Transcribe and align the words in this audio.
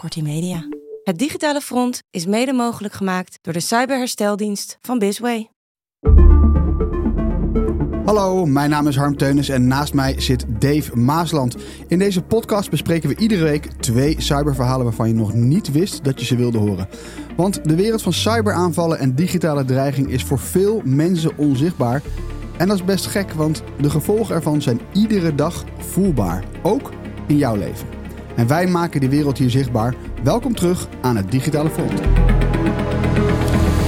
Kortie 0.00 0.22
Media. 0.22 0.68
Het 1.04 1.18
digitale 1.18 1.60
front 1.60 2.02
is 2.10 2.26
mede 2.26 2.52
mogelijk 2.52 2.94
gemaakt 2.94 3.38
door 3.42 3.52
de 3.52 3.60
cyberhersteldienst 3.60 4.78
van 4.80 4.98
Bisway. 4.98 5.50
Hallo, 8.04 8.46
mijn 8.46 8.70
naam 8.70 8.86
is 8.86 8.96
Harm 8.96 9.16
Teunis 9.16 9.48
en 9.48 9.66
naast 9.66 9.94
mij 9.94 10.20
zit 10.20 10.44
Dave 10.58 10.96
Maasland. 10.96 11.56
In 11.88 11.98
deze 11.98 12.22
podcast 12.22 12.70
bespreken 12.70 13.08
we 13.08 13.16
iedere 13.16 13.44
week 13.44 13.64
twee 13.64 14.20
cyberverhalen 14.20 14.84
waarvan 14.84 15.08
je 15.08 15.14
nog 15.14 15.34
niet 15.34 15.72
wist 15.72 16.04
dat 16.04 16.20
je 16.20 16.26
ze 16.26 16.36
wilde 16.36 16.58
horen. 16.58 16.88
Want 17.36 17.64
de 17.64 17.74
wereld 17.74 18.02
van 18.02 18.12
cyberaanvallen 18.12 18.98
en 18.98 19.14
digitale 19.14 19.64
dreiging 19.64 20.08
is 20.08 20.24
voor 20.24 20.38
veel 20.38 20.80
mensen 20.84 21.36
onzichtbaar. 21.36 22.02
En 22.56 22.68
dat 22.68 22.76
is 22.76 22.84
best 22.84 23.06
gek, 23.06 23.32
want 23.32 23.62
de 23.80 23.90
gevolgen 23.90 24.34
ervan 24.34 24.62
zijn 24.62 24.80
iedere 24.92 25.34
dag 25.34 25.64
voelbaar. 25.78 26.44
Ook 26.62 26.92
in 27.26 27.36
jouw 27.36 27.56
leven. 27.56 27.99
En 28.40 28.46
wij 28.46 28.66
maken 28.66 29.00
die 29.00 29.08
wereld 29.08 29.38
hier 29.38 29.50
zichtbaar. 29.50 29.94
Welkom 30.22 30.54
terug 30.54 30.88
aan 31.00 31.16
het 31.16 31.30
Digitale 31.30 31.70
Front. 31.70 32.00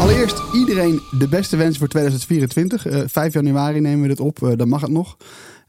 Allereerst 0.00 0.42
iedereen 0.54 1.00
de 1.18 1.28
beste 1.28 1.56
wensen 1.56 1.78
voor 1.78 1.88
2024. 1.88 2.86
Uh, 2.86 3.02
5 3.06 3.32
januari 3.32 3.80
nemen 3.80 4.02
we 4.02 4.08
dit 4.08 4.20
op, 4.20 4.38
uh, 4.42 4.52
dan 4.56 4.68
mag 4.68 4.80
het 4.80 4.90
nog. 4.90 5.16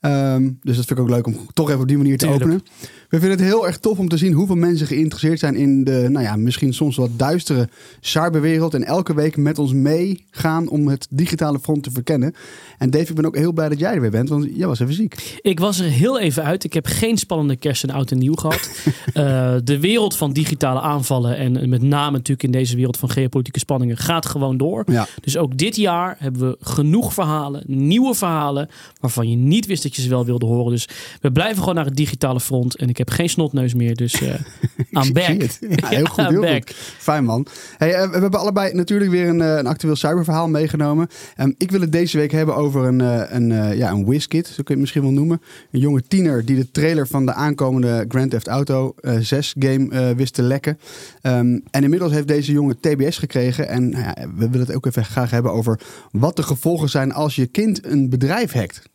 Um, 0.06 0.60
dus 0.62 0.76
dat 0.76 0.86
vind 0.86 1.00
ik 1.00 1.06
ook 1.06 1.12
leuk 1.12 1.28
om 1.28 1.36
toch 1.54 1.70
even 1.70 1.82
op 1.82 1.88
die 1.88 1.98
manier 1.98 2.18
te 2.18 2.26
Tuurlijk. 2.26 2.44
openen. 2.44 2.66
We 3.10 3.20
vinden 3.20 3.38
het 3.38 3.48
heel 3.48 3.68
erg 3.68 3.78
tof 3.78 4.00
om 4.00 4.10
te 4.10 4.18
zien 4.18 4.34
hoeveel 4.34 4.56
mensen 4.56 4.88
geïnteresseerd 4.88 5.40
zijn 5.40 5.56
in 5.56 5.84
de, 5.84 6.08
nou 6.10 6.26
ja, 6.26 6.36
misschien 6.36 6.74
soms 6.74 6.96
wat 6.96 7.10
duistere 7.18 7.70
cyberwereld. 8.00 8.74
En 8.74 8.84
elke 8.84 9.14
week 9.14 9.38
met 9.38 9.60
ons 9.60 9.74
meegaan 9.74 10.70
om 10.70 10.88
het 10.88 11.08
digitale 11.10 11.60
front 11.60 11.84
te 11.84 11.92
verkennen. 11.92 12.34
En 12.78 12.90
Dave, 12.90 13.10
ik 13.10 13.16
ben 13.16 13.26
ook 13.26 13.36
heel 13.36 13.52
blij 13.52 13.70
dat 13.70 13.80
jij 13.80 13.94
er 13.94 14.02
weer 14.02 14.12
bent, 14.12 14.30
want 14.30 14.48
jij 14.56 14.68
was 14.68 14.80
even 14.80 14.94
ziek. 14.94 15.40
Ik 15.42 15.60
was 15.60 15.80
er 15.80 15.90
heel 15.90 16.20
even 16.20 16.44
uit. 16.44 16.64
Ik 16.64 16.74
heb 16.74 16.86
geen 16.86 17.18
spannende 17.18 17.56
kerst 17.56 17.84
en 17.84 17.90
oud 17.90 18.12
en 18.12 18.18
nieuw 18.18 18.36
gehad. 18.36 18.70
Eh, 19.14 19.56
de 19.64 19.80
wereld 19.80 20.16
van 20.16 20.34
digitale 20.34 20.80
aanvallen 20.80 21.38
en 21.38 21.70
met 21.70 21.82
name 21.82 22.12
natuurlijk 22.12 22.44
in 22.44 22.52
deze 22.52 22.76
wereld 22.76 22.98
van 22.98 23.10
geopolitieke 23.10 23.60
spanningen 23.60 23.98
gaat 23.98 24.26
gewoon 24.26 24.58
door. 24.58 24.84
Ja. 24.92 25.08
Dus 25.22 25.38
ook 25.38 25.58
dit 25.58 25.76
jaar 25.76 26.16
hebben 26.20 26.42
we 26.42 26.58
genoeg 26.60 27.14
verhalen, 27.14 27.64
nieuwe 27.68 28.14
verhalen, 28.14 28.70
waarvan 29.00 29.30
je 29.30 29.36
niet 29.36 29.66
wist 29.66 29.84
dat 29.84 29.93
wel 30.08 30.26
wilde 30.26 30.46
horen. 30.46 30.72
Dus 30.72 30.88
we 31.22 31.32
blijven 31.32 31.60
gewoon 31.60 31.76
naar 31.76 31.86
het 31.86 31.96
digitale 31.96 32.40
front. 32.40 32.76
En 32.76 32.90
ik 32.90 32.98
heb 32.98 33.10
geen 33.10 33.30
snotneus 33.30 33.74
meer, 33.74 33.96
dus 33.96 34.22
aan 34.92 35.06
Ik 35.06 35.14
back. 35.14 35.42
Ja, 35.82 35.88
heel 35.88 36.06
goed, 36.06 36.28
heel 36.28 36.42
back. 36.42 36.68
goed. 36.68 36.76
Fijn 36.98 37.24
man. 37.24 37.48
Hey, 37.78 37.94
eh, 37.94 38.10
we 38.10 38.20
hebben 38.20 38.40
allebei 38.40 38.74
natuurlijk 38.74 39.12
weer 39.12 39.28
een, 39.28 39.42
eh, 39.42 39.58
een 39.58 39.68
actueel 39.68 39.96
cyberverhaal 39.96 40.48
meegenomen. 40.48 41.08
Ehm, 41.36 41.52
ik 41.58 41.72
wil 41.72 41.82
het 41.82 41.92
deze 41.92 42.18
week 42.18 42.32
hebben 42.32 42.56
over 42.56 42.84
een, 42.86 43.00
een, 43.36 43.78
ja, 43.78 43.92
een 43.92 44.06
whiskit, 44.06 44.48
zo 44.48 44.54
kun 44.54 44.64
je 44.66 44.72
het 44.72 44.80
misschien 44.80 45.02
wel 45.02 45.12
noemen. 45.12 45.42
Een 45.72 45.80
jonge 45.80 46.04
tiener 46.08 46.46
die 46.46 46.56
de 46.56 46.72
trailer 46.72 47.08
van 47.08 47.26
de 47.26 47.34
aankomende 47.34 48.06
Grand 48.08 48.32
Theft 48.32 48.48
Auto 48.48 48.94
eh 49.02 49.18
6 49.20 49.56
game 49.60 50.16
wist 50.16 50.34
te 50.34 50.42
lekken. 50.42 50.80
Ehm, 51.22 51.60
en 51.72 51.84
inmiddels 51.84 52.12
heeft 52.12 52.28
deze 52.28 52.52
jongen 52.52 52.80
TBS 52.80 53.18
gekregen. 53.18 53.68
En 53.68 53.90
nou 53.90 54.04
ja, 54.04 54.14
we 54.36 54.50
willen 54.50 54.68
het 54.68 54.76
ook 54.76 54.86
even 54.86 55.06
graag 55.06 55.32
hebben 55.32 55.52
over 55.52 55.80
wat 56.12 56.36
de 56.36 56.44
gevolgen 56.44 56.90
zijn 56.90 57.14
als 57.14 57.36
je 57.36 57.46
kind 57.46 57.86
een 57.86 58.10
bedrijf 58.10 58.52
hackt. 58.52 58.92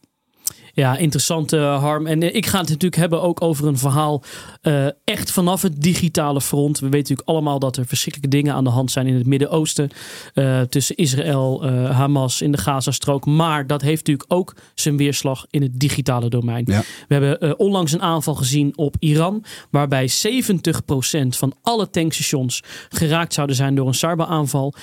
Ja, 0.78 0.96
interessant 0.96 1.52
eh, 1.52 1.80
Harm. 1.80 2.06
En 2.06 2.22
eh, 2.22 2.34
ik 2.34 2.46
ga 2.46 2.58
het 2.58 2.68
natuurlijk 2.68 2.96
hebben 2.96 3.22
ook 3.22 3.42
over 3.42 3.66
een 3.66 3.78
verhaal 3.78 4.22
eh, 4.60 4.86
echt 5.04 5.30
vanaf 5.30 5.62
het 5.62 5.82
digitale 5.82 6.40
front. 6.40 6.78
We 6.78 6.88
weten 6.88 6.98
natuurlijk 6.98 7.28
allemaal 7.28 7.58
dat 7.58 7.76
er 7.76 7.86
verschrikkelijke 7.86 8.36
dingen 8.36 8.54
aan 8.54 8.64
de 8.64 8.70
hand 8.70 8.90
zijn 8.90 9.06
in 9.06 9.14
het 9.14 9.26
Midden-Oosten. 9.26 9.90
tussen 10.68 10.96
Israël, 10.96 11.64
eh, 11.64 11.90
Hamas 11.90 12.42
in 12.42 12.52
de 12.52 12.58
Gazastrook. 12.58 13.26
Maar 13.26 13.66
dat 13.66 13.82
heeft 13.82 14.06
natuurlijk 14.06 14.32
ook 14.32 14.54
zijn 14.74 14.96
weerslag 14.96 15.46
in 15.50 15.62
het 15.62 15.80
digitale 15.80 16.28
domein. 16.28 16.64
Ja. 16.66 16.82
We 17.08 17.14
hebben 17.14 17.58
onlangs 17.58 17.92
een 17.92 18.02
aanval 18.02 18.34
gezien 18.34 18.72
op 18.76 18.96
Iran. 18.98 19.44
Waarbij 19.70 20.08
70% 20.08 21.36
van 21.36 21.54
alle 21.62 21.90
tankstations 21.90 22.62
geraakt 22.88 23.34
zouden 23.34 23.56
zijn 23.56 23.74
door 23.74 23.86
een 23.86 23.94
cyberaanval. 23.94 24.74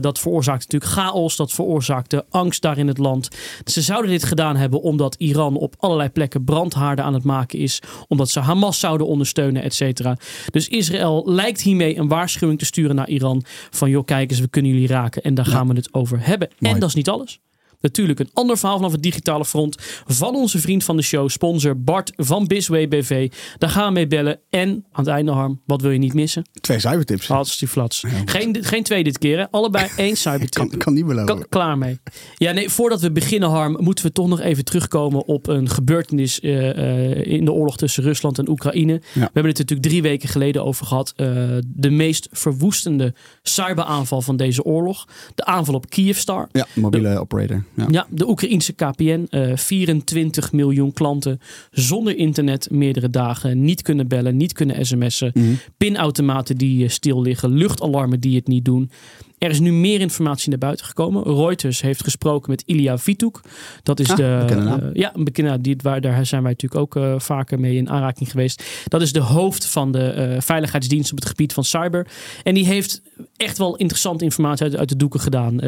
Dat 0.00 0.18
veroorzaakte 0.18 0.66
natuurlijk 0.70 1.00
chaos. 1.00 1.36
Dat 1.36 1.52
veroorzaakte 1.52 2.24
angst 2.30 2.62
daar 2.62 2.78
in 2.78 2.88
het 2.88 2.98
land. 2.98 3.28
Ze 3.64 3.82
zouden 3.82 4.10
dit 4.10 4.24
gedaan 4.24 4.56
hebben 4.56 4.82
omdat 4.82 5.14
Iran 5.14 5.34
op 5.44 5.74
allerlei 5.78 6.08
plekken 6.08 6.44
brandhaarden 6.44 7.04
aan 7.04 7.14
het 7.14 7.24
maken 7.24 7.58
is. 7.58 7.82
Omdat 8.08 8.30
ze 8.30 8.40
Hamas 8.40 8.80
zouden 8.80 9.06
ondersteunen, 9.06 9.62
et 9.62 9.74
cetera. 9.74 10.16
Dus 10.50 10.68
Israël 10.68 11.22
lijkt 11.26 11.62
hiermee 11.62 11.96
een 11.96 12.08
waarschuwing 12.08 12.58
te 12.58 12.64
sturen 12.64 12.96
naar 12.96 13.08
Iran. 13.08 13.44
Van 13.70 13.90
joh, 13.90 14.04
kijk 14.04 14.30
eens, 14.30 14.40
we 14.40 14.48
kunnen 14.48 14.72
jullie 14.72 14.88
raken. 14.88 15.22
En 15.22 15.34
daar 15.34 15.46
gaan 15.46 15.68
we 15.68 15.74
het 15.74 15.94
over 15.94 16.26
hebben. 16.26 16.48
Mooi. 16.58 16.74
En 16.74 16.80
dat 16.80 16.88
is 16.88 16.94
niet 16.94 17.08
alles. 17.08 17.40
Natuurlijk 17.80 18.18
een 18.20 18.30
ander 18.32 18.58
verhaal 18.58 18.76
vanaf 18.76 18.92
het 18.92 19.02
digitale 19.02 19.44
front 19.44 19.76
van 20.06 20.34
onze 20.34 20.58
vriend 20.58 20.84
van 20.84 20.96
de 20.96 21.02
show, 21.02 21.28
sponsor 21.28 21.80
Bart 21.80 22.12
van 22.16 22.46
Bisway 22.46 22.88
BV. 22.88 23.32
Daar 23.58 23.70
gaan 23.70 23.86
we 23.86 23.92
mee 23.92 24.06
bellen. 24.06 24.38
En 24.50 24.68
aan 24.68 25.04
het 25.04 25.06
einde, 25.06 25.32
Harm, 25.32 25.60
wat 25.66 25.80
wil 25.82 25.90
je 25.90 25.98
niet 25.98 26.14
missen? 26.14 26.44
Twee 26.60 26.78
cybertips. 26.78 27.28
Hartstikke 27.28 27.72
flats. 27.72 28.04
Geen, 28.24 28.56
geen 28.64 28.82
twee 28.82 29.04
dit 29.04 29.18
keer, 29.18 29.38
hè? 29.38 29.50
Allebei 29.50 29.88
één 29.96 30.16
cybertip. 30.26 30.68
Kan, 30.68 30.78
kan 30.78 30.94
niet 30.94 31.06
beloven. 31.06 31.26
Kan- 31.26 31.46
klaar 31.48 31.78
mee. 31.78 31.98
Ja, 32.36 32.52
nee, 32.52 32.68
voordat 32.70 33.00
we 33.00 33.10
beginnen, 33.12 33.48
Harm, 33.48 33.76
moeten 33.80 34.04
we 34.04 34.12
toch 34.12 34.28
nog 34.28 34.40
even 34.40 34.64
terugkomen 34.64 35.26
op 35.26 35.46
een 35.46 35.68
gebeurtenis 35.68 36.40
eh, 36.40 36.70
eh, 36.70 37.26
in 37.26 37.44
de 37.44 37.52
oorlog 37.52 37.76
tussen 37.76 38.02
Rusland 38.02 38.38
en 38.38 38.48
Oekraïne. 38.48 39.00
We 39.12 39.20
hebben 39.20 39.46
het 39.46 39.58
natuurlijk 39.58 39.88
drie 39.88 40.02
weken 40.02 40.28
geleden 40.28 40.64
over 40.64 40.86
gehad. 40.86 41.12
Eh, 41.16 41.26
de 41.66 41.90
meest 41.90 42.28
verwoestende 42.32 43.14
cyberaanval 43.42 44.22
van 44.22 44.36
deze 44.36 44.62
oorlog. 44.64 45.04
De 45.34 45.44
aanval 45.44 45.74
op 45.74 45.90
Kyivstar. 45.90 46.48
Ja, 46.52 46.66
mobiele 46.74 47.18
operator. 47.18 47.64
Ja. 47.74 47.86
Ja, 47.90 48.06
de 48.10 48.28
Oekraïense 48.28 48.72
KPN. 48.72 49.26
eh 49.30 49.56
24 49.56 50.52
miljoen 50.52 50.92
klanten 50.92 51.40
zonder 51.70 52.16
internet 52.16 52.70
meerdere 52.70 53.10
dagen. 53.10 53.62
Niet 53.64 53.82
kunnen 53.82 54.08
bellen, 54.08 54.36
niet 54.36 54.52
kunnen 54.52 54.86
sms'en. 54.86 55.30
Mhm. 55.34 55.46
Pinautomaten 55.76 56.56
die 56.56 56.84
eh, 56.84 56.90
stil 56.90 57.22
liggen. 57.22 57.50
Luchtalarmen 57.52 58.20
die 58.20 58.36
het 58.36 58.46
niet 58.46 58.64
doen. 58.64 58.90
Er 59.38 59.50
is 59.50 59.60
nu 59.60 59.72
meer 59.72 60.00
informatie 60.00 60.48
naar 60.50 60.58
buiten 60.58 60.86
gekomen. 60.86 61.22
Reuters 61.22 61.80
heeft 61.80 62.02
gesproken 62.02 62.50
met 62.50 62.62
Ilya 62.66 62.98
Vituk. 62.98 63.40
Dat 63.82 64.00
is 64.00 64.10
Ah, 64.10 64.16
de. 64.16 64.44
bekende 64.46 64.70
eh, 64.70 64.88
ja, 64.92 65.14
een 65.14 65.24
bekende. 65.24 65.60
Die, 65.60 65.76
waar, 65.82 66.00
daar 66.00 66.26
zijn 66.26 66.42
wij 66.42 66.50
natuurlijk 66.50 66.80
ook 66.80 66.96
eh, 66.96 67.14
vaker 67.18 67.60
mee 67.60 67.76
in 67.76 67.90
aanraking 67.90 68.30
geweest. 68.30 68.64
Dat 68.88 69.02
is 69.02 69.12
de 69.12 69.20
hoofd 69.20 69.66
van 69.66 69.92
de 69.92 70.10
eh, 70.10 70.40
veiligheidsdienst 70.40 71.12
op 71.12 71.18
het 71.18 71.28
gebied 71.28 71.52
van 71.52 71.64
cyber. 71.64 72.06
En 72.42 72.54
die 72.54 72.66
heeft 72.66 73.02
echt 73.36 73.58
wel 73.58 73.76
interessante 73.76 74.24
informatie 74.24 74.64
uit, 74.64 74.76
uit 74.76 74.88
de 74.88 74.96
doeken 74.96 75.20
gedaan. 75.20 75.60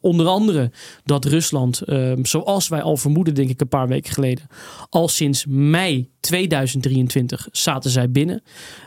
Onder 0.00 0.26
andere 0.26 0.70
dat 1.04 1.24
Rusland, 1.24 1.80
eh, 1.80 2.12
zoals 2.22 2.68
wij 2.68 2.82
al 2.82 2.96
vermoeden, 2.96 3.34
denk 3.34 3.50
ik 3.50 3.60
een 3.60 3.68
paar 3.68 3.88
weken 3.88 4.12
geleden, 4.12 4.46
al 4.88 5.08
sinds 5.08 5.44
mei 5.48 6.10
2023 6.22 7.48
zaten 7.52 7.90
zij 7.90 8.10
binnen. 8.10 8.42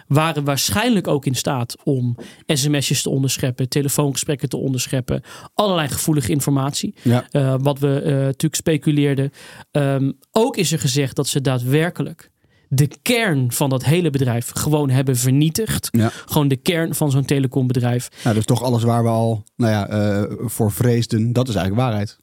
Waren 0.07 0.43
waarschijnlijk 0.43 1.07
ook 1.07 1.25
in 1.25 1.35
staat 1.35 1.75
om 1.83 2.15
sms'jes 2.47 3.01
te 3.01 3.09
onderscheppen, 3.09 3.69
telefoongesprekken 3.69 4.49
te 4.49 4.57
onderscheppen, 4.57 5.21
allerlei 5.53 5.87
gevoelige 5.87 6.31
informatie. 6.31 6.95
Ja. 7.01 7.27
Eh, 7.31 7.55
wat 7.57 7.79
we 7.79 8.01
eh, 8.01 8.11
natuurlijk 8.13 8.55
speculeerden. 8.55 9.31
Ehm, 9.71 10.11
ook 10.31 10.57
is 10.57 10.71
er 10.71 10.79
gezegd 10.79 11.15
dat 11.15 11.27
ze 11.27 11.41
daadwerkelijk 11.41 12.31
de 12.69 12.89
kern 13.01 13.51
van 13.51 13.69
dat 13.69 13.85
hele 13.85 14.09
bedrijf 14.09 14.51
gewoon 14.53 14.89
hebben 14.89 15.15
vernietigd. 15.15 15.87
Ja. 15.91 16.11
Gewoon 16.25 16.47
de 16.47 16.55
kern 16.55 16.95
van 16.95 17.11
zo'n 17.11 17.25
telecombedrijf. 17.25 18.09
Nou, 18.23 18.35
dus 18.35 18.45
toch 18.45 18.63
alles 18.63 18.83
waar 18.83 19.03
we 19.03 19.09
al 19.09 19.43
nou 19.55 19.71
ja, 19.71 19.87
eh, 19.87 20.23
voor 20.39 20.71
vreesden, 20.71 21.33
dat 21.33 21.47
is 21.47 21.55
eigenlijk 21.55 21.87
waarheid 21.87 22.17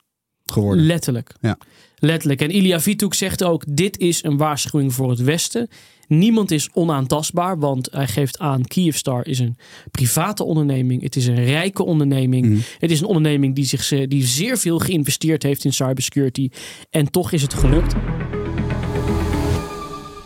geworden. 0.46 0.86
Letterlijk. 0.86 1.34
Ja. 1.40 1.58
Letterlijk. 1.96 2.40
En 2.40 2.50
Ilya 2.50 2.80
Vituk 2.80 3.14
zegt 3.14 3.44
ook: 3.44 3.64
dit 3.68 3.98
is 3.98 4.24
een 4.24 4.36
waarschuwing 4.36 4.94
voor 4.94 5.10
het 5.10 5.20
Westen. 5.22 5.68
Niemand 6.08 6.50
is 6.50 6.68
onaantastbaar, 6.72 7.58
want 7.58 7.88
hij 7.92 8.06
geeft 8.08 8.38
aan: 8.38 8.64
Kyivstar 8.64 9.26
is 9.26 9.38
een 9.38 9.56
private 9.90 10.44
onderneming. 10.44 11.02
Het 11.02 11.16
is 11.16 11.26
een 11.26 11.44
rijke 11.44 11.84
onderneming. 11.84 12.46
Mhm. 12.46 12.58
Het 12.78 12.90
is 12.90 13.00
een 13.00 13.06
onderneming 13.06 13.54
die, 13.54 13.64
zich, 13.64 13.82
ze- 13.82 14.08
die 14.08 14.24
zeer 14.26 14.58
veel 14.58 14.78
geïnvesteerd 14.78 15.42
heeft 15.42 15.64
in 15.64 15.72
cybersecurity. 15.72 16.48
En 16.90 17.10
toch 17.10 17.32
is 17.32 17.42
het 17.42 17.54
gelukt. 17.54 17.94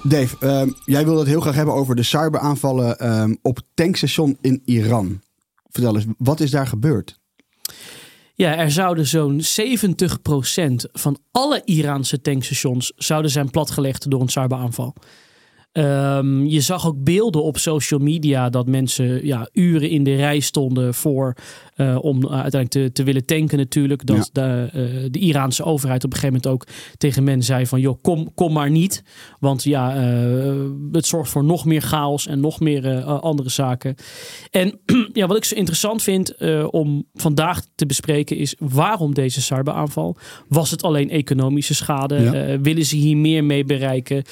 Dave, 0.03 0.37
ehm, 0.41 0.69
jij 0.85 1.05
wilde 1.05 1.19
het 1.21 1.29
heel 1.29 1.41
graag 1.41 1.55
hebben 1.55 1.75
over 1.75 1.97
de 1.97 2.03
cyberaanvallen 2.03 2.99
ehm, 2.99 3.35
op 3.43 3.61
tankstation 3.75 4.39
in 4.41 4.63
Iran. 4.65 5.21
Vertel 5.71 5.95
eens, 5.97 6.05
wat 6.19 6.41
is 6.41 6.51
daar 6.51 6.67
gebeurd? 6.67 7.19
Ja, 8.39 8.57
er 8.57 8.71
zouden 8.71 9.07
zo'n 9.07 9.41
70% 9.41 10.91
van 10.93 11.19
alle 11.31 11.63
Iraanse 11.65 12.21
tankstations 12.21 12.93
zouden 12.97 13.31
zijn 13.31 13.51
platgelegd 13.51 14.11
door 14.11 14.21
een 14.21 14.29
cyberaanval. 14.29 14.95
Ehm, 15.77 16.45
je 16.45 16.61
zag 16.61 16.87
ook 16.87 17.05
beelden 17.05 17.43
op 17.43 17.59
social 17.59 18.01
media 18.01 18.51
dat 18.51 18.67
mensen 18.67 19.27
ja, 19.27 19.49
uren 19.53 19.91
in 19.91 20.05
de 20.05 20.15
rij 20.15 20.41
stonden 20.41 20.95
voor 20.95 21.35
eh, 21.77 21.99
om 22.01 22.23
eh, 22.23 22.31
uiteindelijk 22.31 22.71
te, 22.71 22.93
te 22.93 23.03
willen 23.03 23.25
tanken 23.25 23.59
natuurlijk. 23.59 24.07
Dat 24.07 24.31
de, 24.33 24.69
eh, 24.73 24.83
de 25.11 25.19
Iraanse 25.19 25.65
overheid 25.65 26.05
op 26.05 26.13
een 26.13 26.19
gegeven 26.19 26.41
moment 26.43 26.63
ook 26.63 26.75
tegen 26.97 27.25
men 27.25 27.43
zei 27.43 27.67
van 27.67 27.81
joh, 27.81 28.03
kom, 28.03 28.35
kom 28.35 28.53
maar 28.53 28.71
niet. 28.71 29.03
Want 29.39 29.63
ja, 29.63 29.95
het 30.93 31.07
zorgt 31.07 31.31
voor 31.31 31.45
nog 31.45 31.65
meer 31.65 31.83
chaos 31.83 32.27
en 32.27 32.41
nog 32.41 32.61
meer 32.61 33.03
andere 33.05 33.49
zaken. 33.49 33.95
En 34.51 34.81
ja, 35.13 35.27
wat 35.27 35.37
ik 35.37 35.45
zo 35.45 35.55
interessant 35.55 36.03
vind 36.03 36.35
om 36.71 37.05
vandaag 37.15 37.63
te 37.75 37.87
bespreken 37.87 38.37
is 38.37 38.55
waarom 38.59 39.15
deze 39.15 39.43
cyberaanval? 39.43 40.17
Was 40.49 40.71
het 40.71 40.83
alleen 40.83 41.11
economische 41.11 41.75
schade? 41.75 42.21
Ja. 42.21 42.61
Willen 42.61 42.85
ze 42.85 42.97
hier 42.97 43.17
meer 43.17 43.45
mee 43.45 43.65
bereiken? 43.65 44.25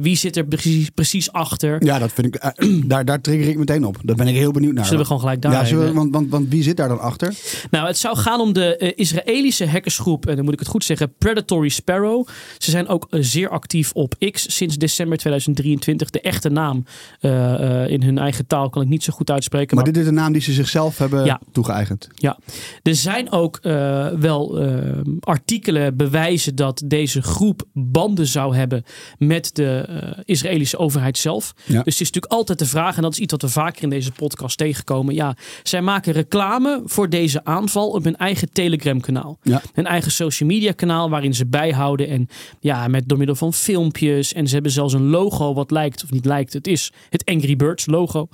Wie 0.00 0.16
zit 0.16 0.36
er 0.36 0.39
er 0.40 0.48
precies, 0.48 0.90
precies 0.90 1.32
achter? 1.32 1.84
Ja, 1.84 1.98
dat 1.98 2.12
vind 2.12 2.26
ik. 2.26 2.34
eh, 2.34 2.68
daar, 2.92 3.04
daar 3.04 3.20
trigger 3.20 3.48
ik 3.48 3.58
meteen 3.58 3.84
op. 3.84 3.96
Daar 4.04 4.16
ben 4.16 4.26
ik 4.28 4.34
heel 4.34 4.52
benieuwd 4.52 4.74
naar. 4.74 4.84
Zullen 4.84 4.98
we 5.00 5.04
gewoon 5.06 5.20
gelijk 5.20 5.42
daar 5.42 5.52
ja, 5.52 5.64
zullen 5.64 5.86
we- 5.86 5.92
want, 5.92 6.12
want, 6.12 6.30
want 6.30 6.48
wie 6.48 6.62
zit 6.62 6.76
daar 6.76 6.88
dan 6.88 7.00
achter? 7.00 7.34
Nou, 7.70 7.86
het 7.86 7.98
zou 7.98 8.16
gaan 8.16 8.40
om 8.40 8.52
de 8.52 8.76
eh, 8.76 8.92
Israëlische 8.94 9.66
hackersgroep, 9.66 10.26
en 10.26 10.36
dan 10.36 10.44
moet 10.44 10.52
ik 10.54 10.58
het 10.58 10.68
goed 10.68 10.84
zeggen, 10.84 11.12
Predatory 11.18 11.68
Sparrow. 11.68 12.26
Ze 12.58 12.70
zijn 12.70 12.88
ook 12.88 13.06
eh, 13.10 13.20
zeer 13.22 13.48
actief 13.48 13.92
op 13.92 14.14
X 14.30 14.56
sinds 14.56 14.76
december 14.76 15.18
2023. 15.18 16.10
De 16.10 16.20
echte 16.20 16.48
naam 16.48 16.84
eh, 17.20 17.82
eh, 17.84 17.90
in 17.90 18.02
hun 18.02 18.18
eigen 18.18 18.46
taal 18.46 18.68
kan 18.70 18.82
ik 18.82 18.88
niet 18.88 19.02
zo 19.04 19.12
goed 19.12 19.30
uitspreken. 19.30 19.76
Maar 19.76 19.84
dit 19.84 19.96
is 19.96 20.06
een 20.06 20.14
naam 20.14 20.32
die 20.32 20.42
ze 20.42 20.52
zichzelf 20.52 20.98
hebben 20.98 21.24
Ja. 21.24 21.40
toegeëigend. 21.52 22.08
Ja, 22.14 22.38
er 22.82 22.94
zijn 22.94 23.32
ook 23.32 23.56
eh, 23.62 24.08
wel 24.08 24.58
eh, 24.60 25.00
artikelen 25.20 25.96
bewijzen 25.96 26.54
dat 26.54 26.82
deze 26.86 27.22
groep 27.22 27.62
banden 27.72 28.26
zou 28.26 28.56
hebben 28.56 28.84
met 29.18 29.50
de 29.54 29.68
eh, 29.88 30.18
Israëlische 30.30 30.78
overheid 30.78 31.18
zelf. 31.18 31.52
Ja. 31.56 31.64
Dus 31.64 31.76
het 31.76 31.86
is 31.86 31.98
natuurlijk 31.98 32.32
altijd 32.32 32.58
de 32.58 32.66
vraag, 32.66 32.96
en 32.96 33.02
dat 33.02 33.12
is 33.12 33.18
iets 33.18 33.32
wat 33.32 33.42
we 33.42 33.48
vaker 33.48 33.82
in 33.82 33.90
deze 33.90 34.12
podcast 34.12 34.58
tegenkomen. 34.58 35.14
Ja, 35.14 35.36
zij 35.62 35.82
maken 35.82 36.12
reclame 36.12 36.82
voor 36.84 37.08
deze 37.08 37.44
aanval 37.44 37.88
op 37.90 38.04
hun 38.04 38.16
eigen 38.16 38.52
Telegram-kanaal. 38.52 39.38
Ja. 39.42 39.62
Een 39.74 39.86
eigen 39.86 40.10
social 40.10 40.48
media 40.48 40.72
kanaal 40.72 41.10
waarin 41.10 41.34
ze 41.34 41.46
bijhouden 41.46 42.08
en 42.08 42.28
ja, 42.60 42.88
met 42.88 43.08
door 43.08 43.18
middel 43.18 43.36
van 43.36 43.54
filmpjes. 43.54 44.32
En 44.32 44.46
ze 44.46 44.54
hebben 44.54 44.72
zelfs 44.72 44.94
een 44.94 45.08
logo 45.08 45.54
wat 45.54 45.70
lijkt, 45.70 46.04
of 46.04 46.10
niet 46.10 46.24
lijkt, 46.24 46.52
het 46.52 46.66
is 46.66 46.92
het 47.08 47.24
Angry 47.24 47.56
Birds 47.56 47.86
logo. 47.86 48.28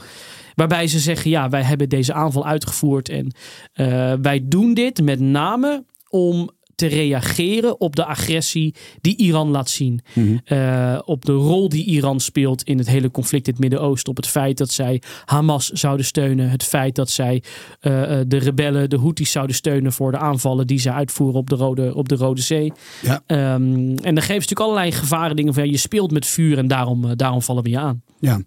Waarbij 0.55 0.87
ze 0.87 0.99
zeggen, 0.99 1.31
ja, 1.31 1.49
wij 1.49 1.63
hebben 1.63 1.89
deze 1.89 2.13
aanval 2.13 2.47
uitgevoerd 2.47 3.09
en 3.09 3.33
eh, 3.73 4.13
wij 4.23 4.41
doen 4.45 4.75
dit 4.75 5.03
met 5.03 5.21
name 5.21 5.85
om 6.09 6.51
te 6.77 6.87
reageren 6.87 7.81
op 7.81 7.97
de 7.97 8.05
agressie 8.05 8.75
die 9.01 9.17
Iran 9.17 9.49
laat 9.49 9.71
zien. 9.71 10.01
Eh, 10.45 10.99
op 11.05 11.25
de 11.25 11.33
rol 11.33 11.69
die 11.69 11.85
Iran 11.85 12.21
speelt 12.21 12.63
in 12.63 12.79
het 12.79 12.87
hele 12.87 13.11
conflict 13.11 13.47
in 13.47 13.53
het 13.53 13.63
Midden-Oosten. 13.63 14.11
Op 14.11 14.17
het 14.17 14.27
feit 14.27 14.59
dat 14.59 14.71
zij 14.71 15.03
Hamas 15.25 15.71
zouden 15.71 16.07
steunen. 16.07 16.51
Het 16.51 16.65
feit 16.65 16.95
dat 16.95 17.11
zij 17.11 17.43
eh, 17.81 18.21
eh, 18.21 18.27
de 18.29 18.37
rebellen, 18.37 18.91
de 18.91 18.99
Houthis 18.99 19.31
zouden 19.31 19.57
steunen 19.57 19.93
voor 19.93 20.11
de 20.11 20.19
aanvallen 20.19 20.67
die 20.67 20.79
ze 20.79 20.93
uitvoeren 20.93 21.39
op 21.39 21.51
de 21.51 21.57
Rode, 21.57 21.95
op 21.95 22.09
de 22.09 22.17
Rode 22.17 22.43
Zee. 22.43 22.73
Ja. 23.03 23.23
Ehm, 23.27 23.39
en 23.43 24.15
dan 24.15 24.23
geven 24.23 24.27
ze 24.27 24.33
natuurlijk 24.33 24.61
allerlei 24.61 24.93
gevaren 24.93 25.37
dingen 25.37 25.55
van 25.55 25.65
ja, 25.65 25.71
je 25.71 25.77
speelt 25.77 26.11
met 26.11 26.27
vuur 26.27 26.59
en 26.59 26.69
daarom, 26.69 27.17
daarom 27.17 27.43
vallen 27.43 27.63
we 27.63 27.71
je 27.71 27.79
aan. 27.79 28.03
Ja. 28.21 28.41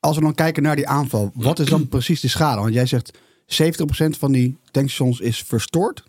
Als 0.00 0.16
we 0.16 0.22
dan 0.22 0.34
kijken 0.34 0.62
naar 0.62 0.76
die 0.76 0.88
aanval, 0.88 1.30
wat 1.34 1.58
is 1.58 1.68
dan 1.68 1.88
precies 1.88 2.20
de 2.20 2.28
schade? 2.28 2.60
Want 2.60 2.74
jij 2.74 2.86
zegt 2.86 3.18
70% 3.46 4.18
van 4.18 4.32
die 4.32 4.56
tankstations 4.70 5.20
is 5.20 5.42
verstoord. 5.42 6.02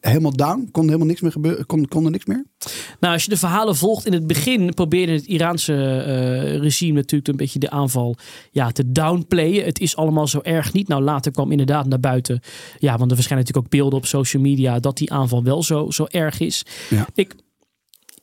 Helemaal 0.00 0.36
down, 0.36 0.68
kon 0.72 0.84
helemaal 0.84 1.06
niks 1.06 1.20
meer 1.20 1.32
gebeuren, 1.32 1.66
kon, 1.66 1.88
kon 1.88 2.04
er 2.04 2.10
niks 2.10 2.24
meer? 2.24 2.44
Nou, 3.00 3.12
als 3.12 3.24
je 3.24 3.30
de 3.30 3.36
verhalen 3.36 3.76
volgt, 3.76 4.06
in 4.06 4.12
het 4.12 4.26
begin 4.26 4.74
probeerde 4.74 5.12
het 5.12 5.26
Iraanse 5.26 5.72
eh, 5.74 6.56
regime 6.58 6.94
natuurlijk 6.94 7.28
een 7.28 7.36
beetje 7.36 7.58
de 7.58 7.70
aanval 7.70 8.16
ja, 8.50 8.70
te 8.70 8.92
downplayen. 8.92 9.64
Het 9.64 9.80
is 9.80 9.96
allemaal 9.96 10.26
zo 10.26 10.40
erg 10.42 10.72
niet. 10.72 10.88
Nou, 10.88 11.02
later 11.02 11.32
kwam 11.32 11.50
inderdaad 11.50 11.86
naar 11.86 12.00
buiten. 12.00 12.40
Ja, 12.78 12.98
want 12.98 13.10
er 13.10 13.16
verschijnen 13.16 13.44
natuurlijk 13.44 13.66
ook 13.66 13.80
beelden 13.80 13.98
op 13.98 14.06
social 14.06 14.42
media 14.42 14.78
dat 14.78 14.96
die 14.96 15.12
aanval 15.12 15.42
wel 15.42 15.62
zo, 15.62 15.90
zo 15.90 16.06
erg 16.08 16.40
is. 16.40 16.66
Ja. 16.90 17.06
Ik, 17.14 17.34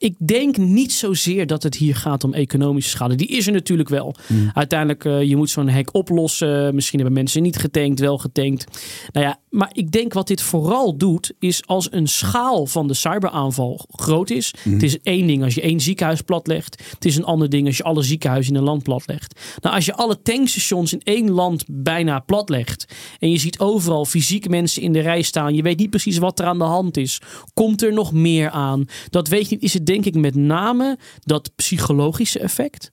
ik 0.02 0.16
denk 0.18 0.58
niet 0.58 0.94
zozeer 0.94 1.48
dat 1.48 1.64
het 1.64 1.76
hier 1.76 1.96
gaat 1.96 2.24
om 2.24 2.34
economische 2.34 2.90
schade. 2.90 3.16
Die 3.16 3.28
is 3.28 3.48
er 3.48 3.54
natuurlijk 3.54 3.90
wel. 3.90 4.16
Uiteindelijk, 4.54 5.06
eh, 5.06 5.22
je 5.22 5.36
moet 5.36 5.50
zo'n 5.50 5.68
hek 5.68 5.94
oplossen. 5.94 6.76
Misschien 6.76 7.00
hebben 7.00 7.18
mensen 7.18 7.42
niet 7.42 7.58
getankt, 7.58 8.00
wel 8.00 8.18
getankt. 8.18 8.66
Nou 9.12 9.26
ja, 9.26 9.40
maar 9.50 9.70
ik 9.74 9.92
denk 9.92 10.14
wat 10.14 10.28
dit 10.28 10.42
vooral 10.42 10.98
doet, 10.98 11.34
is 11.40 11.68
als 11.68 11.88
een 11.92 12.08
schaal 12.08 12.66
van 12.66 12.88
de 12.88 12.94
cyberaanval 12.94 13.86
groot 13.90 14.30
is. 14.30 14.54
Het 14.70 14.84
is 14.84 15.00
één 15.00 15.28
ding 15.28 15.44
als 15.44 15.56
je 15.56 15.62
één 15.62 15.80
ziekenhuis 15.80 16.22
platlegt. 16.22 16.84
Het 16.94 17.06
is 17.06 17.16
een 17.16 17.24
ander 17.24 17.50
ding 17.50 17.68
als 17.68 17.78
je 17.78 17.84
alle 17.84 18.04
ziekenhuizen 18.04 18.54
in 18.54 18.60
een 18.60 18.66
land 18.66 18.84
platlegt. 18.84 19.40
Nou, 19.60 19.76
als 19.76 19.86
je 19.86 19.96
alle 19.96 20.22
tankstations 20.22 20.94
in 20.94 21.02
één 21.04 21.32
land 21.32 21.64
bijna 21.68 22.20
platlegt. 22.20 22.96
En 23.20 23.32
je 23.32 23.38
ziet 23.38 23.60
overal 23.60 24.06
fysiek 24.06 24.50
mensen 24.50 24.82
in 24.82 24.94
de 24.94 25.00
rij 25.00 25.22
staan. 25.22 25.56
Je 25.56 25.62
weet 25.62 25.80
niet 25.80 25.90
precies 25.90 26.18
wat 26.18 26.40
er 26.40 26.46
aan 26.46 26.58
de 26.58 26.64
hand 26.64 26.98
is. 26.98 27.22
Komt 27.54 27.82
er 27.82 27.94
nog 27.94 28.14
meer 28.14 28.50
aan? 28.50 28.86
Dat 29.10 29.28
weet 29.28 29.50
je 29.50 29.56
niet. 29.56 29.64
Is 29.64 29.74
het 29.74 29.86
denk 29.92 30.06
ik 30.06 30.16
met 30.16 30.36
name 30.36 30.98
dat 31.20 31.56
psychologische 31.56 32.40
effect. 32.40 32.92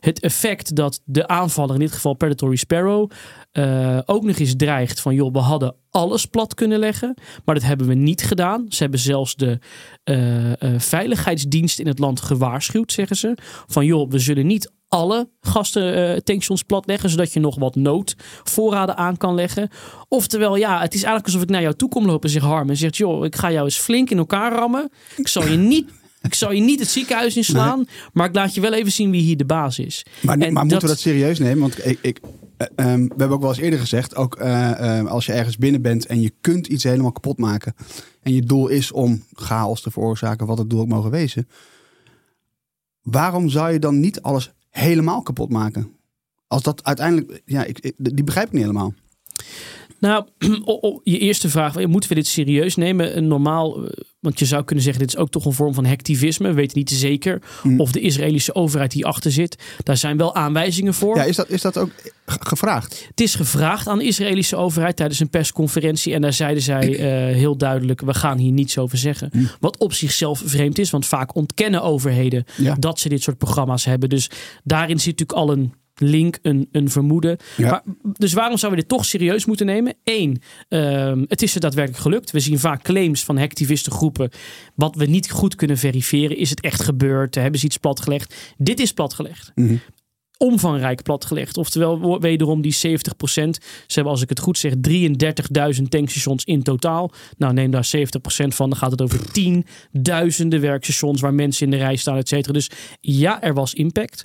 Het 0.00 0.20
effect 0.20 0.76
dat 0.76 1.00
de 1.04 1.28
aanvaller, 1.28 1.74
in 1.74 1.80
dit 1.80 1.92
geval 1.92 2.14
Predatory 2.14 2.56
Sparrow, 2.56 3.10
eh, 3.52 3.98
ook 4.04 4.24
nog 4.24 4.38
eens 4.38 4.56
dreigt 4.56 5.00
van 5.00 5.14
joh, 5.14 5.32
we 5.32 5.38
hadden 5.38 5.74
alles 5.90 6.26
plat 6.26 6.54
kunnen 6.54 6.78
leggen, 6.78 7.14
maar 7.44 7.54
dat 7.54 7.64
hebben 7.64 7.86
we 7.86 7.94
niet 7.94 8.22
gedaan. 8.22 8.66
Ze 8.68 8.82
hebben 8.82 9.00
zelfs 9.00 9.34
de 9.34 9.58
eh, 10.04 10.52
eh, 10.52 10.80
veiligheidsdienst 10.80 11.78
in 11.78 11.86
het 11.86 11.98
land 11.98 12.20
gewaarschuwd, 12.20 12.92
zeggen 12.92 13.16
ze. 13.16 13.34
Van 13.66 13.86
joh, 13.86 14.10
we 14.10 14.18
zullen 14.18 14.46
niet 14.46 14.72
alle 14.88 15.28
gasten 15.40 16.24
tankstations 16.24 16.62
platleggen, 16.62 17.10
zodat 17.10 17.32
je 17.32 17.40
nog 17.40 17.58
wat 17.58 17.74
noodvoorraden 17.74 18.96
aan 18.96 19.16
kan 19.16 19.34
leggen. 19.34 19.68
Oftewel, 20.08 20.56
ja, 20.56 20.80
het 20.80 20.94
is 20.94 21.02
eigenlijk 21.02 21.26
alsof 21.26 21.42
ik 21.42 21.48
naar 21.48 21.62
jou 21.62 21.74
toe 21.74 21.88
kom 21.88 22.06
lopen 22.06 22.22
en 22.22 22.30
zeg 22.30 22.42
Harm 22.42 22.68
en 22.68 22.76
zegt, 22.76 22.96
joh, 22.96 23.24
ik 23.24 23.36
ga 23.36 23.52
jou 23.52 23.64
eens 23.64 23.78
flink 23.78 24.10
in 24.10 24.18
elkaar 24.18 24.52
rammen. 24.52 24.90
Ik 25.16 25.28
zal 25.28 25.46
je 25.46 25.56
niet, 25.56 25.90
ik 26.20 26.34
zal 26.34 26.52
je 26.52 26.60
niet 26.60 26.78
het 26.80 26.88
ziekenhuis 26.88 27.36
inslaan, 27.36 27.86
maar 28.12 28.28
ik 28.28 28.34
laat 28.34 28.54
je 28.54 28.60
wel 28.60 28.72
even 28.72 28.92
zien 28.92 29.10
wie 29.10 29.22
hier 29.22 29.36
de 29.36 29.44
baas 29.44 29.78
is. 29.78 30.04
Maar, 30.22 30.38
maar 30.38 30.62
moeten 30.62 30.80
we 30.80 30.86
dat 30.86 30.98
serieus 31.00 31.38
nemen? 31.38 31.58
Want 31.60 31.86
ik, 31.86 31.98
ik, 32.02 32.20
eh, 32.56 32.66
ehm, 32.76 33.00
we 33.02 33.08
hebben 33.16 33.30
ook 33.30 33.40
wel 33.40 33.50
eens 33.50 33.58
eerder 33.58 33.78
gezegd, 33.78 34.16
ook 34.16 34.36
eh, 34.36 34.98
eh, 34.98 35.06
als 35.06 35.26
je 35.26 35.32
ergens 35.32 35.56
binnen 35.58 35.82
bent 35.82 36.06
en 36.06 36.20
je 36.20 36.32
kunt 36.40 36.66
iets 36.66 36.84
helemaal 36.84 37.12
kapot 37.12 37.38
maken. 37.38 37.74
En 38.22 38.34
je 38.34 38.42
doel 38.42 38.68
is 38.68 38.92
om 38.92 39.24
chaos 39.32 39.80
te 39.82 39.90
veroorzaken, 39.90 40.46
wat 40.46 40.58
het 40.58 40.70
doel 40.70 40.80
ook 40.80 40.88
mogen 40.88 41.10
wezen. 41.10 41.48
Waarom 43.02 43.48
zou 43.48 43.72
je 43.72 43.78
dan 43.78 44.00
niet 44.00 44.22
alles 44.22 44.50
helemaal 44.70 45.22
kapot 45.22 45.48
maken? 45.50 45.92
Als 46.46 46.62
dat 46.62 46.84
uiteindelijk, 46.84 47.42
ja, 47.44 47.64
ik, 47.64 47.78
ik- 47.78 47.94
die 47.96 48.24
begrijp 48.24 48.46
ik 48.46 48.52
niet 48.52 48.62
helemaal. 48.62 48.94
Nou, 50.00 50.24
je 51.02 51.18
eerste 51.18 51.48
vraag, 51.48 51.86
moeten 51.86 52.08
we 52.08 52.14
dit 52.14 52.26
serieus 52.26 52.76
nemen? 52.76 53.16
Een 53.16 53.28
Normaal, 53.28 53.84
eh, 53.84 53.90
want 54.20 54.38
je 54.38 54.44
zou 54.44 54.64
kunnen 54.64 54.84
zeggen, 54.84 55.02
dit 55.02 55.12
is 55.14 55.18
ook 55.20 55.30
toch 55.30 55.44
een 55.44 55.52
vorm 55.52 55.74
van 55.74 55.84
hacktivisme. 55.84 56.48
We 56.48 56.54
weten 56.54 56.78
niet 56.78 56.90
zeker 56.90 57.42
Hmm. 57.62 57.80
of 57.80 57.92
de 57.92 58.00
Israëlische 58.00 58.54
overheid 58.54 58.92
hier 58.92 59.04
achter 59.04 59.32
zit. 59.32 59.62
Daar 59.82 59.96
zijn 59.96 60.16
wel 60.16 60.34
aanwijzingen 60.34 60.94
voor. 60.94 61.16
Ja, 61.16 61.24
is 61.24 61.36
dat, 61.36 61.48
is 61.50 61.60
dat 61.62 61.78
ook 61.78 61.90
ge- 62.26 62.38
gevraagd? 62.40 63.04
Het 63.08 63.20
is 63.20 63.34
gevraagd 63.34 63.88
aan 63.88 63.98
de 63.98 64.04
Israëlische 64.04 64.56
overheid 64.56 64.96
tijdens 64.96 65.20
een 65.20 65.30
persconferentie. 65.30 66.14
En 66.14 66.20
daar 66.20 66.32
zeiden 66.32 66.62
zij 66.62 66.98
eh, 66.98 67.34
heel 67.36 67.56
duidelijk: 67.56 68.00
we 68.00 68.14
gaan 68.14 68.38
hier 68.38 68.52
niets 68.52 68.78
over 68.78 68.98
zeggen. 68.98 69.30
Wat 69.60 69.78
op 69.78 69.92
zichzelf 69.92 70.42
vreemd 70.44 70.78
is, 70.78 70.90
want 70.90 71.06
vaak 71.06 71.34
ontkennen 71.34 71.82
overheden 71.82 72.44
Ja. 72.56 72.74
dat 72.78 72.98
ze 73.00 73.08
dit 73.08 73.22
soort 73.22 73.38
programma's 73.38 73.84
hebben. 73.84 74.08
Dus 74.08 74.30
daarin 74.64 75.00
zit 75.00 75.18
natuurlijk 75.18 75.38
al 75.48 75.56
een 75.56 75.72
link, 76.00 76.38
een, 76.42 76.68
een 76.72 76.90
vermoeden. 76.90 77.36
Ja. 77.56 77.70
Maar, 77.70 77.82
dus 78.12 78.32
waarom 78.32 78.58
zouden 78.58 78.80
we 78.80 78.86
dit 78.86 78.96
toch 78.96 79.06
serieus 79.06 79.44
moeten 79.44 79.66
nemen? 79.66 79.94
Eén, 80.04 80.42
ehm, 80.68 81.24
het 81.28 81.42
is 81.42 81.54
er 81.54 81.60
daadwerkelijk 81.60 82.02
gelukt. 82.02 82.30
We 82.30 82.40
zien 82.40 82.58
vaak 82.58 82.82
claims 82.82 83.24
van 83.24 83.38
hacktivistengroepen. 83.38 84.30
Wat 84.74 84.94
we 84.94 85.06
niet 85.06 85.30
goed 85.30 85.54
kunnen 85.54 85.78
verifiëren. 85.78 86.36
Is 86.36 86.50
het 86.50 86.60
echt 86.60 86.82
gebeurd? 86.82 87.34
Hebben 87.34 87.60
ze 87.60 87.66
iets 87.66 87.76
platgelegd? 87.76 88.54
Dit 88.56 88.80
is 88.80 88.92
platgelegd 88.92 89.52
omvangrijk 90.40 91.02
platgelegd. 91.02 91.56
Oftewel, 91.56 92.20
wederom 92.20 92.60
die 92.62 92.72
70% 92.72 92.76
Ze 92.76 93.94
hebben, 93.94 94.12
als 94.12 94.22
ik 94.22 94.28
het 94.28 94.40
goed 94.40 94.58
zeg, 94.58 94.72
33.000 94.72 95.82
tankstations 95.88 96.44
in 96.44 96.62
totaal. 96.62 97.12
Nou, 97.36 97.52
neem 97.52 97.70
daar 97.70 97.90
70% 97.96 98.54
van. 98.54 98.70
Dan 98.70 98.78
gaat 98.78 98.90
het 98.90 99.02
over 99.02 99.32
tienduizenden 99.32 100.60
werkstations 100.60 101.20
waar 101.20 101.34
mensen 101.34 101.64
in 101.64 101.70
de 101.70 101.76
rij 101.76 101.96
staan, 101.96 102.16
et 102.16 102.28
cetera. 102.28 102.52
Dus 102.52 102.70
ja, 103.00 103.42
er 103.42 103.54
was 103.54 103.74
impact. 103.74 104.24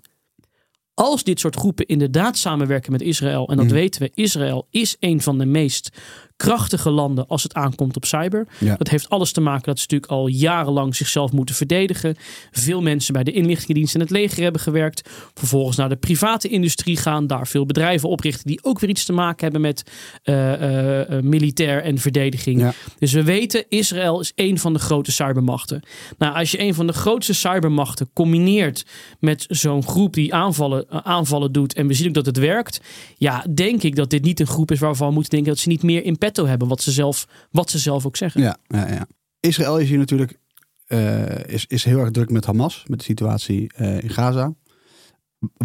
Als 0.96 1.24
dit 1.24 1.40
soort 1.40 1.56
groepen 1.56 1.86
inderdaad 1.86 2.38
samenwerken 2.38 2.92
met 2.92 3.02
Israël, 3.02 3.50
en 3.50 3.58
dat 3.58 3.72
weten 3.72 4.02
we, 4.02 4.12
Israël 4.14 4.68
is 4.70 4.96
een 5.00 5.22
van 5.22 5.38
de 5.38 5.46
meest 5.46 5.90
krachtige 6.36 6.89
landen 6.89 7.27
als 7.27 7.44
het 7.44 7.54
aankomt 7.54 7.96
op 7.96 8.06
cyber. 8.06 8.48
Ja. 8.60 8.75
Dat 8.75 8.88
heeft 8.88 9.10
alles 9.10 9.32
te 9.32 9.42
maken 9.42 9.65
dat 9.65 9.80
ze 9.80 9.86
natuurlijk 9.89 10.12
al 10.12 10.27
jarenlang 10.27 10.96
zichzelf 10.96 11.32
moeten 11.32 11.56
verdedigen. 11.56 12.15
Veel 12.51 12.82
mensen 12.82 13.13
bij 13.13 13.24
de 13.24 13.32
inlichtingendienst 13.32 13.96
en 13.96 14.01
het 14.01 14.10
leger 14.10 14.44
hebben 14.44 14.62
gewerkt. 14.62 15.10
Vervolgens 15.34 15.77
naar 15.77 15.89
de 15.89 15.96
private 15.96 16.48
industrie 16.48 16.98
gaan. 16.98 17.27
Daar 17.27 17.48
veel 17.48 17.65
bedrijven 17.65 18.10
oprichten 18.10 18.48
die 18.48 18.60
ook 18.63 18.80
weer 18.80 18.89
iets 18.89 19.06
te 19.06 19.13
maken 19.13 19.44
hebben 19.44 19.62
met 19.62 19.92
eh, 20.24 20.54
eh, 20.54 21.18
eh, 21.18 21.24
militair 21.24 21.84
en 21.84 21.98
verdediging. 21.98 22.60
Ja. 22.60 22.74
Dus 23.00 23.13
we 23.13 23.24
weten, 23.24 23.65
Israël 23.70 24.20
is 24.20 24.32
een 24.36 24.60
van 24.60 24.74
de 24.74 24.80
grote 24.80 25.12
cybermachten. 25.12 25.82
Nou, 26.18 26.36
als 26.36 26.51
je 26.51 26.60
een 26.60 26.74
van 26.74 26.88
de 26.88 26.94
grootste 26.94 27.34
cybermachten 27.34 28.10
combineert 28.13 28.86
met 29.20 29.46
zo'n 29.48 29.84
groep 29.84 30.13
die 30.13 30.34
aanvallen, 30.34 31.06
aanvallen 31.06 31.51
doet. 31.51 31.74
En 31.74 31.88
we 31.88 31.94
zien 31.94 32.08
ook 32.08 32.13
dat 32.13 32.25
het 32.25 32.38
werkt. 32.38 32.82
Ja, 33.18 33.46
denk 33.54 33.84
ik 33.84 33.96
dat 33.96 34.10
dit 34.10 34.24
niet 34.24 34.39
een 34.39 34.48
groep 34.48 34.72
is 34.72 34.80
waarvan 34.80 35.08
we 35.08 35.13
moeten 35.13 35.32
denken 35.32 35.50
dat 35.50 35.60
ze 35.60 35.68
niet 35.68 35.84
meer 35.84 36.04
in 36.04 36.18
petto 36.25 36.46
hebben. 36.46 36.67
Wat 36.67 36.82
ze 36.82 36.91
zelf, 36.91 37.27
wat 37.51 37.70
ze 37.70 37.79
zelf 37.79 38.05
ook 38.05 38.17
zeggen. 38.17 38.41
Ja, 38.41 38.58
ja, 38.67 38.88
ja. 38.91 39.08
Israël 39.39 39.79
is 39.79 39.89
hier 39.89 39.98
natuurlijk 39.98 40.39
eh, 40.86 41.46
is, 41.46 41.65
is 41.65 41.84
heel 41.84 42.00
erg 42.00 42.12
druk 42.12 42.29
met 42.29 42.46
Hamas, 42.46 42.84
met 42.88 43.00
de 43.00 43.05
situatie 43.05 43.72
eh, 43.75 44.03
in 44.03 44.10
Gaza. 44.10 44.53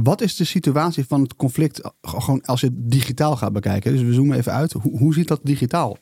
Wat 0.02 0.20
is 0.20 0.36
de 0.36 0.44
situatie 0.44 1.06
van 1.06 1.22
het 1.22 1.36
conflict, 1.36 1.80
eh, 1.80 1.90
gewoon 2.00 2.42
als 2.42 2.60
je 2.60 2.66
het 2.66 2.90
digitaal 2.90 3.36
gaat 3.36 3.52
bekijken? 3.52 3.92
Dus 3.92 4.02
we 4.02 4.12
zoomen 4.12 4.36
even 4.36 4.52
uit. 4.52 4.72
Hoe, 4.72 4.98
hoe 4.98 5.14
ziet 5.14 5.28
dat 5.28 5.40
digitaal? 5.42 5.96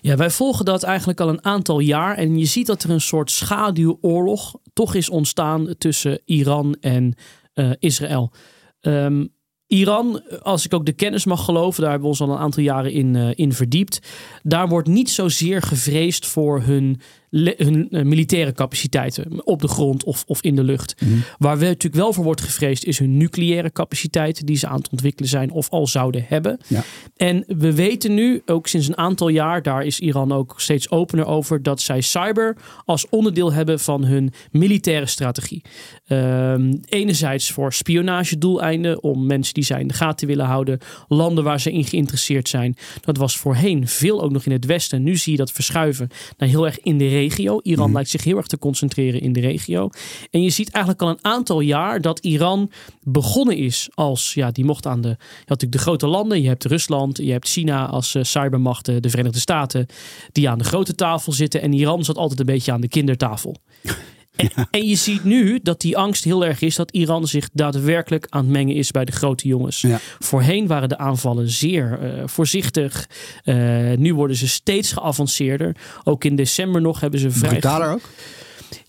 Ja, 0.00 0.16
wij 0.16 0.30
volgen 0.30 0.64
dat 0.64 0.82
eigenlijk 0.82 1.20
al 1.20 1.28
een 1.28 1.44
aantal 1.44 1.78
jaar. 1.78 2.16
En 2.16 2.38
je 2.38 2.44
ziet 2.44 2.66
dat 2.66 2.82
er 2.82 2.90
een 2.90 3.00
soort 3.00 3.30
schaduwoorlog 3.30 4.54
toch 4.72 4.94
is 4.94 5.08
ontstaan 5.08 5.74
tussen 5.78 6.20
Iran 6.24 6.76
en 6.80 7.14
uh, 7.54 7.70
Israël. 7.78 8.32
Um, 8.80 9.32
Iran, 9.74 10.22
als 10.42 10.64
ik 10.64 10.74
ook 10.74 10.86
de 10.86 10.92
kennis 10.92 11.24
mag 11.24 11.44
geloven, 11.44 11.80
daar 11.82 11.90
hebben 11.90 12.10
we 12.10 12.16
ons 12.18 12.28
al 12.28 12.34
een 12.34 12.42
aantal 12.42 12.62
jaren 12.62 12.92
in, 12.92 13.14
uh, 13.14 13.28
in 13.34 13.52
verdiept. 13.52 13.98
Daar 14.42 14.68
wordt 14.68 14.88
niet 14.88 15.10
zozeer 15.10 15.62
gevreesd 15.62 16.26
voor 16.26 16.62
hun 16.62 17.00
hun 17.56 17.88
uh, 17.90 18.02
militaire 18.02 18.52
capaciteiten 18.52 19.46
op 19.46 19.60
de 19.60 19.68
grond 19.68 20.04
of, 20.04 20.24
of 20.26 20.42
in 20.42 20.56
de 20.56 20.64
lucht. 20.64 20.94
Mhm. 21.00 21.12
Waar 21.38 21.58
we 21.58 21.64
natuurlijk 21.64 22.02
wel 22.02 22.12
voor 22.12 22.24
wordt 22.24 22.40
gevreesd 22.40 22.84
is 22.84 22.98
hun 22.98 23.16
nucleaire 23.16 23.72
capaciteiten 23.72 24.46
die 24.46 24.56
ze 24.56 24.66
aan 24.66 24.78
het 24.78 24.88
ontwikkelen 24.90 25.28
zijn 25.28 25.50
of 25.50 25.70
al 25.70 25.86
zouden 25.86 26.24
hebben. 26.28 26.58
Ja. 26.66 26.82
En 27.16 27.44
we 27.46 27.74
weten 27.74 28.14
nu, 28.14 28.42
ook 28.46 28.66
sinds 28.66 28.88
een 28.88 28.96
aantal 28.96 29.28
jaar, 29.28 29.62
daar 29.62 29.84
is 29.84 30.00
Iran 30.00 30.32
ook 30.32 30.54
steeds 30.56 30.90
opener 30.90 31.26
over, 31.26 31.62
dat 31.62 31.80
zij 31.80 32.00
cyber 32.00 32.56
als 32.84 33.08
onderdeel 33.08 33.52
hebben 33.52 33.80
van 33.80 34.04
hun 34.04 34.32
militaire 34.50 35.06
strategie. 35.06 35.62
Uh, 36.08 36.54
enerzijds 36.84 37.50
voor 37.50 37.72
spionagedoeleinden, 37.72 39.02
om 39.02 39.26
mensen 39.26 39.54
die 39.54 39.64
zij 39.64 39.80
in 39.80 39.88
de 39.88 39.94
gaten 39.94 40.26
willen 40.26 40.46
houden, 40.46 40.78
landen 41.08 41.44
waar 41.44 41.60
ze 41.60 41.72
in 41.72 41.84
geïnteresseerd 41.84 42.48
zijn. 42.48 42.76
Dat 43.00 43.16
was 43.16 43.36
voorheen 43.36 43.88
veel 43.88 44.22
ook 44.22 44.32
nog 44.32 44.46
in 44.46 44.52
het 44.52 44.64
westen. 44.64 45.02
Nu 45.02 45.16
zie 45.16 45.32
je 45.32 45.38
dat 45.38 45.52
verschuiven 45.52 46.08
naar 46.36 46.48
heel 46.48 46.66
erg 46.66 46.80
in 46.80 46.98
de 46.98 47.08
regio 47.08 47.22
regio. 47.24 47.60
Iran 47.62 47.84
mhm. 47.84 47.94
lijkt 47.94 48.10
zich 48.10 48.24
heel 48.24 48.36
erg 48.36 48.46
te 48.46 48.58
concentreren 48.58 49.20
in 49.20 49.32
de 49.32 49.40
regio. 49.40 49.90
En 50.30 50.42
je 50.42 50.50
ziet 50.50 50.70
eigenlijk 50.70 51.02
al 51.02 51.08
een 51.08 51.18
aantal 51.24 51.60
jaar 51.60 52.00
dat 52.00 52.18
Iran 52.18 52.70
begonnen 53.02 53.56
is 53.56 53.88
als, 53.94 54.34
ja, 54.34 54.50
die 54.50 54.64
mocht 54.64 54.86
aan 54.86 55.00
de, 55.00 55.08
je 55.08 55.14
had 55.14 55.48
natuurlijk 55.48 55.72
de 55.72 55.78
grote 55.78 56.06
landen. 56.06 56.42
Je 56.42 56.48
hebt 56.48 56.64
Rusland, 56.64 57.16
je 57.16 57.32
hebt 57.32 57.48
China 57.48 57.86
als 57.86 58.14
uh, 58.14 58.22
cybermacht, 58.22 58.84
de 58.84 59.10
Verenigde 59.10 59.38
Staten, 59.38 59.86
die 60.32 60.48
aan 60.48 60.58
de 60.58 60.64
grote 60.64 60.94
tafel 60.94 61.32
zitten. 61.32 61.62
En 61.62 61.72
Iran 61.72 62.04
zat 62.04 62.16
altijd 62.16 62.40
een 62.40 62.46
beetje 62.46 62.72
aan 62.72 62.80
de 62.80 62.88
kindertafel. 62.88 63.56
En, 64.70 64.86
je 64.86 64.94
ziet 64.94 65.24
nu 65.24 65.58
dat 65.62 65.80
die 65.80 65.96
angst 65.96 66.24
heel 66.24 66.44
erg 66.44 66.60
is 66.60 66.76
dat 66.76 66.90
Iran 66.90 67.26
zich 67.26 67.48
daadwerkelijk 67.52 68.26
aan 68.28 68.40
het 68.44 68.52
mengen 68.52 68.74
is 68.74 68.90
bij 68.90 69.04
de 69.04 69.12
grote 69.12 69.48
jongens. 69.48 69.84
Voorheen 70.18 70.66
waren 70.66 70.88
de 70.88 70.98
aanvallen 70.98 71.48
zeer 71.48 71.98
uh, 72.02 72.22
voorzichtig. 72.26 73.08
Uh, 73.44 73.92
nu 73.96 74.14
worden 74.14 74.36
ze 74.36 74.48
steeds 74.48 74.92
geavanceerder. 74.92 75.76
Ook 76.04 76.24
in 76.24 76.36
december 76.36 76.80
nog 76.80 77.00
hebben 77.00 77.20
ze 77.20 77.30
vrij. 77.30 77.50
Brutaler 77.50 77.90
ook? 77.90 78.02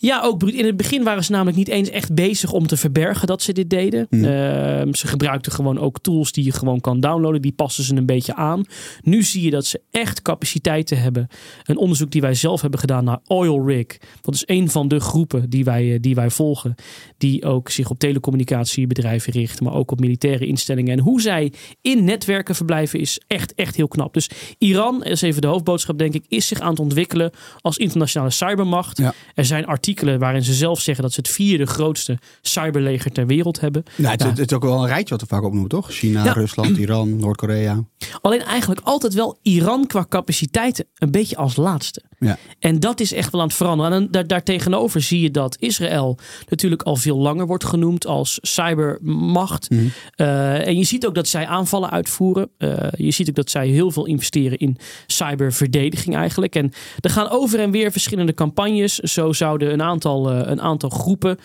Ja, 0.05 0.21
ook 0.21 0.43
in 0.43 0.65
het 0.65 0.77
begin 0.77 1.03
waren 1.03 1.23
ze 1.23 1.31
namelijk 1.31 1.57
niet 1.57 1.67
eens 1.67 1.89
echt 1.89 2.13
bezig 2.13 2.51
om 2.51 2.67
te 2.67 2.77
verbergen 2.77 3.27
dat 3.27 3.41
ze 3.41 3.53
dit 3.53 3.69
deden. 3.69 4.07
Hmm. 4.09 4.23
Ehm, 4.23 4.93
ze 4.93 5.07
gebruikten 5.07 5.51
gewoon 5.51 5.79
ook 5.79 5.99
tools 5.99 6.31
die 6.31 6.43
je 6.43 6.51
gewoon 6.51 6.81
kan 6.81 6.99
downloaden. 6.99 7.41
Die 7.41 7.51
passen 7.51 7.83
ze 7.83 7.95
een 7.95 8.05
beetje 8.05 8.35
aan. 8.35 8.65
Nu 9.01 9.23
zie 9.23 9.41
je 9.43 9.49
dat 9.49 9.65
ze 9.65 9.81
echt 9.91 10.21
capaciteiten 10.21 11.01
hebben. 11.01 11.27
Een 11.63 11.77
onderzoek 11.77 12.11
die 12.11 12.21
wij 12.21 12.33
zelf 12.33 12.61
hebben 12.61 12.79
gedaan 12.79 13.03
naar 13.03 13.19
Oil 13.27 13.67
Rig. 13.67 13.85
Dat 14.21 14.33
is 14.33 14.43
een 14.45 14.69
van 14.69 14.87
de 14.87 14.99
groepen 14.99 15.49
die 15.49 15.63
wij, 15.63 15.93
eh, 15.93 16.01
die 16.01 16.15
wij 16.15 16.29
volgen. 16.29 16.75
Die 17.17 17.45
ook 17.45 17.69
zich 17.69 17.89
op 17.89 17.99
telecommunicatiebedrijven 17.99 19.33
richten, 19.33 19.65
maar 19.65 19.73
ook 19.73 19.91
op 19.91 19.99
militaire 19.99 20.45
instellingen. 20.45 20.91
En 20.91 20.99
hoe 20.99 21.21
zij 21.21 21.53
in 21.81 22.03
netwerken 22.03 22.55
verblijven 22.55 22.99
is 22.99 23.21
echt, 23.27 23.53
echt 23.53 23.75
heel 23.75 23.87
knap. 23.87 24.13
Dus 24.13 24.29
Iran, 24.57 25.03
is 25.03 25.21
even 25.21 25.41
de 25.41 25.47
hoofdboodschap 25.47 25.97
denk 25.97 26.13
ik, 26.13 26.25
is 26.27 26.47
zich 26.47 26.59
aan 26.59 26.69
het 26.69 26.79
ontwikkelen 26.79 27.31
als 27.61 27.77
internationale 27.77 28.31
cybermacht. 28.31 28.99
Er 29.33 29.45
zijn 29.45 29.65
artikelen 29.65 29.93
waarin 30.03 30.43
ze 30.43 30.53
zelf 30.53 30.81
zeggen 30.81 31.03
dat 31.03 31.13
ze 31.13 31.19
het 31.19 31.29
vierde 31.29 31.65
grootste 31.65 32.17
cyberleger 32.41 33.11
ter 33.11 33.27
wereld 33.27 33.59
hebben. 33.59 33.83
Nou, 33.95 34.11
het, 34.11 34.23
het, 34.23 34.39
is 34.39 34.53
ook 34.53 34.63
wel 34.63 34.81
een 34.81 34.87
rijtje 34.87 35.09
wat 35.09 35.21
we 35.21 35.27
vaak 35.27 35.43
opnoemen, 35.43 35.69
toch? 35.69 35.91
China, 35.91 36.31
Rusland, 36.31 36.77
Iran, 36.85 37.17
Noord-Korea. 37.17 37.83
Alleen 38.21 38.43
eigenlijk 38.43 38.81
altijd 38.83 39.13
wel 39.13 39.39
Iran 39.41 39.87
qua 39.87 40.05
capaciteiten 40.09 40.85
een 40.95 41.11
beetje 41.11 41.37
als 41.37 41.55
laatste. 41.55 42.03
Ja. 42.19 42.37
En 42.59 42.79
dat 42.79 42.99
is 42.99 43.13
echt 43.13 43.31
wel 43.31 43.41
aan 43.41 43.47
het 43.47 43.55
veranderen. 43.55 43.91
En 43.91 44.07
daar, 44.11 44.27
daartegenover 44.27 45.01
zie 45.01 45.21
je 45.21 45.31
dat 45.31 45.57
Israël 45.59 46.17
natuurlijk 46.49 46.81
al 46.81 46.95
veel 46.95 47.17
langer 47.17 47.47
wordt 47.47 47.65
genoemd 47.65 48.05
als 48.05 48.39
cybermacht. 48.41 49.69
Mhm. 49.69 49.85
Eh, 50.15 50.67
en 50.67 50.77
je 50.77 50.83
ziet 50.83 51.05
ook 51.05 51.15
dat 51.15 51.27
zij 51.27 51.47
aanvallen 51.47 51.89
uitvoeren. 51.91 52.49
Uh, 52.57 52.77
je 52.91 53.11
ziet 53.11 53.29
ook 53.29 53.35
dat 53.35 53.49
zij 53.49 53.67
heel 53.67 53.91
veel 53.91 54.05
investeren 54.05 54.57
in 54.57 54.77
cyberverdediging 55.07 56.15
eigenlijk. 56.15 56.55
En 56.55 56.71
er 56.99 57.09
gaan 57.09 57.29
over 57.29 57.59
en 57.59 57.71
weer 57.71 57.91
verschillende 57.91 58.33
campagnes. 58.33 58.95
Zo 58.95 59.33
zouden 59.33 59.73
een 59.73 59.81
aantal, 59.85 60.31
uh, 60.31 60.41
een 60.43 60.61
aantal 60.61 60.89
groepen 60.89 61.39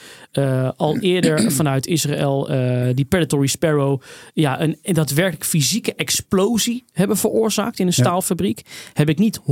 al 0.76 0.98
eerder 1.12 1.52
vanuit 1.52 1.86
Israël 1.86 2.48
die 2.94 3.04
Predatory 3.04 3.46
Sparrow 3.46 4.00
ja, 4.34 4.60
een, 4.60 4.78
een 4.82 4.94
daadwerkelijk 4.94 5.44
fysieke 5.44 5.94
explosie 5.94 6.84
hebben 6.92 7.16
veroorzaakt 7.16 7.78
in 7.78 7.86
een 7.86 7.92
staalfabriek. 7.92 8.62
Heb 8.92 9.08
ik 9.08 9.18
niet 9.18 9.40
100% 9.40 9.42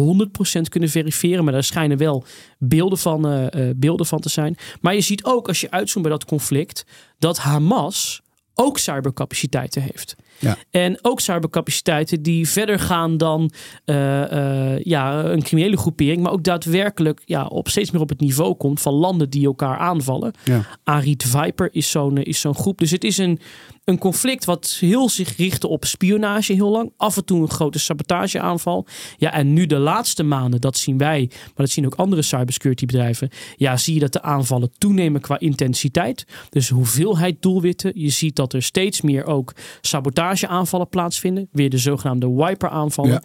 kunnen 0.68 0.88
verifiëren 0.88 1.45
maar 1.45 1.52
daar 1.52 1.64
schijnen 1.64 1.99
wel 1.99 2.25
beelden 2.59 2.99
van, 2.99 3.50
beelden 3.76 4.07
van 4.07 4.21
te 4.21 4.28
zijn. 4.28 4.57
Maar 4.80 4.95
je 4.95 5.00
ziet 5.00 5.25
ook 5.25 5.49
als 5.49 5.61
je 5.61 5.71
uitzoomt 5.71 6.04
bij 6.04 6.14
dat 6.14 6.25
conflict 6.25 6.87
dat 7.18 7.38
Hamas 7.38 8.23
ook 8.54 8.78
cybercapaciteiten 8.78 9.83
heeft. 9.83 10.16
Ja. 10.38 10.57
En 10.71 10.99
ook 11.02 11.21
cybercapaciteiten 11.21 12.23
die 12.23 12.49
verder 12.49 12.78
gaan 12.78 13.16
dan 13.16 13.50
uh, 13.87 14.78
ja, 14.78 15.25
een 15.25 15.42
criminele 15.42 15.76
groepering, 15.76 16.23
maar 16.23 16.33
ook 16.33 16.45
daadwerkelijk 16.45 17.23
ja, 17.25 17.47
op 17.47 17.68
steeds 17.68 17.90
meer 17.90 18.00
op 18.00 18.09
het 18.09 18.21
niveau 18.21 18.54
komt 18.54 18.80
van 18.80 18.92
landen 18.92 19.30
die 19.30 19.47
elkaar 19.47 19.78
aanvallen. 19.78 20.33
Ja. 20.45 20.66
Arid 20.85 21.23
Viper 21.23 21.68
is 21.73 21.90
zo'n 21.90 22.16
is 22.16 22.40
zo'n 22.40 22.54
groep. 22.54 22.78
Dus 22.78 22.90
het 22.90 23.04
is 23.04 23.18
een, 23.18 23.38
een 23.88 23.99
conflict 23.99 24.45
wat 24.45 24.76
heel 24.80 25.09
zich 25.09 25.37
richtte 25.37 25.68
op 25.68 25.85
spionage 25.85 26.52
heel 26.52 26.71
lang. 26.71 26.92
Af 26.97 27.16
en 27.16 27.25
toe 27.25 27.40
een 27.40 27.50
grote 27.50 27.78
sabotageaanval. 27.78 28.87
Ja, 29.16 29.33
en 29.33 29.52
nu 29.52 29.66
de 29.66 29.78
laatste 29.78 30.23
maanden, 30.23 30.61
dat 30.61 30.76
zien 30.76 30.99
wij, 30.99 31.26
maar 31.30 31.52
dat 31.54 31.71
zien 31.71 31.87
ook 31.87 31.95
andere 31.95 32.23
cybersecurity 32.23 32.87
bedrijven. 32.87 33.28
Ja, 33.57 33.76
zie 33.76 33.95
je 33.95 34.00
dat 34.00 34.12
de 34.12 34.23
aanvallen 34.23 34.71
toenemen 34.78 35.21
qua 35.21 35.38
intensiteit. 35.38 36.26
Dus 36.50 36.68
hoeveelheid 36.68 37.42
doelwitten. 37.42 37.92
Je 37.95 38.09
ziet 38.09 38.37
dat 38.37 38.52
er 38.52 38.62
steeds 38.62 39.00
meer 39.00 39.25
ook 39.25 39.52
sabotageaanvallen 39.80 40.88
plaatsvinden. 40.88 41.49
Weer 41.52 41.71
de 41.71 41.78
zogenaamde 41.78 42.35
wiper 42.35 42.68
aanvallen. 42.68 43.23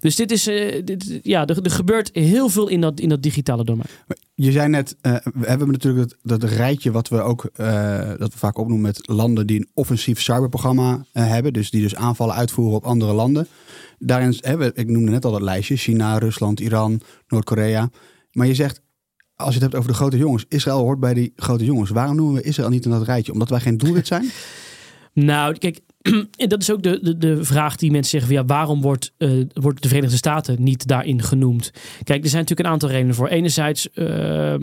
Dus 0.00 0.16
dit 0.16 0.30
is, 0.30 0.48
uh, 0.48 0.82
dit, 0.84 1.20
ja, 1.22 1.46
er, 1.46 1.62
er, 1.62 1.70
gebeurt 1.70 2.10
heel 2.12 2.48
veel 2.48 2.68
in 2.68 2.80
dat, 2.80 3.00
in 3.00 3.08
dat 3.08 3.22
digitale 3.22 3.64
domein. 3.64 3.88
Je 4.38 4.52
zei 4.52 4.68
net, 4.68 4.96
uh, 5.02 5.16
we 5.34 5.46
hebben 5.46 5.70
natuurlijk 5.70 6.16
dat, 6.22 6.40
dat 6.40 6.50
rijtje 6.50 6.90
wat 6.90 7.08
we 7.08 7.20
ook 7.20 7.50
uh, 7.56 8.08
dat 8.18 8.32
we 8.32 8.38
vaak 8.38 8.58
opnoemen 8.58 8.86
met 8.86 9.08
landen 9.08 9.46
die 9.46 9.58
een 9.58 9.68
offensief 9.74 10.20
cyberprogramma 10.20 10.92
uh, 10.92 11.28
hebben. 11.28 11.52
Dus 11.52 11.70
die 11.70 11.82
dus 11.82 11.94
aanvallen 11.94 12.34
uitvoeren 12.34 12.76
op 12.76 12.84
andere 12.84 13.12
landen. 13.12 13.46
Daarin 13.98 14.36
hebben 14.40 14.72
ik 14.74 14.88
noemde 14.88 15.10
net 15.10 15.24
al 15.24 15.32
dat 15.32 15.40
lijstje: 15.40 15.76
China, 15.76 16.18
Rusland, 16.18 16.60
Iran, 16.60 17.00
Noord-Korea. 17.28 17.90
Maar 18.32 18.46
je 18.46 18.54
zegt, 18.54 18.80
als 19.34 19.48
je 19.48 19.54
het 19.54 19.62
hebt 19.62 19.74
over 19.74 19.90
de 19.90 19.96
grote 19.96 20.16
jongens, 20.16 20.44
Israël 20.48 20.78
hoort 20.78 21.00
bij 21.00 21.14
die 21.14 21.32
grote 21.36 21.64
jongens. 21.64 21.90
Waarom 21.90 22.16
noemen 22.16 22.34
we 22.34 22.42
Israël 22.42 22.70
niet 22.70 22.84
in 22.84 22.90
dat 22.90 23.04
rijtje? 23.04 23.32
Omdat 23.32 23.48
wij 23.48 23.60
geen 23.60 23.76
doelwit 23.76 24.06
zijn? 24.06 24.30
nou, 25.12 25.58
kijk, 25.58 25.80
en 26.36 26.48
dat 26.48 26.62
is 26.62 26.70
ook 26.70 26.82
de, 26.82 26.98
de, 27.02 27.18
de 27.18 27.44
vraag 27.44 27.76
die 27.76 27.90
mensen 27.90 28.10
zeggen: 28.10 28.28
van, 28.28 28.38
ja, 28.38 28.54
waarom 28.54 28.80
wordt, 28.80 29.12
uh, 29.18 29.44
wordt 29.52 29.82
de 29.82 29.88
Verenigde 29.88 30.16
Staten 30.16 30.62
niet 30.62 30.86
daarin 30.86 31.22
genoemd? 31.22 31.70
Kijk, 32.02 32.22
er 32.22 32.28
zijn 32.28 32.42
natuurlijk 32.42 32.68
een 32.68 32.74
aantal 32.74 32.88
redenen 32.88 33.14
voor. 33.14 33.28
Enerzijds, 33.28 33.88
uh, 33.94 34.54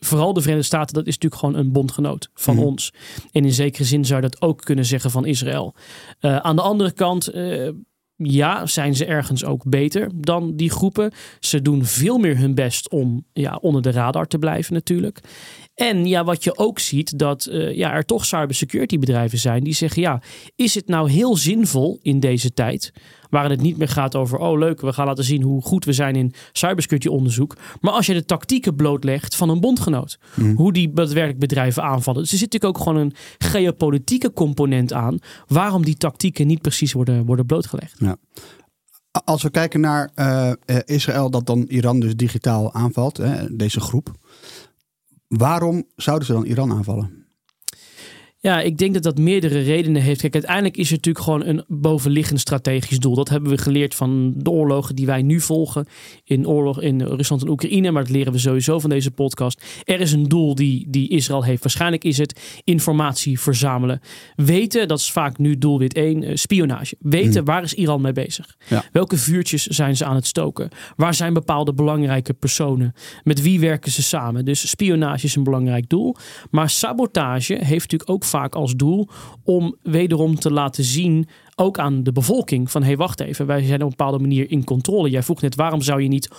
vooral 0.00 0.32
de 0.32 0.40
Verenigde 0.40 0.66
Staten, 0.66 0.94
dat 0.94 1.06
is 1.06 1.14
natuurlijk 1.14 1.40
gewoon 1.40 1.56
een 1.56 1.72
bondgenoot 1.72 2.30
van 2.34 2.54
mm. 2.54 2.62
ons. 2.62 2.92
En 3.32 3.44
in 3.44 3.52
zekere 3.52 3.84
zin 3.84 4.04
zou 4.04 4.22
je 4.22 4.28
dat 4.28 4.42
ook 4.42 4.60
kunnen 4.60 4.84
zeggen 4.84 5.10
van 5.10 5.26
Israël. 5.26 5.74
Uh, 6.20 6.36
aan 6.36 6.56
de 6.56 6.62
andere 6.62 6.92
kant 6.92 7.30
ja, 8.22 8.66
zijn 8.66 8.96
ze 8.96 9.04
ergens 9.04 9.44
ook 9.44 9.64
beter 9.68 10.10
dan 10.14 10.56
die 10.56 10.70
groepen. 10.70 11.12
Ze 11.40 11.62
doen 11.62 11.84
veel 11.84 12.18
meer 12.18 12.38
hun 12.38 12.54
best 12.54 12.90
om 12.90 13.24
ja, 13.32 13.56
onder 13.56 13.82
de 13.82 13.90
radar 13.90 14.26
te 14.26 14.38
blijven 14.38 14.74
natuurlijk. 14.74 15.20
En 15.80 16.06
ja, 16.06 16.24
wat 16.24 16.44
je 16.44 16.58
ook 16.58 16.78
ziet, 16.78 17.18
dat 17.18 17.48
uh, 17.50 17.76
ja, 17.76 17.92
er 17.92 18.04
toch 18.04 18.24
cybersecurity 18.24 18.98
bedrijven 18.98 19.38
zijn 19.38 19.64
die 19.64 19.74
zeggen: 19.74 20.02
ja, 20.02 20.22
is 20.56 20.74
het 20.74 20.86
nou 20.86 21.10
heel 21.10 21.36
zinvol 21.36 21.98
in 22.02 22.20
deze 22.20 22.52
tijd? 22.52 22.92
Waarin 23.30 23.50
het 23.50 23.60
niet 23.60 23.76
meer 23.76 23.88
gaat 23.88 24.16
over, 24.16 24.38
oh 24.38 24.58
leuk, 24.58 24.80
we 24.80 24.92
gaan 24.92 25.06
laten 25.06 25.24
zien 25.24 25.42
hoe 25.42 25.62
goed 25.62 25.84
we 25.84 25.92
zijn 25.92 26.16
in 26.16 26.32
cybersecurity 26.52 27.08
onderzoek. 27.08 27.56
Maar 27.80 27.92
als 27.92 28.06
je 28.06 28.12
de 28.12 28.24
tactieken 28.24 28.74
blootlegt 28.74 29.36
van 29.36 29.48
een 29.48 29.60
bondgenoot, 29.60 30.18
mhm. 30.34 30.54
hoe 30.54 30.72
die 30.72 30.92
daadwerkelijk 30.92 31.40
bedrijven 31.40 31.82
aanvallen. 31.82 32.20
Dus 32.20 32.32
er 32.32 32.38
zit 32.38 32.52
natuurlijk 32.52 32.78
ook 32.78 32.86
gewoon 32.86 33.00
een 33.00 33.14
geopolitieke 33.38 34.32
component 34.32 34.92
aan, 34.92 35.18
waarom 35.46 35.84
die 35.84 35.96
tactieken 35.96 36.46
niet 36.46 36.60
precies 36.60 36.92
worden, 36.92 37.24
worden 37.24 37.46
blootgelegd. 37.46 37.96
Ja. 37.98 38.16
Als 39.24 39.42
we 39.42 39.50
kijken 39.50 39.80
naar 39.80 40.10
uh, 40.16 40.52
Israël, 40.84 41.30
dat 41.30 41.46
dan 41.46 41.64
Iran 41.68 42.00
dus 42.00 42.16
digitaal 42.16 42.74
aanvalt, 42.74 43.16
hè, 43.16 43.56
deze 43.56 43.80
groep. 43.80 44.12
Waarom 45.36 45.84
zouden 45.96 46.26
ze 46.26 46.32
dan 46.32 46.44
Iran 46.44 46.72
aanvallen? 46.72 47.19
Ja, 48.42 48.60
ik 48.60 48.78
denk 48.78 48.94
dat 48.94 49.02
dat 49.02 49.18
meerdere 49.18 49.60
redenen 49.60 50.02
heeft. 50.02 50.20
Kijk, 50.20 50.34
uiteindelijk 50.34 50.76
is 50.76 50.90
het 50.90 50.96
natuurlijk 50.96 51.24
gewoon 51.24 51.44
een 51.44 51.64
bovenliggend 51.68 52.40
strategisch 52.40 52.98
doel. 52.98 53.14
Dat 53.14 53.28
hebben 53.28 53.50
we 53.50 53.58
geleerd 53.58 53.94
van 53.94 54.32
de 54.36 54.50
oorlogen 54.50 54.96
die 54.96 55.06
wij 55.06 55.22
nu 55.22 55.40
volgen. 55.40 55.86
In 56.24 56.48
oorlog 56.48 56.80
in 56.80 57.00
Rusland 57.00 57.42
en 57.42 57.48
Oekraïne. 57.48 57.90
Maar 57.90 58.02
dat 58.02 58.12
leren 58.12 58.32
we 58.32 58.38
sowieso 58.38 58.78
van 58.78 58.90
deze 58.90 59.10
podcast. 59.10 59.82
Er 59.84 60.00
is 60.00 60.12
een 60.12 60.28
doel 60.28 60.54
die, 60.54 60.86
die 60.88 61.08
Israël 61.08 61.44
heeft. 61.44 61.62
Waarschijnlijk 61.62 62.04
is 62.04 62.18
het 62.18 62.60
informatie 62.64 63.40
verzamelen. 63.40 64.00
Weten, 64.36 64.88
dat 64.88 64.98
is 64.98 65.10
vaak 65.10 65.38
nu 65.38 65.58
doelwit 65.58 65.94
1, 65.94 66.22
eh, 66.22 66.34
spionage. 66.34 66.96
Weten, 66.98 67.32
hmm. 67.32 67.44
waar 67.44 67.62
is 67.62 67.74
Iran 67.74 68.00
mee 68.00 68.12
bezig? 68.12 68.56
Ja. 68.68 68.84
Welke 68.92 69.16
vuurtjes 69.16 69.66
zijn 69.66 69.96
ze 69.96 70.04
aan 70.04 70.16
het 70.16 70.26
stoken? 70.26 70.68
Waar 70.96 71.14
zijn 71.14 71.32
bepaalde 71.32 71.74
belangrijke 71.74 72.32
personen? 72.32 72.94
Met 73.22 73.42
wie 73.42 73.60
werken 73.60 73.92
ze 73.92 74.02
samen? 74.02 74.44
Dus 74.44 74.68
spionage 74.68 75.26
is 75.26 75.36
een 75.36 75.44
belangrijk 75.44 75.88
doel. 75.88 76.16
Maar 76.50 76.70
sabotage 76.70 77.54
heeft 77.54 77.90
natuurlijk 77.90 78.10
ook 78.10 78.24
vaak 78.30 78.54
als 78.54 78.74
doel 78.76 79.08
om 79.44 79.76
wederom 79.82 80.34
te 80.34 80.52
laten 80.52 80.84
zien, 80.84 81.28
ook 81.60 81.78
aan 81.78 82.02
de 82.02 82.12
bevolking, 82.12 82.70
van 82.70 82.82
hey, 82.82 82.96
wacht 82.96 83.20
even, 83.20 83.46
wij 83.46 83.62
zijn 83.62 83.74
op 83.74 83.82
een 83.82 83.96
bepaalde 83.96 84.18
manier 84.18 84.50
in 84.50 84.64
controle. 84.64 85.10
Jij 85.10 85.22
vroeg 85.22 85.40
net, 85.40 85.54
waarom 85.54 85.82
zou 85.82 86.02
je 86.02 86.08
niet 86.08 86.28
100% 86.28 86.32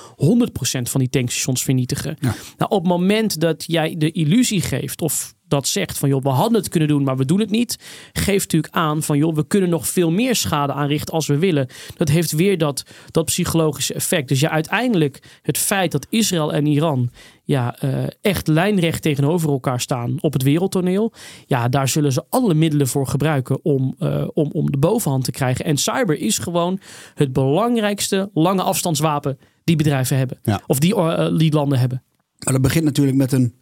van 0.81 0.99
die 0.99 1.09
tankstations 1.09 1.63
vernietigen? 1.63 2.17
Nou, 2.21 2.35
op 2.57 2.79
het 2.79 2.87
moment 2.87 3.39
dat 3.39 3.63
jij 3.67 3.95
de 3.97 4.11
illusie 4.11 4.61
geeft 4.61 5.01
of 5.01 5.33
dat 5.51 5.67
zegt 5.67 5.97
van 5.97 6.09
joh, 6.09 6.23
we 6.23 6.29
hadden 6.29 6.57
het 6.59 6.69
kunnen 6.69 6.89
doen, 6.89 7.03
maar 7.03 7.17
we 7.17 7.25
doen 7.25 7.39
het 7.39 7.49
niet, 7.49 7.77
geeft 8.13 8.43
natuurlijk 8.43 8.73
aan 8.73 9.03
van 9.03 9.17
joh, 9.17 9.35
we 9.35 9.47
kunnen 9.47 9.69
nog 9.69 9.87
veel 9.87 10.11
meer 10.11 10.35
schade 10.35 10.73
aanrichten 10.73 11.13
als 11.13 11.27
we 11.27 11.37
willen. 11.37 11.67
Dat 11.97 12.09
heeft 12.09 12.31
weer 12.31 12.57
dat, 12.57 12.83
dat 13.11 13.25
psychologische 13.25 13.93
effect. 13.93 14.27
Dus 14.27 14.39
ja, 14.39 14.49
uiteindelijk 14.49 15.39
het 15.41 15.57
feit 15.57 15.91
dat 15.91 16.07
Israël 16.09 16.53
en 16.53 16.65
Iran 16.65 17.09
ja, 17.43 17.75
uh, 17.83 18.03
echt 18.21 18.47
lijnrecht 18.47 19.01
tegenover 19.01 19.49
elkaar 19.49 19.79
staan 19.79 20.17
op 20.21 20.33
het 20.33 20.43
wereldtoneel, 20.43 21.13
ja, 21.45 21.69
daar 21.69 21.87
zullen 21.87 22.11
ze 22.11 22.23
alle 22.29 22.53
middelen 22.53 22.87
voor 22.87 23.07
gebruiken 23.07 23.59
om, 23.63 23.95
uh, 23.99 24.27
om, 24.33 24.49
om 24.51 24.71
de 24.71 24.77
bovenhand 24.77 25.10
te 25.19 25.31
krijgen. 25.31 25.65
En 25.65 25.77
cyber 25.77 26.17
is 26.17 26.37
gewoon 26.37 26.79
het 27.15 27.33
belangrijkste 27.33 28.29
lange 28.33 28.61
afstandswapen 28.61 29.39
die 29.63 29.75
bedrijven 29.75 30.17
hebben. 30.17 30.39
Ja. 30.43 30.61
Of 30.67 30.79
die, 30.79 30.95
uh, 30.95 31.37
die 31.37 31.53
landen 31.53 31.79
hebben. 31.79 32.03
Maar 32.39 32.53
dat 32.53 32.61
begint 32.61 32.83
natuurlijk 32.83 33.17
met 33.17 33.31
een, 33.31 33.55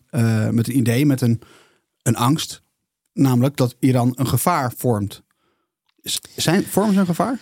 met 0.55 0.67
een 0.67 0.77
idee, 0.77 1.05
met 1.05 1.21
een 1.21 1.41
een 2.09 2.15
angst. 2.15 2.61
Namelijk 3.13 3.57
dat 3.57 3.75
Iran 3.79 4.11
een 4.15 4.27
gevaar 4.27 4.73
vormt. 4.77 5.23
Zijn, 6.35 6.63
vormen 6.63 6.93
ze 6.93 6.99
een 6.99 7.05
gevaar? 7.05 7.39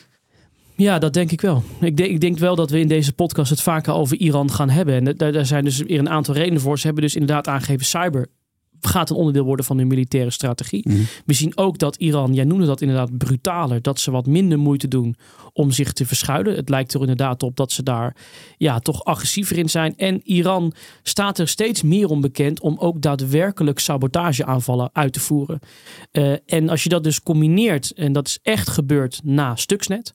Ja, 0.75 0.99
dat 0.99 1.13
denk 1.13 1.31
ik 1.31 1.41
wel. 1.41 1.63
Ik 1.79 1.97
denk, 1.97 2.09
ik 2.09 2.21
denk 2.21 2.37
wel 2.37 2.55
dat 2.55 2.69
we 2.69 2.79
in 2.79 2.87
deze 2.87 3.13
podcast 3.13 3.49
het 3.49 3.61
vaker 3.61 3.93
over 3.93 4.17
Iran 4.17 4.51
gaan 4.51 4.69
hebben. 4.69 4.95
En 4.95 5.15
daar, 5.15 5.31
daar 5.31 5.45
zijn 5.45 5.63
dus 5.63 5.77
weer 5.77 5.99
een 5.99 6.09
aantal 6.09 6.33
redenen 6.33 6.61
voor. 6.61 6.79
Ze 6.79 6.85
hebben 6.85 7.03
dus 7.03 7.15
inderdaad 7.15 7.47
aangegeven 7.47 7.85
cyber 7.85 8.27
gaat 8.81 9.09
een 9.09 9.15
onderdeel 9.15 9.43
worden 9.43 9.65
van 9.65 9.77
hun 9.77 9.87
militaire 9.87 10.31
strategie. 10.31 10.89
Mhm. 10.89 11.01
We 11.25 11.33
zien 11.33 11.57
ook 11.57 11.77
dat 11.77 11.95
Iran, 11.95 12.33
jij 12.33 12.43
noemde 12.43 12.65
dat 12.65 12.81
inderdaad 12.81 13.17
brutaler, 13.17 13.81
dat 13.81 13.99
ze 13.99 14.11
wat 14.11 14.25
minder 14.25 14.59
moeite 14.59 14.87
doen 14.87 15.15
om 15.53 15.71
zich 15.71 15.93
te 15.93 16.05
verschuilen. 16.05 16.55
Het 16.55 16.69
lijkt 16.69 16.93
er 16.93 16.99
inderdaad 16.99 17.43
op 17.43 17.55
dat 17.55 17.71
ze 17.71 17.83
daar 17.83 18.15
ja, 18.57 18.79
toch 18.79 19.03
agressiever 19.03 19.57
in 19.57 19.69
zijn. 19.69 19.97
En 19.97 20.21
Iran 20.23 20.73
staat 21.03 21.39
er 21.39 21.47
steeds 21.47 21.81
meer 21.81 22.07
om 22.07 22.21
bekend 22.21 22.59
om 22.59 22.77
ook 22.79 23.01
daadwerkelijk 23.01 23.79
sabotageaanvallen 23.79 24.89
uit 24.93 25.13
te 25.13 25.19
voeren. 25.19 25.59
Uh, 26.11 26.35
en 26.45 26.69
als 26.69 26.83
je 26.83 26.89
dat 26.89 27.03
dus 27.03 27.21
combineert, 27.23 27.91
en 27.93 28.11
dat 28.13 28.27
is 28.27 28.39
echt 28.41 28.69
gebeurd 28.69 29.21
na 29.23 29.55
Stuxnet, 29.55 30.13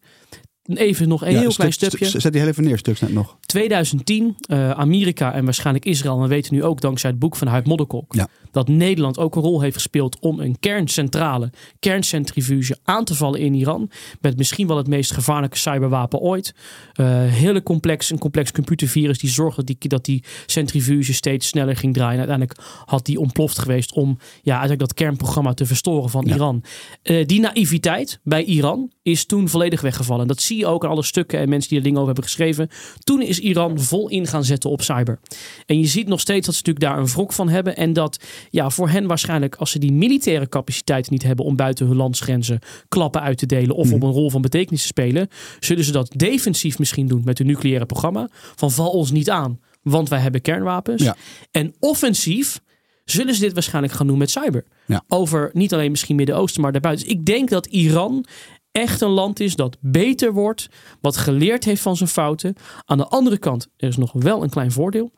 Even 0.67 1.09
nog 1.09 1.23
een 1.23 1.37
heel 1.37 1.53
klein 1.53 1.73
stukje. 1.73 2.21
Zet 2.21 2.33
die 2.33 2.41
heel 2.41 2.51
even 2.51 2.65
neer, 2.65 2.79
Stuxnet 2.79 3.13
nog. 3.13 3.37
2010, 3.41 4.37
uh, 4.47 4.71
Amerika 4.71 5.33
en 5.33 5.45
waarschijnlijk 5.45 5.85
Israël. 5.85 6.21
we 6.21 6.29
weten 6.29 6.55
nu 6.55 6.65
ook 6.65 6.81
dankzij 6.81 7.11
het 7.11 7.19
boek 7.19 7.37
van 7.37 7.47
Huid 7.47 7.67
Modderkolk. 7.67 8.15
Ja. 8.15 8.29
Dat 8.51 8.69
Nederland 8.69 9.19
ook 9.19 9.37
een 9.37 9.43
rol 9.43 9.61
heeft 9.61 9.75
gespeeld 9.75 10.19
om 10.21 10.41
een 10.41 10.59
kerncentrale, 10.61 11.51
kerncentrifuge 11.79 12.77
aan 12.85 13.05
te 13.05 13.15
vallen 13.15 13.41
in 13.41 13.55
Iran. 13.55 13.91
Met 14.21 14.37
misschien 14.37 14.67
wel 14.67 14.77
het 14.77 14.87
meest 14.87 15.13
gevaarlijke 15.13 15.59
cyberwapen 15.59 16.19
ooit. 16.19 16.55
Uh, 17.01 17.07
hele 17.25 17.63
complex, 17.63 18.11
een 18.11 18.19
complex 18.19 18.53
computervirus 18.53 19.19
die 19.19 19.31
zorgde 19.31 19.65
dat 19.65 19.77
die, 19.81 19.89
dat 19.89 20.05
die 20.05 20.25
centrifuge 20.47 21.13
steeds 21.13 21.47
sneller 21.47 21.77
ging 21.77 21.95
draaien. 21.95 22.19
uiteindelijk 22.19 22.59
had 22.85 23.07
die 23.07 23.21
ontploft 23.21 23.59
geweest 23.59 23.93
om 23.93 24.19
ja, 24.43 24.53
eigenlijk 24.53 24.81
dat 24.81 24.95
kernprogramma 24.95 25.55
te 25.55 25.67
verstoren 25.67 26.11
van 26.11 26.25
Ja. 26.27 26.35
Iran. 26.35 26.65
Uh, 27.03 27.27
die 27.27 27.41
naïviteit 27.41 28.21
bij 28.23 28.45
Iran 28.45 28.91
is 29.03 29.25
toen 29.25 29.49
volledig 29.49 29.81
weggevallen. 29.81 30.27
Dat 30.27 30.41
zie 30.41 30.59
je 30.59 30.67
ook 30.67 30.85
in 30.85 30.91
alle 30.91 31.03
stukken 31.03 31.39
en 31.39 31.49
mensen 31.49 31.69
die 31.69 31.79
er 31.79 31.85
dingen 31.85 32.01
over 32.01 32.13
hebben 32.13 32.31
geschreven. 32.31 32.69
Toen 32.99 33.23
is 33.23 33.39
Iran 33.39 33.81
vol 33.81 34.09
in 34.09 34.27
gaan 34.27 34.45
zetten 34.45 34.71
op 34.71 34.83
cyber. 34.83 35.21
En 35.67 35.79
je 35.81 35.87
ziet 35.87 36.07
nog 36.09 36.21
steeds 36.21 36.47
dat 36.47 36.55
ze 36.55 36.63
natuurlijk 36.67 36.95
daar 36.95 36.99
een 37.05 37.13
wrok 37.13 37.33
van 37.33 37.49
hebben. 37.49 37.77
En 37.77 37.93
dat 37.93 38.25
ja, 38.51 38.71
voor 38.71 38.89
hen 38.89 39.07
waarschijnlijk, 39.07 39.55
als 39.57 39.71
ze 39.71 39.79
die 39.79 39.93
militaire 39.93 40.49
capaciteiten 40.49 41.13
niet 41.13 41.23
hebben 41.23 41.45
om 41.45 41.57
buiten 41.57 41.87
hun 41.87 41.97
landsgrenzen 41.97 42.59
klappen 42.89 43.21
uit 43.23 43.39
te 43.39 43.47
delen 43.47 43.77
of 43.77 43.87
Mhm. 43.87 43.95
op 43.95 44.03
een 44.03 44.11
rol 44.13 44.31
van 44.31 44.43
betekenis 44.43 44.81
te 44.81 44.87
spelen, 44.87 45.29
zullen 45.61 45.85
ze 45.85 45.93
dat 45.93 46.13
defensief 46.17 46.79
misschien 46.79 47.07
doen 47.07 47.23
met 47.25 47.39
hun 47.39 47.47
nucleaire 47.47 47.87
programma. 47.87 48.29
Van 48.33 48.71
val 48.71 48.91
ons 48.91 49.11
niet 49.11 49.31
aan, 49.31 49.61
want 49.83 50.09
wij 50.09 50.19
hebben 50.21 50.41
kernwapens. 50.41 51.03
Ja. 51.03 51.17
En 51.51 51.75
offensief 51.79 52.61
zullen 53.05 53.35
ze 53.35 53.41
dit 53.41 53.53
waarschijnlijk 53.53 53.95
gaan 53.95 54.07
doen 54.07 54.19
met 54.19 54.31
cyber. 54.31 54.65
Ja. 54.87 55.05
Over 55.09 55.51
niet 55.53 55.73
alleen 55.73 55.91
misschien 55.91 56.17
Midden-Oosten, 56.17 56.63
maar 56.63 56.73
daarbuiten. 56.73 57.07
Dus 57.07 57.15
ik 57.17 57.25
denk 57.25 57.49
dat 57.49 57.67
Iran 57.67 58.25
echt 58.73 59.01
een 59.01 59.11
land 59.11 59.41
is 59.41 59.57
dat 59.57 59.77
beter 59.81 60.33
wordt, 60.33 60.69
wat 61.01 61.17
geleerd 61.17 61.65
heeft 61.65 61.83
van 61.83 61.97
zijn 61.97 62.09
fouten. 62.09 62.55
Aan 62.85 62.99
de 62.99 63.09
andere 63.09 63.39
kant, 63.39 63.69
er 63.77 63.89
is 63.89 63.97
nog 63.97 64.13
wel 64.13 64.43
een 64.43 64.51
klein 64.51 64.73
voordeel. 64.73 65.11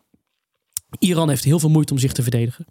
Iran 0.99 1.29
heeft 1.29 1.45
heel 1.45 1.59
veel 1.59 1.69
moeite 1.69 1.93
om 1.93 1.99
zich 1.99 2.13
te 2.13 2.23
verdedigen. 2.23 2.67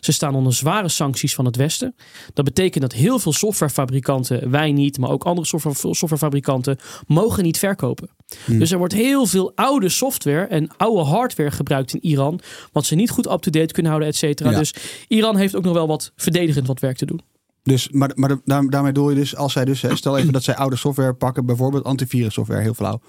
Ze 0.00 0.12
staan 0.12 0.34
onder 0.34 0.54
zware 0.54 0.88
sancties 0.88 1.34
van 1.34 1.44
het 1.44 1.56
Westen. 1.56 1.94
Dat 2.32 2.44
betekent 2.44 2.82
dat 2.82 2.92
heel 2.92 3.18
veel 3.18 3.32
softwarefabrikanten, 3.32 4.50
wij 4.50 4.72
niet, 4.72 4.98
maar 4.98 5.10
ook 5.10 5.24
andere 5.24 5.46
software, 5.46 5.76
softwarefabrikanten, 5.76 6.78
mogen 7.06 7.42
niet 7.42 7.58
verkopen. 7.58 8.10
Dus 8.46 8.70
er 8.70 8.78
wordt 8.78 8.92
heel 8.92 9.26
veel 9.26 9.52
oude 9.54 9.88
software 9.88 10.46
en 10.46 10.76
oude 10.76 11.02
hardware 11.02 11.50
gebruikt 11.50 11.94
in 11.94 12.04
Iran, 12.04 12.40
wat 12.72 12.86
ze 12.86 12.94
niet 12.94 13.10
goed 13.10 13.30
up-to-date 13.30 13.72
kunnen 13.72 13.90
houden, 13.90 14.12
et 14.12 14.16
cetera. 14.16 14.50
Ja. 14.50 14.58
Dus 14.58 14.74
Iran 15.08 15.36
heeft 15.36 15.56
ook 15.56 15.64
nog 15.64 15.74
wel 15.74 15.86
wat 15.86 16.12
verdedigend 16.16 16.66
wat 16.66 16.80
werk 16.80 16.96
te 16.96 17.06
doen. 17.06 17.20
Dus, 17.66 17.88
maar 17.90 18.10
maar 18.14 18.28
daar, 18.44 18.68
daarmee 18.70 18.92
bedoel 18.92 19.10
je 19.10 19.16
dus, 19.16 19.36
als 19.36 19.52
zij 19.52 19.64
dus, 19.64 19.84
stel 19.94 20.16
even 20.16 20.32
dat 20.32 20.42
zij 20.42 20.56
oude 20.56 20.76
software 20.76 21.14
pakken, 21.14 21.46
bijvoorbeeld 21.46 21.84
antivirus 21.84 22.34
software, 22.34 22.60
heel 22.60 22.74
flauw. 22.74 23.00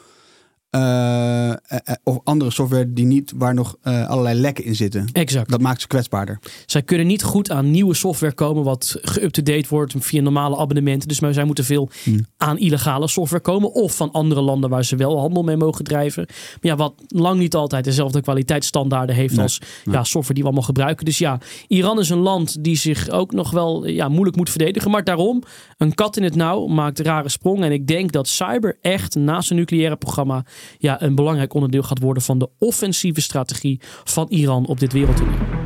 Eh, 0.69 1.49
eh, 1.49 1.55
eh, 1.67 1.95
of 2.03 2.19
andere 2.23 2.51
software 2.51 2.93
die 2.93 3.05
niet, 3.05 3.33
waar 3.35 3.53
nog 3.53 3.75
allerlei 3.83 4.39
lekken 4.39 4.63
in 4.63 4.75
zitten. 4.75 5.09
Exact. 5.13 5.49
Dat 5.49 5.61
maakt 5.61 5.81
ze 5.81 5.87
kwetsbaarder. 5.87 6.39
Zij 6.65 6.81
kunnen 6.81 7.07
niet 7.07 7.23
goed 7.23 7.51
aan 7.51 7.71
nieuwe 7.71 7.93
software 7.93 8.33
komen 8.33 8.63
wat 8.63 8.97
ge-up-to-date 9.01 9.65
wordt 9.69 9.93
via 9.97 10.21
normale 10.21 10.57
abonnementen. 10.57 11.07
Dus 11.07 11.19
maar 11.19 11.33
zij 11.33 11.43
moeten 11.43 11.65
veel 11.65 11.89
Hmm. 12.03 12.25
aan 12.37 12.57
illegale 12.57 13.07
software 13.07 13.41
komen. 13.41 13.73
Of 13.73 13.95
van 13.95 14.11
andere 14.11 14.41
landen 14.41 14.69
waar 14.69 14.85
ze 14.85 14.95
wel 14.95 15.19
handel 15.19 15.43
mee 15.43 15.57
mogen 15.57 15.83
drijven. 15.85 16.25
Maar 16.27 16.57
ja, 16.71 16.75
wat 16.75 16.93
lang 17.07 17.39
niet 17.39 17.55
altijd 17.55 17.83
dezelfde 17.83 18.21
kwaliteitsstandaarden 18.21 19.15
heeft 19.15 19.33
Nee, 19.33 19.43
als 19.43 19.61
ja, 19.83 20.03
software 20.03 20.33
die 20.33 20.43
we 20.43 20.49
allemaal 20.49 20.67
gebruiken. 20.67 21.05
Dus 21.05 21.17
ja, 21.17 21.39
Iran 21.67 21.99
is 21.99 22.09
een 22.09 22.17
land 22.17 22.63
die 22.63 22.77
zich 22.77 23.09
ook 23.09 23.31
nog 23.31 23.51
wel 23.51 23.87
ja, 23.87 24.09
moeilijk 24.09 24.37
moet 24.37 24.49
verdedigen. 24.49 24.91
Maar 24.91 25.03
daarom, 25.03 25.43
een 25.77 25.93
kat 25.93 26.17
in 26.17 26.23
het 26.23 26.35
nauw 26.35 26.65
maakt 26.65 26.99
rare 26.99 27.29
sprongen. 27.29 27.63
En 27.63 27.71
ik 27.71 27.87
denk 27.87 28.11
dat 28.11 28.27
cyber 28.27 28.77
echt 28.81 29.15
naast 29.15 29.49
een 29.49 29.55
nucleaire 29.55 29.95
programma 29.95 30.45
ja, 30.77 31.01
een 31.01 31.15
belangrijk 31.15 31.53
onderdeel 31.53 31.83
gaat 31.83 31.99
worden 31.99 32.23
van 32.23 32.39
de 32.39 32.49
offensieve 32.59 33.21
strategie 33.21 33.81
van 34.03 34.27
Iran 34.29 34.65
op 34.65 34.79
dit 34.79 34.93
wereldtoneel. 34.93 35.57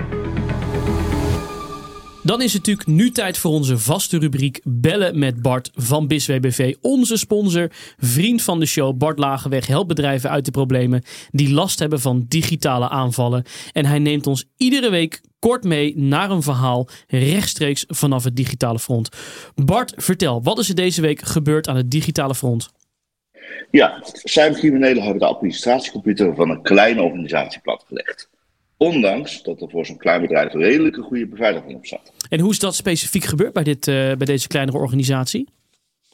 Dan 2.23 2.41
is 2.41 2.53
het 2.53 2.65
natuurlijk 2.65 2.87
nu 2.87 3.11
tijd 3.11 3.37
voor 3.37 3.51
onze 3.51 3.77
vaste 3.77 4.19
rubriek 4.19 4.59
Bellen 4.63 5.19
met 5.19 5.41
Bart 5.41 5.71
van 5.75 6.07
BISWBV. 6.07 6.75
Onze 6.81 7.17
sponsor, 7.17 7.71
vriend 7.97 8.41
van 8.41 8.59
de 8.59 8.65
show. 8.65 8.97
Bart 8.97 9.19
Lagenweg 9.19 9.67
helpt 9.67 9.87
bedrijven 9.87 10.29
uit 10.29 10.45
de 10.45 10.51
problemen 10.51 11.03
die 11.31 11.53
last 11.53 11.79
hebben 11.79 11.99
van 11.99 12.25
digitale 12.27 12.89
aanvallen. 12.89 13.43
En 13.71 13.85
hij 13.85 13.99
neemt 13.99 14.27
ons 14.27 14.45
iedere 14.57 14.89
week 14.89 15.21
kort 15.39 15.63
mee 15.63 15.97
naar 15.97 16.31
een 16.31 16.43
verhaal 16.43 16.87
rechtstreeks 17.07 17.85
vanaf 17.87 18.23
het 18.23 18.35
digitale 18.35 18.79
front. 18.79 19.09
Bart, 19.55 19.93
vertel, 19.95 20.43
wat 20.43 20.59
is 20.59 20.69
er 20.69 20.75
deze 20.75 21.01
week 21.01 21.21
gebeurd 21.21 21.67
aan 21.67 21.75
het 21.75 21.91
digitale 21.91 22.35
front? 22.35 22.71
Ja, 23.71 23.99
cybercriminelen 24.03 25.03
hebben 25.03 25.19
de 25.19 25.27
administratiecomputer 25.27 26.35
van 26.35 26.49
een 26.49 26.61
kleine 26.61 27.01
organisatie 27.01 27.61
platgelegd. 27.61 28.29
Ondanks 28.77 29.43
dat 29.43 29.61
er 29.61 29.69
voor 29.69 29.85
zo'n 29.85 29.97
klein 29.97 30.21
bedrijf 30.21 30.53
redelijk 30.53 30.97
een 30.97 31.03
goede 31.03 31.27
beveiliging 31.27 31.75
op 31.75 31.85
zat. 31.85 32.13
En 32.29 32.39
hoe 32.39 32.51
is 32.51 32.59
dat 32.59 32.75
specifiek 32.75 33.23
gebeurd 33.23 33.53
bij, 33.53 33.63
dit, 33.63 33.87
eh, 33.87 33.93
bij 33.93 34.25
deze 34.25 34.47
kleinere 34.47 34.77
organisatie? 34.77 35.47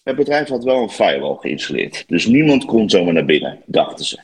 Het 0.03 0.15
bedrijf 0.15 0.47
had 0.47 0.63
wel 0.63 0.81
een 0.81 0.89
firewall 0.89 1.35
geïnstalleerd, 1.35 2.03
dus 2.07 2.25
niemand 2.25 2.65
kon 2.65 2.89
zomaar 2.89 3.13
naar 3.13 3.25
binnen, 3.25 3.59
dachten 3.65 4.05
ze. 4.05 4.19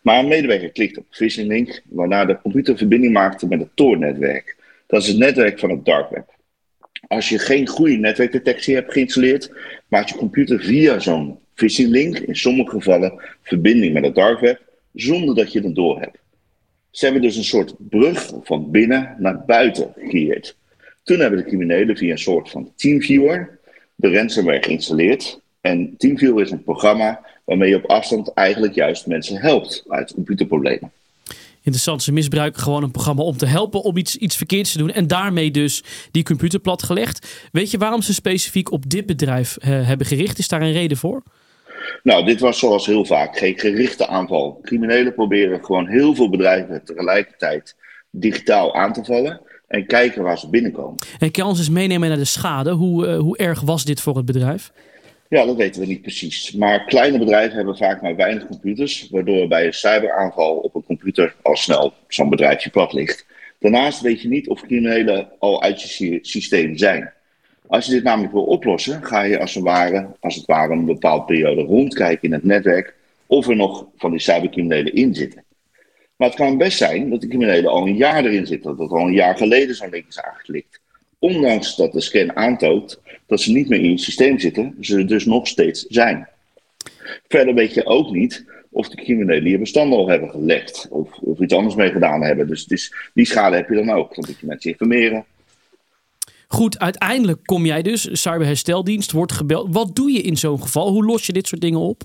Maar 0.00 0.18
een 0.18 0.28
medewerker 0.28 0.70
klikte 0.70 1.00
op 1.00 1.06
phishing 1.10 1.48
link, 1.48 1.82
waarna 1.88 2.24
de 2.24 2.40
computer 2.42 2.76
verbinding 2.76 3.12
maakte 3.12 3.46
met 3.46 3.60
het 3.60 3.68
Tor-netwerk. 3.74 4.56
Dat 4.86 5.02
is 5.02 5.08
het 5.08 5.18
netwerk 5.18 5.58
van 5.58 5.70
het 5.70 5.84
dark 5.84 6.10
web. 6.10 6.35
Als 7.06 7.28
je 7.28 7.38
geen 7.38 7.66
goede 7.66 7.96
netwerkdetectie 7.96 8.74
hebt 8.74 8.92
geïnstalleerd, 8.92 9.50
maakt 9.88 10.08
je 10.08 10.16
computer 10.16 10.60
via 10.60 10.98
zo'n 10.98 11.38
phishing 11.54 11.90
link 11.90 12.18
in 12.18 12.36
sommige 12.36 12.70
gevallen 12.70 13.22
verbinding 13.42 13.92
met 13.92 14.04
het 14.04 14.14
dark 14.14 14.40
web, 14.40 14.60
zonder 14.94 15.34
dat 15.34 15.52
je 15.52 15.60
het 15.60 15.74
door 15.74 16.00
hebt. 16.00 16.18
Ze 16.90 17.04
hebben 17.04 17.22
dus 17.22 17.36
een 17.36 17.44
soort 17.44 17.74
brug 17.78 18.32
van 18.42 18.70
binnen 18.70 19.16
naar 19.18 19.44
buiten 19.44 19.92
gecreëerd. 19.96 20.56
Toen 21.02 21.18
hebben 21.18 21.38
de 21.38 21.44
criminelen 21.44 21.96
via 21.96 22.10
een 22.10 22.18
soort 22.18 22.50
van 22.50 22.72
TeamViewer 22.76 23.58
de 23.94 24.10
ransomware 24.10 24.62
geïnstalleerd. 24.62 25.40
En 25.60 25.94
TeamViewer 25.96 26.42
is 26.42 26.50
een 26.50 26.62
programma 26.62 27.20
waarmee 27.44 27.68
je 27.68 27.76
op 27.76 27.86
afstand 27.86 28.32
eigenlijk 28.32 28.74
juist 28.74 29.06
mensen 29.06 29.40
helpt 29.40 29.84
uit 29.88 30.14
computerproblemen. 30.14 30.92
Interessant, 31.66 32.02
ze 32.02 32.12
misbruiken 32.12 32.62
gewoon 32.62 32.82
een 32.82 32.90
programma 32.90 33.22
om 33.22 33.36
te 33.36 33.46
helpen 33.46 33.82
om 33.82 33.96
iets, 33.96 34.16
iets 34.16 34.36
verkeerds 34.36 34.72
te 34.72 34.78
doen. 34.78 34.90
En 34.90 35.06
daarmee 35.06 35.50
dus 35.50 35.82
die 36.10 36.22
computer 36.22 36.60
platgelegd. 36.60 37.48
Weet 37.52 37.70
je 37.70 37.78
waarom 37.78 38.02
ze 38.02 38.14
specifiek 38.14 38.72
op 38.72 38.90
dit 38.90 39.06
bedrijf 39.06 39.56
eh, 39.56 39.86
hebben 39.86 40.06
gericht? 40.06 40.38
Is 40.38 40.48
daar 40.48 40.62
een 40.62 40.72
reden 40.72 40.96
voor? 40.96 41.22
Nou, 42.02 42.24
dit 42.24 42.40
was 42.40 42.58
zoals 42.58 42.86
heel 42.86 43.04
vaak 43.04 43.38
geen 43.38 43.58
gerichte 43.58 44.06
aanval. 44.06 44.58
Criminelen 44.62 45.14
proberen 45.14 45.64
gewoon 45.64 45.86
heel 45.86 46.14
veel 46.14 46.30
bedrijven 46.30 46.84
tegelijkertijd 46.84 47.76
digitaal 48.10 48.74
aan 48.74 48.92
te 48.92 49.04
vallen 49.04 49.40
en 49.68 49.86
kijken 49.86 50.22
waar 50.22 50.38
ze 50.38 50.50
binnenkomen. 50.50 50.98
En 51.18 51.30
kan 51.30 51.46
ons 51.46 51.58
eens 51.58 51.70
meenemen 51.70 52.08
naar 52.08 52.18
de 52.18 52.24
schade? 52.24 52.70
Hoe, 52.70 53.06
uh, 53.06 53.18
hoe 53.18 53.36
erg 53.36 53.60
was 53.60 53.84
dit 53.84 54.00
voor 54.00 54.16
het 54.16 54.24
bedrijf? 54.24 54.72
Ja, 55.28 55.44
dat 55.44 55.56
weten 55.56 55.80
we 55.80 55.86
niet 55.86 56.02
precies. 56.02 56.52
Maar 56.52 56.84
kleine 56.84 57.18
bedrijven 57.18 57.56
hebben 57.56 57.76
vaak 57.76 58.02
maar 58.02 58.16
weinig 58.16 58.46
computers, 58.46 59.08
waardoor 59.10 59.48
bij 59.48 59.66
een 59.66 59.72
cyberaanval 59.72 60.56
op 60.56 60.74
een 60.74 60.84
computer 60.84 61.34
al 61.42 61.56
snel 61.56 61.92
zo'n 62.08 62.28
bedrijfje 62.28 62.70
plat 62.70 62.92
ligt. 62.92 63.26
Daarnaast 63.58 64.00
weet 64.00 64.22
je 64.22 64.28
niet 64.28 64.48
of 64.48 64.60
criminelen 64.60 65.28
al 65.38 65.62
uit 65.62 65.82
je 65.82 66.18
systeem 66.22 66.76
zijn. 66.76 67.12
Als 67.66 67.86
je 67.86 67.92
dit 67.92 68.02
namelijk 68.02 68.32
wil 68.32 68.44
oplossen, 68.44 69.04
ga 69.04 69.22
je 69.22 69.38
als 69.38 69.54
het 69.54 69.64
ware, 69.64 70.06
als 70.20 70.34
het 70.34 70.46
ware 70.46 70.72
een 70.72 70.84
bepaalde 70.84 71.24
periode 71.24 71.62
rondkijken 71.62 72.28
in 72.28 72.32
het 72.32 72.44
netwerk 72.44 72.94
of 73.26 73.48
er 73.48 73.56
nog 73.56 73.86
van 73.96 74.10
die 74.10 74.20
cybercriminelen 74.20 74.94
in 74.94 75.14
zitten. 75.14 75.44
Maar 76.16 76.28
het 76.28 76.36
kan 76.36 76.58
best 76.58 76.78
zijn 76.78 77.10
dat 77.10 77.20
de 77.20 77.28
criminelen 77.28 77.70
al 77.70 77.86
een 77.86 77.96
jaar 77.96 78.24
erin 78.24 78.46
zitten, 78.46 78.76
dat 78.76 78.90
al 78.90 79.06
een 79.06 79.12
jaar 79.12 79.36
geleden 79.36 79.74
zo'n 79.74 79.90
link 79.90 80.06
is 80.08 80.20
aangeklikt. 80.20 80.80
Ondanks 81.26 81.76
dat 81.76 81.92
de 81.92 82.00
scan 82.00 82.36
aantoont 82.36 83.00
dat 83.26 83.40
ze 83.40 83.52
niet 83.52 83.68
meer 83.68 83.80
in 83.80 83.90
het 83.90 84.00
systeem 84.00 84.38
zitten, 84.38 84.76
ze 84.80 85.04
dus 85.04 85.24
nog 85.24 85.46
steeds 85.46 85.84
zijn. 85.88 86.28
Verder 87.28 87.54
weet 87.54 87.74
je 87.74 87.86
ook 87.86 88.10
niet 88.10 88.44
of 88.70 88.88
de 88.88 88.96
criminelen 88.96 89.50
je 89.50 89.58
bestanden 89.58 89.98
al 89.98 90.08
hebben 90.08 90.30
gelegd 90.30 90.86
of, 90.90 91.18
of 91.18 91.40
iets 91.40 91.54
anders 91.54 91.74
mee 91.74 91.90
gedaan 91.90 92.22
hebben. 92.22 92.46
Dus, 92.46 92.64
dus 92.64 92.94
die 93.14 93.26
schade 93.26 93.56
heb 93.56 93.68
je 93.68 93.74
dan 93.74 93.90
ook. 93.90 94.14
Dan 94.14 94.24
moet 94.28 94.40
je 94.40 94.46
mensen 94.46 94.70
informeren. 94.70 95.24
Goed, 96.48 96.78
uiteindelijk 96.78 97.38
kom 97.44 97.66
jij 97.66 97.82
dus, 97.82 98.08
cyberhersteldienst 98.22 99.12
wordt 99.12 99.32
gebeld. 99.32 99.68
Wat 99.70 99.96
doe 99.96 100.12
je 100.12 100.20
in 100.20 100.36
zo'n 100.36 100.62
geval? 100.62 100.88
Hoe 100.88 101.04
los 101.04 101.26
je 101.26 101.32
dit 101.32 101.46
soort 101.46 101.60
dingen 101.60 101.80
op? 101.80 102.02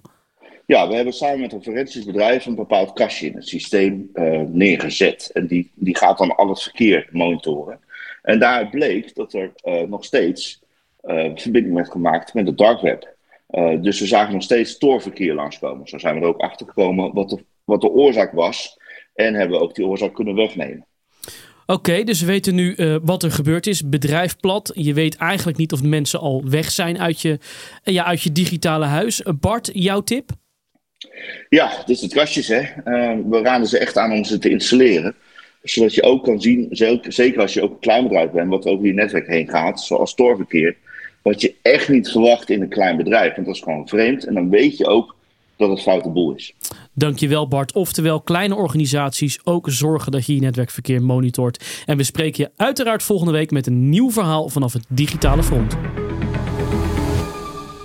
Ja, 0.66 0.88
we 0.88 0.96
hebben 0.96 1.14
samen 1.14 1.40
met 1.40 1.54
een 1.54 1.64
forensisch 1.64 2.06
bedrijf 2.06 2.46
een 2.46 2.56
bepaald 2.56 2.94
kastje 2.94 3.28
in 3.28 3.36
het 3.36 3.48
systeem 3.48 4.10
uh, 4.14 4.42
neergezet. 4.48 5.30
En 5.34 5.48
die, 5.48 5.72
die 5.74 5.98
gaat 5.98 6.18
dan 6.18 6.36
al 6.36 6.50
het 6.50 6.62
verkeer 6.62 7.08
monitoren. 7.12 7.80
En 8.22 8.40
daar 8.40 8.70
bleek 8.70 9.16
dat 9.16 9.34
er 9.34 9.52
uh, 9.64 9.82
nog 9.82 10.06
steeds 10.06 10.62
uh, 11.04 11.32
verbinding 11.36 11.76
werd 11.76 11.92
gemaakt 11.92 12.34
met 12.34 12.46
de 12.46 12.56
dark 12.56 12.82
web. 12.82 13.16
dus 13.82 14.00
we 14.00 14.06
zagen 14.06 14.34
nog 14.34 14.44
steeds 14.44 14.78
toorverkeer 14.78 15.34
langskomen. 15.34 15.88
Zo 15.88 15.98
zijn 15.98 16.16
we 16.16 16.22
er 16.22 16.28
ook 16.28 16.42
achter 16.42 16.68
gekomen 16.68 17.14
wat 17.14 17.30
de, 17.30 17.44
wat 17.64 17.82
de 17.82 17.90
oorzaak 17.90 18.32
was. 18.32 18.80
En 19.14 19.34
hebben 19.34 19.58
we 19.58 19.64
ook 19.64 19.76
die 19.76 19.86
oorzaak 19.86 20.14
kunnen 20.14 20.36
wegnemen. 20.36 20.86
Oké, 21.66 22.04
dus 22.04 22.20
we 22.20 22.26
weten 22.26 22.56
nu 22.56 22.74
uh, 22.76 22.96
wat 23.04 23.24
er 23.24 23.32
gebeurd 23.32 23.68
is. 23.68 23.90
Bedrijf 23.90 24.38
plat. 24.38 24.72
Je 24.74 24.94
weet 24.94 25.16
eigenlijk 25.16 25.58
niet 25.58 25.74
of 25.74 25.82
de 25.82 25.88
mensen 25.88 26.20
al 26.20 26.44
weg 26.50 26.72
zijn 26.72 27.00
uit 27.00 27.22
je, 27.22 27.40
ja, 27.84 28.06
uit 28.06 28.22
je 28.22 28.32
digitale 28.32 28.86
huis. 28.86 29.24
Bart, 29.40 29.70
jouw 29.74 30.02
tip? 30.02 30.30
Ja, 31.50 31.70
het 31.70 31.90
is 31.90 32.02
het 32.02 32.14
kastjes. 32.14 32.48
Hè. 32.48 32.62
We 33.30 33.40
raden 33.44 33.68
ze 33.68 33.78
echt 33.78 33.98
aan 33.98 34.12
om 34.12 34.24
ze 34.24 34.38
te 34.38 34.50
installeren. 34.50 35.16
Zodat 35.64 35.94
je 35.94 36.04
ook 36.04 36.24
kan 36.24 36.42
zien, 36.42 36.68
zeker 37.08 37.42
als 37.42 37.54
je 37.54 37.62
ook 37.62 37.72
een 37.72 37.80
klein 37.80 38.04
bedrijf 38.04 38.32
bent, 38.32 38.50
wat 38.50 38.66
over 38.66 38.86
je 38.86 38.94
netwerk 38.94 39.28
heen 39.28 39.50
gaat, 39.50 39.82
zoals 39.82 40.12
stoorverkeer. 40.12 40.76
Wat 41.22 41.42
je 41.42 41.54
echt 41.62 41.90
niet 41.90 42.10
verwacht 42.10 42.50
in 42.50 42.62
een 42.62 42.70
klein 42.70 42.98
bedrijf. 42.98 43.36
Want 43.36 43.48
dat 43.48 43.56
is 43.56 43.62
gewoon 43.62 43.88
vreemd. 43.88 44.26
En 44.26 44.34
dan 44.34 44.50
weet 44.50 44.78
je 44.78 44.86
ook 44.86 45.16
dat 45.58 45.70
het 45.70 45.82
foute 45.82 46.10
boel 46.10 46.36
is. 46.36 46.54
Dankjewel 46.94 47.48
Bart. 47.48 47.74
Oftewel 47.74 48.22
kleine 48.22 48.56
organisaties 48.56 49.40
ook 49.44 49.70
zorgen 49.70 50.12
dat 50.12 50.26
je 50.26 50.36
je 50.36 50.42
netwerkverkeer 50.42 51.02
monitort. 51.02 51.84
En 51.86 51.98
we 51.98 52.04
spreken 52.04 52.44
je 52.44 52.52
uiteraard 52.56 53.04
volgende 53.04 53.32
week 53.32 53.52
met 53.52 53.68
een 53.68 53.90
nieuw 53.90 54.12
verhaal 54.12 54.50
vanaf 54.50 54.74
het 54.74 54.86
digitale 54.90 55.44
front. 55.44 55.78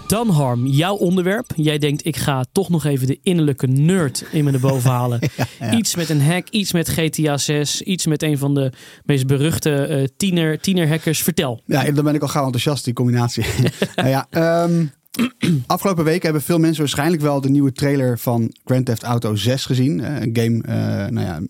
Dan 0.07 0.29
Harm, 0.29 0.67
jouw 0.67 0.95
onderwerp. 0.95 1.53
Jij 1.57 1.79
denkt, 1.79 2.07
ik 2.07 2.17
ga 2.17 2.45
toch 2.53 2.69
nog 2.69 2.85
even 2.85 3.07
de 3.07 3.19
innerlijke 3.23 3.67
nerd 3.67 4.25
in 4.33 4.45
me 4.45 4.51
naar 4.51 4.61
boven 4.61 4.91
halen. 5.01 5.21
Iets 5.71 5.95
met 5.95 6.09
een 6.09 6.23
hack, 6.23 6.49
iets 6.49 6.73
met 6.73 6.89
GTA 6.89 7.37
6, 7.37 7.83
iets 7.83 8.07
met 8.07 8.23
een 8.23 8.39
van 8.39 8.55
de 8.55 8.73
meest 9.05 9.27
beruchte 9.27 9.87
uh, 9.91 10.09
tiener, 10.17 10.61
tienerhackers. 10.61 11.23
Vertel. 11.23 11.63
Ja, 11.67 11.91
dan 11.91 12.05
ben 12.05 12.15
ik 12.15 12.23
al 12.23 12.29
gauw 12.29 12.45
enthousiast, 12.45 12.85
die 12.85 12.95
combinatie. 12.95 13.45
nou 13.97 14.09
ja, 14.09 14.27
um, 14.65 14.91
afgelopen 15.67 16.05
week 16.05 16.23
hebben 16.23 16.43
veel 16.43 16.59
mensen 16.59 16.81
waarschijnlijk 16.81 17.23
wel 17.23 17.41
de 17.41 17.51
nieuwe 17.51 17.73
trailer 17.73 18.19
van 18.19 18.55
Grand 18.65 18.87
Theft 18.87 19.03
Auto 19.03 19.35
6 19.35 19.65
gezien. 19.65 19.99
Uh, 19.99 20.21
een 20.21 20.37
game, 20.37 20.63
uh, 20.69 21.11
nou 21.11 21.27
ja... 21.27 21.41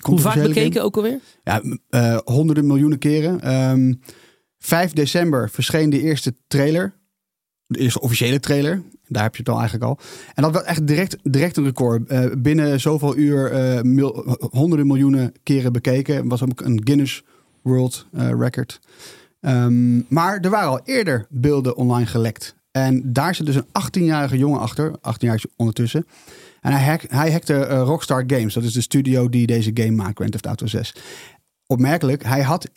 Hoe 0.00 0.18
vaak 0.18 0.34
bekeken 0.34 0.72
game. 0.72 0.84
ook 0.84 0.96
alweer? 0.96 1.20
Ja, 1.44 1.62
uh, 1.90 2.18
honderden 2.24 2.66
miljoenen 2.66 2.98
keren. 2.98 3.54
Um, 3.70 4.00
5 4.58 4.92
december 4.92 5.50
verscheen 5.50 5.90
de 5.90 6.00
eerste 6.00 6.34
trailer. 6.46 7.02
De 7.66 7.78
eerste 7.78 8.00
officiële 8.00 8.40
trailer. 8.40 8.82
Daar 9.08 9.22
heb 9.22 9.32
je 9.36 9.42
het 9.42 9.48
al 9.48 9.58
eigenlijk 9.58 9.84
al. 9.84 9.98
En 10.34 10.42
dat 10.42 10.52
was 10.52 10.62
echt 10.62 10.86
direct, 10.86 11.16
direct 11.22 11.56
een 11.56 11.64
record. 11.64 12.12
Uh, 12.12 12.26
binnen 12.38 12.80
zoveel 12.80 13.16
uur 13.16 13.50
mil, 13.86 14.36
honderden 14.50 14.86
miljoenen 14.86 15.32
keren 15.42 15.72
bekeken. 15.72 16.28
Was 16.28 16.42
ook 16.42 16.60
een 16.60 16.80
Guinness 16.84 17.24
World 17.62 18.06
Record. 18.12 18.80
Um, 19.40 20.06
maar 20.08 20.40
er 20.40 20.50
waren 20.50 20.68
al 20.68 20.80
eerder 20.84 21.26
beelden 21.30 21.76
online 21.76 22.06
gelekt. 22.06 22.54
En 22.70 23.12
daar 23.12 23.34
zit 23.34 23.46
dus 23.46 23.54
een 23.54 23.66
18-jarige 23.66 24.38
jongen 24.38 24.60
achter, 24.60 24.96
18 25.00 25.28
jaar 25.28 25.42
ondertussen. 25.56 26.06
En 26.60 26.72
hij, 26.72 26.84
hack, 26.84 27.02
hij 27.08 27.32
hackte 27.32 27.64
Rockstar 27.64 28.24
Games, 28.26 28.54
dat 28.54 28.62
is 28.62 28.72
de 28.72 28.80
studio 28.80 29.28
die 29.28 29.46
deze 29.46 29.70
game 29.74 29.90
maakt, 29.90 30.16
Grand 30.16 30.32
Theft 30.32 30.46
Auto 30.46 30.66
6. 30.66 30.94
Opmerkelijk, 31.66 32.24
hij 32.24 32.42
had 32.42 32.70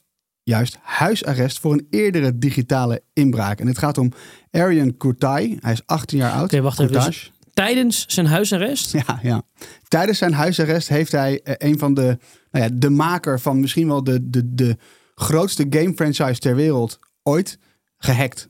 juist 0.47 0.77
huisarrest 0.81 1.59
voor 1.59 1.73
een 1.73 1.87
eerdere 1.89 2.37
digitale 2.37 3.01
inbraak. 3.13 3.59
En 3.59 3.67
het 3.67 3.77
gaat 3.77 3.97
om 3.97 4.11
Arian 4.51 4.97
Kurtai. 4.97 5.57
Hij 5.61 5.71
is 5.71 5.81
18 5.85 6.17
jaar 6.17 6.31
oud. 6.31 6.43
Oké, 6.43 6.61
wacht 6.61 6.79
even. 6.79 6.93
Dus 6.93 7.31
tijdens 7.53 8.05
zijn 8.07 8.25
huisarrest? 8.25 8.91
Ja, 8.91 9.19
ja. 9.21 9.41
Tijdens 9.87 10.17
zijn 10.17 10.33
huisarrest 10.33 10.87
heeft 10.87 11.11
hij 11.11 11.41
uh, 11.43 11.53
een 11.57 11.79
van 11.79 11.93
de, 11.93 12.17
nou 12.51 12.65
ja, 12.65 12.69
de 12.73 12.89
maker 12.89 13.39
van 13.39 13.59
misschien 13.59 13.87
wel 13.87 14.03
de, 14.03 14.29
de, 14.29 14.53
de 14.53 14.77
grootste 15.15 15.65
game 15.69 15.93
franchise 15.93 16.39
ter 16.39 16.55
wereld 16.55 16.99
ooit 17.23 17.59
gehackt. 17.97 18.49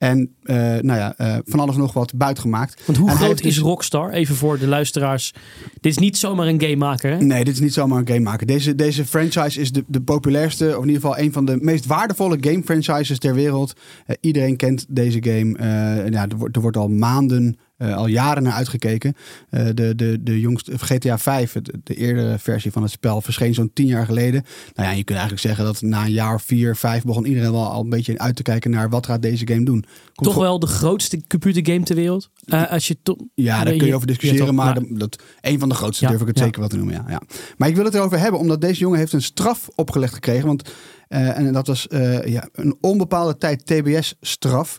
En 0.00 0.34
uh, 0.44 0.56
nou 0.56 0.98
ja, 0.98 1.14
uh, 1.18 1.36
van 1.44 1.60
alles 1.60 1.76
nog 1.76 1.92
wat 1.92 2.14
buitgemaakt. 2.14 2.82
Want 2.86 2.98
hoe 2.98 3.10
en 3.10 3.16
groot 3.16 3.40
is 3.40 3.58
Rockstar? 3.58 4.10
Even 4.10 4.34
voor 4.34 4.58
de 4.58 4.66
luisteraars. 4.66 5.32
Dit 5.80 5.92
is 5.92 5.98
niet 5.98 6.16
zomaar 6.16 6.46
een 6.46 6.60
gamemaker, 6.60 7.10
hè? 7.10 7.16
Nee, 7.18 7.44
dit 7.44 7.54
is 7.54 7.60
niet 7.60 7.72
zomaar 7.72 7.98
een 7.98 8.08
gamemaker. 8.08 8.46
Deze, 8.46 8.74
deze 8.74 9.04
franchise 9.04 9.60
is 9.60 9.72
de, 9.72 9.84
de 9.86 10.00
populairste, 10.00 10.68
of 10.68 10.82
in 10.82 10.88
ieder 10.88 11.00
geval 11.00 11.18
een 11.18 11.32
van 11.32 11.44
de 11.44 11.56
meest 11.60 11.86
waardevolle 11.86 12.36
game 12.40 12.62
franchises 12.62 13.18
ter 13.18 13.34
wereld. 13.34 13.72
Uh, 14.06 14.16
iedereen 14.20 14.56
kent 14.56 14.86
deze 14.88 15.22
game. 15.22 15.56
ja, 16.10 16.28
er, 16.28 16.36
wordt, 16.36 16.56
er 16.56 16.62
wordt 16.62 16.76
al 16.76 16.88
maanden 16.88 17.58
uh, 17.82 17.96
al 17.96 18.06
jaren 18.06 18.42
naar 18.42 18.52
uitgekeken. 18.52 19.14
Uh, 19.50 19.66
de, 19.74 19.94
de, 19.94 20.22
de 20.22 20.40
jongste 20.40 20.78
GTA 20.78 21.18
5, 21.18 21.52
de, 21.52 21.80
de 21.84 21.94
eerdere 21.94 22.38
versie 22.38 22.72
van 22.72 22.82
het 22.82 22.90
spel, 22.90 23.20
verscheen 23.20 23.54
zo'n 23.54 23.70
tien 23.72 23.86
jaar 23.86 24.06
geleden. 24.06 24.44
Nou 24.74 24.88
ja, 24.88 24.94
je 24.94 25.04
kunt 25.04 25.18
eigenlijk 25.18 25.46
zeggen 25.46 25.64
dat 25.64 25.82
na 25.82 26.04
een 26.04 26.12
jaar 26.12 26.34
of 26.34 26.42
vier, 26.42 26.76
vijf 26.76 27.02
begon 27.02 27.26
iedereen 27.26 27.52
wel 27.52 27.70
al 27.70 27.82
een 27.82 27.88
beetje 27.88 28.18
uit 28.18 28.36
te 28.36 28.42
kijken 28.42 28.70
naar 28.70 28.90
wat 28.90 29.06
gaat 29.06 29.22
deze 29.22 29.46
game 29.46 29.64
doen. 29.64 29.84
Komt 30.14 30.28
Toch 30.28 30.42
wel 30.42 30.58
de 30.58 30.66
grootste 30.66 31.26
computergame 31.26 31.84
ter 31.84 31.94
wereld? 31.96 32.30
Uh, 32.46 32.70
als 32.70 32.88
je 32.88 32.96
ja, 33.34 33.64
daar 33.64 33.76
kun 33.76 33.86
je 33.86 33.94
over 33.94 34.06
discussiëren, 34.06 34.54
maar 34.54 34.78
dat, 34.88 35.22
een 35.40 35.58
van 35.58 35.68
de 35.68 35.74
grootste 35.74 36.04
ja, 36.04 36.10
durf 36.10 36.22
ik 36.22 36.28
het 36.28 36.38
ja. 36.38 36.44
zeker 36.44 36.60
wel 36.60 36.68
te 36.68 36.76
noemen. 36.76 36.94
Ja, 36.94 37.04
ja. 37.08 37.20
Maar 37.56 37.68
ik 37.68 37.76
wil 37.76 37.84
het 37.84 37.94
erover 37.94 38.18
hebben, 38.18 38.40
omdat 38.40 38.60
deze 38.60 38.80
jongen 38.80 38.98
heeft 38.98 39.12
een 39.12 39.22
straf 39.22 39.68
opgelegd 39.74 40.14
gekregen. 40.14 40.46
Want, 40.46 40.70
en 41.08 41.52
dat 41.52 41.66
was 41.66 41.86
ja, 42.24 42.48
een 42.52 42.76
onbepaalde 42.80 43.36
tijd 43.36 43.66
TBS-straf. 43.66 44.78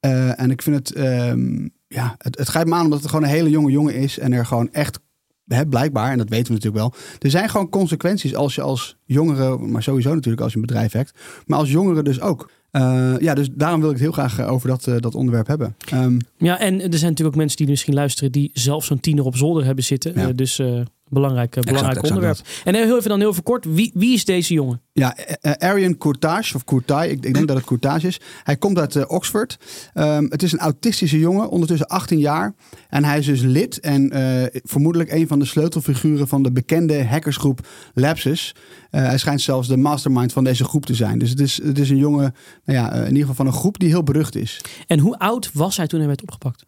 en 0.00 0.50
ik 0.50 0.62
vind 0.62 0.76
het 0.76 0.98
um, 0.98 1.74
ja, 1.96 2.14
het, 2.18 2.38
het 2.38 2.48
grijpt 2.48 2.68
me 2.68 2.74
aan 2.74 2.84
omdat 2.84 3.00
het 3.00 3.08
gewoon 3.08 3.24
een 3.24 3.30
hele 3.30 3.50
jonge 3.50 3.70
jongen 3.70 3.94
is. 3.94 4.18
En 4.18 4.32
er 4.32 4.46
gewoon 4.46 4.72
echt, 4.72 4.98
hè, 5.46 5.66
blijkbaar, 5.66 6.10
en 6.10 6.18
dat 6.18 6.28
weten 6.28 6.46
we 6.46 6.52
natuurlijk 6.52 6.82
wel. 6.82 6.94
Er 7.18 7.30
zijn 7.30 7.48
gewoon 7.48 7.68
consequenties 7.68 8.34
als 8.34 8.54
je 8.54 8.62
als 8.62 8.96
jongere, 9.04 9.58
maar 9.58 9.82
sowieso 9.82 10.14
natuurlijk 10.14 10.42
als 10.42 10.52
je 10.52 10.58
een 10.58 10.66
bedrijf 10.66 10.92
hebt. 10.92 11.12
Maar 11.46 11.58
als 11.58 11.70
jongere 11.70 12.02
dus 12.02 12.20
ook. 12.20 12.50
Uh, 12.72 13.14
ja, 13.18 13.34
dus 13.34 13.48
daarom 13.52 13.80
wil 13.80 13.88
ik 13.88 13.94
het 13.94 14.04
heel 14.04 14.12
graag 14.12 14.40
over 14.40 14.68
dat, 14.68 14.86
uh, 14.86 14.96
dat 14.98 15.14
onderwerp 15.14 15.46
hebben. 15.46 15.76
Um, 15.94 16.18
ja, 16.38 16.58
en 16.58 16.74
er 16.74 16.80
zijn 16.80 17.10
natuurlijk 17.10 17.28
ook 17.28 17.36
mensen 17.36 17.56
die 17.56 17.68
misschien 17.68 17.94
luisteren 17.94 18.32
die 18.32 18.50
zelf 18.52 18.84
zo'n 18.84 19.00
tiener 19.00 19.24
op 19.24 19.36
zolder 19.36 19.64
hebben 19.64 19.84
zitten. 19.84 20.12
Ja. 20.14 20.28
Uh, 20.28 20.34
dus 20.34 20.62
Belangrijk, 21.08 21.56
eh, 21.56 21.62
belangrijk 21.62 21.96
exact, 21.96 22.16
onderwerp. 22.16 22.46
En 22.64 22.74
heel 22.74 22.96
even 22.96 23.08
dan 23.08 23.20
heel 23.20 23.34
kort. 23.42 23.64
Wie, 23.64 23.90
wie 23.94 24.14
is 24.14 24.24
deze 24.24 24.54
jongen? 24.54 24.80
Ja, 24.92 25.16
eh, 25.16 25.34
eh, 25.40 25.70
Arian 25.70 25.98
Courtage, 25.98 26.54
of 26.54 26.64
Courtage, 26.64 27.10
ik, 27.10 27.24
ik 27.24 27.34
denk 27.34 27.48
dat 27.48 27.56
het 27.56 27.66
Courtage 27.66 28.06
is. 28.06 28.20
Hij 28.42 28.56
komt 28.56 28.78
uit 28.78 29.06
Oxford. 29.06 29.58
Ehm, 29.94 30.26
het 30.28 30.42
is 30.42 30.52
een 30.52 30.58
autistische 30.58 31.18
jongen, 31.18 31.48
ondertussen 31.50 31.86
18 31.86 32.18
jaar. 32.18 32.54
En 32.88 33.04
hij 33.04 33.18
is 33.18 33.26
dus 33.26 33.40
lid 33.40 33.80
en 33.80 34.10
eh, 34.10 34.60
vermoedelijk 34.64 35.12
een 35.12 35.26
van 35.26 35.38
de 35.38 35.44
sleutelfiguren 35.44 36.28
van 36.28 36.42
de 36.42 36.52
bekende 36.52 37.04
hackersgroep 37.04 37.66
Lapsus. 37.94 38.54
Eh, 38.90 39.02
hij 39.02 39.18
schijnt 39.18 39.40
zelfs 39.40 39.68
de 39.68 39.76
mastermind 39.76 40.32
van 40.32 40.44
deze 40.44 40.64
groep 40.64 40.86
te 40.86 40.94
zijn. 40.94 41.18
Dus 41.18 41.30
het 41.30 41.40
is, 41.40 41.62
het 41.62 41.78
is 41.78 41.90
een 41.90 41.96
jongen, 41.96 42.34
nou 42.64 42.78
ja, 42.78 42.92
in 42.92 43.06
ieder 43.06 43.20
geval 43.20 43.34
van 43.34 43.46
een 43.46 43.52
groep 43.52 43.78
die 43.78 43.88
heel 43.88 44.02
berucht 44.02 44.34
is. 44.34 44.60
En 44.86 44.98
hoe 44.98 45.18
oud 45.18 45.50
was 45.52 45.76
hij 45.76 45.86
toen 45.86 45.98
hij 45.98 46.08
werd 46.08 46.22
opgepakt? 46.22 46.64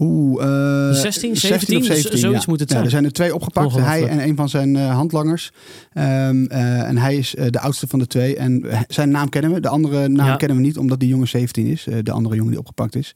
Oeh, 0.00 0.42
eh, 0.88 0.94
16, 0.94 1.36
17, 1.36 1.84
zoiets 1.84 2.20
ja. 2.20 2.42
moet 2.46 2.60
het 2.60 2.68
Ja, 2.68 2.74
zijn. 2.74 2.84
er 2.84 2.90
zijn 2.90 3.04
er 3.04 3.12
twee 3.12 3.34
opgepakt. 3.34 3.74
Hij 3.74 4.06
en 4.08 4.22
een 4.28 4.36
van 4.36 4.48
zijn 4.48 4.76
eh, 4.76 4.94
handlangers. 4.94 5.52
Ehm, 5.92 6.44
eh, 6.44 6.88
en 6.88 6.98
hij 6.98 7.16
is 7.16 7.34
eh, 7.34 7.46
de 7.50 7.60
oudste 7.60 7.86
van 7.86 7.98
de 7.98 8.06
twee. 8.06 8.36
En 8.36 8.64
zijn 8.88 9.10
naam 9.10 9.28
kennen 9.28 9.52
we. 9.52 9.60
De 9.60 9.68
andere 9.68 10.08
naam 10.08 10.26
Ja. 10.26 10.36
kennen 10.36 10.56
we 10.56 10.62
niet, 10.62 10.78
omdat 10.78 11.00
die 11.00 11.08
jongen 11.08 11.28
17 11.28 11.66
is. 11.66 11.86
de 12.02 12.10
andere 12.12 12.34
jongen 12.34 12.50
die 12.50 12.60
opgepakt 12.60 12.96
is. 12.96 13.14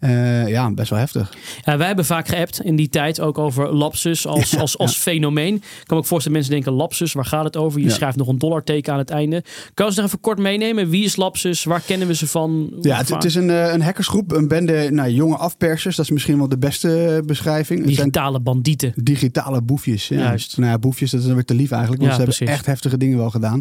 Eh, 0.00 0.48
ja, 0.48 0.70
best 0.70 0.90
wel 0.90 0.98
heftig. 0.98 1.32
Ja, 1.64 1.76
wij 1.76 1.86
hebben 1.86 2.04
vaak 2.04 2.28
geappt 2.28 2.60
in 2.64 2.76
die 2.76 2.88
tijd 2.88 3.20
ook 3.20 3.38
over 3.38 3.74
lapsus 3.74 4.26
als, 4.26 4.50
Ja, 4.58 4.58
als, 4.58 4.78
als 4.78 4.96
fenomeen. 4.96 5.54
Ik 5.54 5.62
kan 5.62 5.96
me 5.96 5.96
ook 5.96 6.06
voorstellen, 6.06 6.38
mensen 6.38 6.54
denken 6.54 6.72
lapsus, 6.72 7.12
waar 7.12 7.24
gaat 7.24 7.44
het 7.44 7.56
over? 7.56 7.80
Je 7.80 7.90
schrijft 7.90 8.16
nog 8.16 8.28
een 8.28 8.38
dollarteken 8.38 8.92
aan 8.92 8.98
het 8.98 9.10
einde. 9.10 9.44
Kan 9.74 9.86
je 9.86 9.92
ze 9.92 9.98
nog 10.00 10.08
even 10.08 10.20
kort 10.20 10.38
meenemen? 10.38 10.88
Wie 10.88 11.04
is 11.04 11.16
lapsus? 11.16 11.64
Waar 11.64 11.80
kennen 11.80 12.06
we 12.06 12.14
ze 12.14 12.26
van? 12.26 12.72
Ja, 12.80 12.96
het, 12.96 13.08
het 13.08 13.24
is 13.24 13.34
een, 13.34 13.50
eh, 13.50 13.72
een 13.72 13.82
hackersgroep. 13.82 14.32
Een 14.32 14.48
bende 14.48 14.88
nou, 14.90 15.10
jonge 15.10 15.36
afpersers. 15.36 15.96
Dat 15.96 16.04
is 16.04 16.10
misschien 16.10 16.38
wel 16.38 16.48
de 16.48 16.58
beste 16.58 17.06
eh, 17.06 17.26
beschrijving. 17.26 17.84
Het 17.84 17.94
zijn 17.94 18.10
Digitale 18.10 18.40
bandieten. 18.40 18.92
digitale 18.96 19.62
boefjes. 19.62 20.08
Ja. 20.08 20.18
Juist. 20.18 20.56
Nou 20.58 20.70
ja, 20.70 20.78
boefjes, 20.78 21.10
dat 21.10 21.20
is 21.20 21.26
dan 21.26 21.34
weer 21.34 21.44
te 21.44 21.54
lief 21.54 21.70
eigenlijk. 21.70 22.02
Want 22.02 22.14
ze 22.14 22.18
hebben 22.18 22.36
precies. 22.36 22.56
echt 22.56 22.66
heftige 22.66 22.96
dingen 22.96 23.18
wel 23.18 23.30
gedaan. 23.30 23.60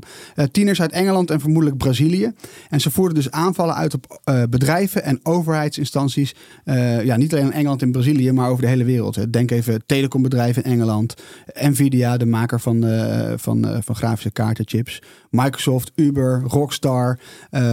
Tieners 0.52 0.82
uit 0.82 0.92
Engeland 0.92 1.32
en 1.32 1.40
vermoedelijk 1.40 1.78
Brazilië. 1.78 2.32
En 2.70 2.82
ze 2.82 2.92
voerden 2.92 3.16
dus 3.16 3.32
aanvallen 3.32 3.76
uit 3.76 3.94
op 3.94 4.22
bedrijven 4.50 5.04
en 5.04 5.20
overheidsinstanties. 5.24 6.27
Eh, 6.64 7.04
ja, 7.04 7.18
niet 7.18 7.34
alleen 7.34 7.46
in 7.46 7.52
Engeland 7.52 7.82
en 7.82 7.92
Brazilië, 7.92 8.32
maar 8.32 8.50
over 8.50 8.62
de 8.62 8.70
hele 8.70 8.84
wereld. 8.84 9.34
Denk 9.34 9.52
even 9.52 9.86
telecombedrijven 9.86 10.64
in 10.64 10.72
Engeland. 10.72 11.14
Nvidia, 11.54 12.18
de 12.18 12.26
maker 12.26 12.60
van, 12.60 12.86
eh, 12.86 13.34
van, 13.36 13.68
eh, 13.68 13.78
van 13.82 13.96
grafische 13.96 14.32
kaartenchips. 14.32 15.02
Microsoft, 15.30 15.92
Uber, 15.96 16.42
Rockstar. 16.48 17.20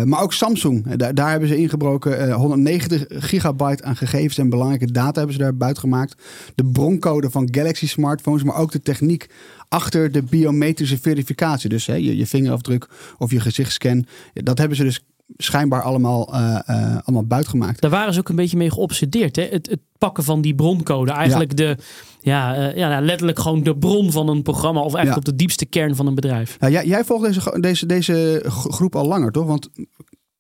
maar 0.05 0.23
ook 0.23 0.33
Samsung. 0.33 0.95
Daar, 0.97 1.31
hebben 1.31 1.49
ze 1.49 1.57
ingebroken. 1.57 2.14
eh, 2.19 2.35
190 2.35 3.05
gigabyte 3.09 3.85
aan 3.85 3.97
gegevens 3.97 4.38
en 4.38 4.49
belangrijke 4.49 4.93
data 4.93 5.17
hebben 5.19 5.37
ze 5.37 5.43
daar 5.43 5.57
buiten 5.57 5.83
gemaakt. 5.83 6.23
De 6.55 6.64
broncode 6.64 7.31
van 7.31 7.49
Galaxy 7.51 7.88
smartphones, 7.88 8.43
maar 8.43 8.57
ook 8.57 8.73
de 8.73 8.81
techniek 8.81 9.27
achter 9.69 10.12
de 10.12 10.23
biometrische 10.23 10.99
verificatie. 10.99 11.69
Dus 11.69 11.87
hè, 11.87 11.95
je, 11.95 12.17
je 12.17 12.27
vingerafdruk 12.27 12.88
of 13.19 13.31
je 13.31 13.40
gezichtsscan. 13.40 14.07
Dat 14.33 14.59
hebben 14.59 14.77
ze 14.77 14.85
dus 14.85 15.05
schijnbaar 15.37 15.83
allemaal, 15.83 16.35
eh 16.35 16.59
eh 16.67 16.97
allemaal 17.05 17.27
buitgemaakt. 17.27 17.81
Daar 17.81 17.91
waren 17.91 18.13
ze 18.15 18.19
ook 18.21 18.29
een 18.29 18.37
beetje 18.37 18.57
mee 18.57 18.71
geobsedeerd. 18.71 19.37
Hè? 19.37 19.43
Het, 19.43 19.71
het 19.71 19.81
pakken 19.99 20.25
van 20.25 20.41
die 20.41 20.55
broncode. 20.55 21.13
Eigenlijk 21.13 21.57
de, 21.57 21.77
ja, 22.21 22.55
eh, 22.55 22.77
ja, 22.77 22.89
nou, 22.89 23.05
letterlijk 23.05 23.39
gewoon 23.39 23.63
de 23.63 23.77
bron 23.77 24.13
van 24.13 24.29
een 24.29 24.43
programma. 24.43 24.81
Of 24.81 24.95
eigenlijk 24.95 25.27
Ja. 25.27 25.33
op 25.33 25.39
de 25.39 25.45
diepste 25.45 25.67
kern 25.67 25.97
van 25.97 26.07
een 26.07 26.15
bedrijf. 26.15 26.57
Nou, 26.61 26.73
jij, 26.73 26.87
jij 26.87 27.05
volgt 27.05 27.25
deze, 27.25 27.61
deze, 27.61 27.87
deze 27.87 28.43
gro- 28.47 28.71
groep 28.71 28.97
al 28.97 29.07
langer, 29.07 29.33
toch? 29.33 29.47
Want 29.47 29.69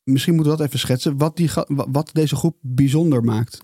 misschien 0.04 0.34
moeten 0.34 0.52
we 0.52 0.58
dat 0.58 0.66
even 0.66 0.78
schetsen. 0.78 1.18
Wat, 1.18 1.36
die, 1.36 1.50
wat 1.66 2.10
deze 2.12 2.36
groep 2.36 2.56
bijzonder 2.60 3.22
maakt. 3.22 3.58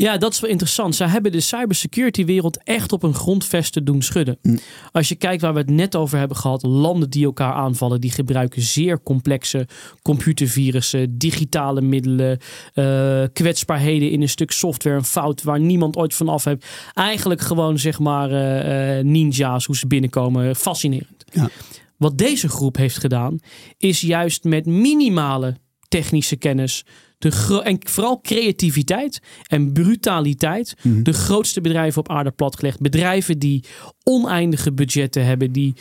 Ja, 0.00 0.16
dat 0.16 0.32
is 0.32 0.40
wel 0.40 0.50
interessant. 0.50 0.94
Zij 0.94 1.06
hebben 1.08 1.32
de 1.32 1.40
cybersecurity 1.40 2.24
wereld 2.24 2.62
echt 2.64 2.92
op 2.92 3.02
een 3.02 3.14
grondvesten 3.14 3.84
doen 3.84 4.02
schudden. 4.02 4.38
Mm. 4.42 4.58
Als 4.92 5.08
je 5.08 5.14
kijkt 5.14 5.42
waar 5.42 5.52
we 5.52 5.58
het 5.58 5.70
net 5.70 5.96
over 5.96 6.18
hebben 6.18 6.36
gehad, 6.36 6.62
landen 6.62 7.10
die 7.10 7.24
elkaar 7.24 7.52
aanvallen, 7.52 8.00
die 8.00 8.10
gebruiken 8.10 8.62
zeer 8.62 9.02
complexe 9.02 9.66
computervirussen, 10.02 11.18
digitale 11.18 11.80
middelen, 11.80 12.38
eh, 12.74 13.22
kwetsbaarheden 13.32 14.10
in 14.10 14.22
een 14.22 14.28
stuk 14.28 14.50
software, 14.50 14.96
een 14.96 15.04
fout 15.04 15.42
waar 15.42 15.60
niemand 15.60 15.96
ooit 15.96 16.14
van 16.14 16.28
af 16.28 16.44
heeft. 16.44 16.66
Eigenlijk 16.94 17.40
gewoon 17.40 17.78
zeg 17.78 17.98
maar 17.98 18.30
eh, 18.30 18.98
eh, 18.98 19.04
ninja's, 19.04 19.64
hoe 19.64 19.76
ze 19.76 19.86
binnenkomen, 19.86 20.56
fascinerend. 20.56 21.24
Ja. 21.32 21.48
Wat 21.96 22.18
deze 22.18 22.48
groep 22.48 22.76
heeft 22.76 22.98
gedaan, 22.98 23.38
is 23.78 24.00
juist 24.00 24.44
met 24.44 24.66
minimale 24.66 25.56
technische 25.90 26.36
kennis 26.36 26.84
de 27.18 27.60
en 27.64 27.78
vooral 27.88 28.20
creativiteit 28.20 29.20
en 29.46 29.72
brutaliteit 29.72 30.76
Mhm. 30.82 31.02
de 31.02 31.12
grootste 31.12 31.60
bedrijven 31.60 32.00
op 32.00 32.10
aarde 32.10 32.30
platgelegd. 32.30 32.80
Bedrijven 32.80 33.38
die 33.38 33.64
oneindige 34.02 34.72
budgetten 34.72 35.24
hebben, 35.24 35.52
die 35.52 35.74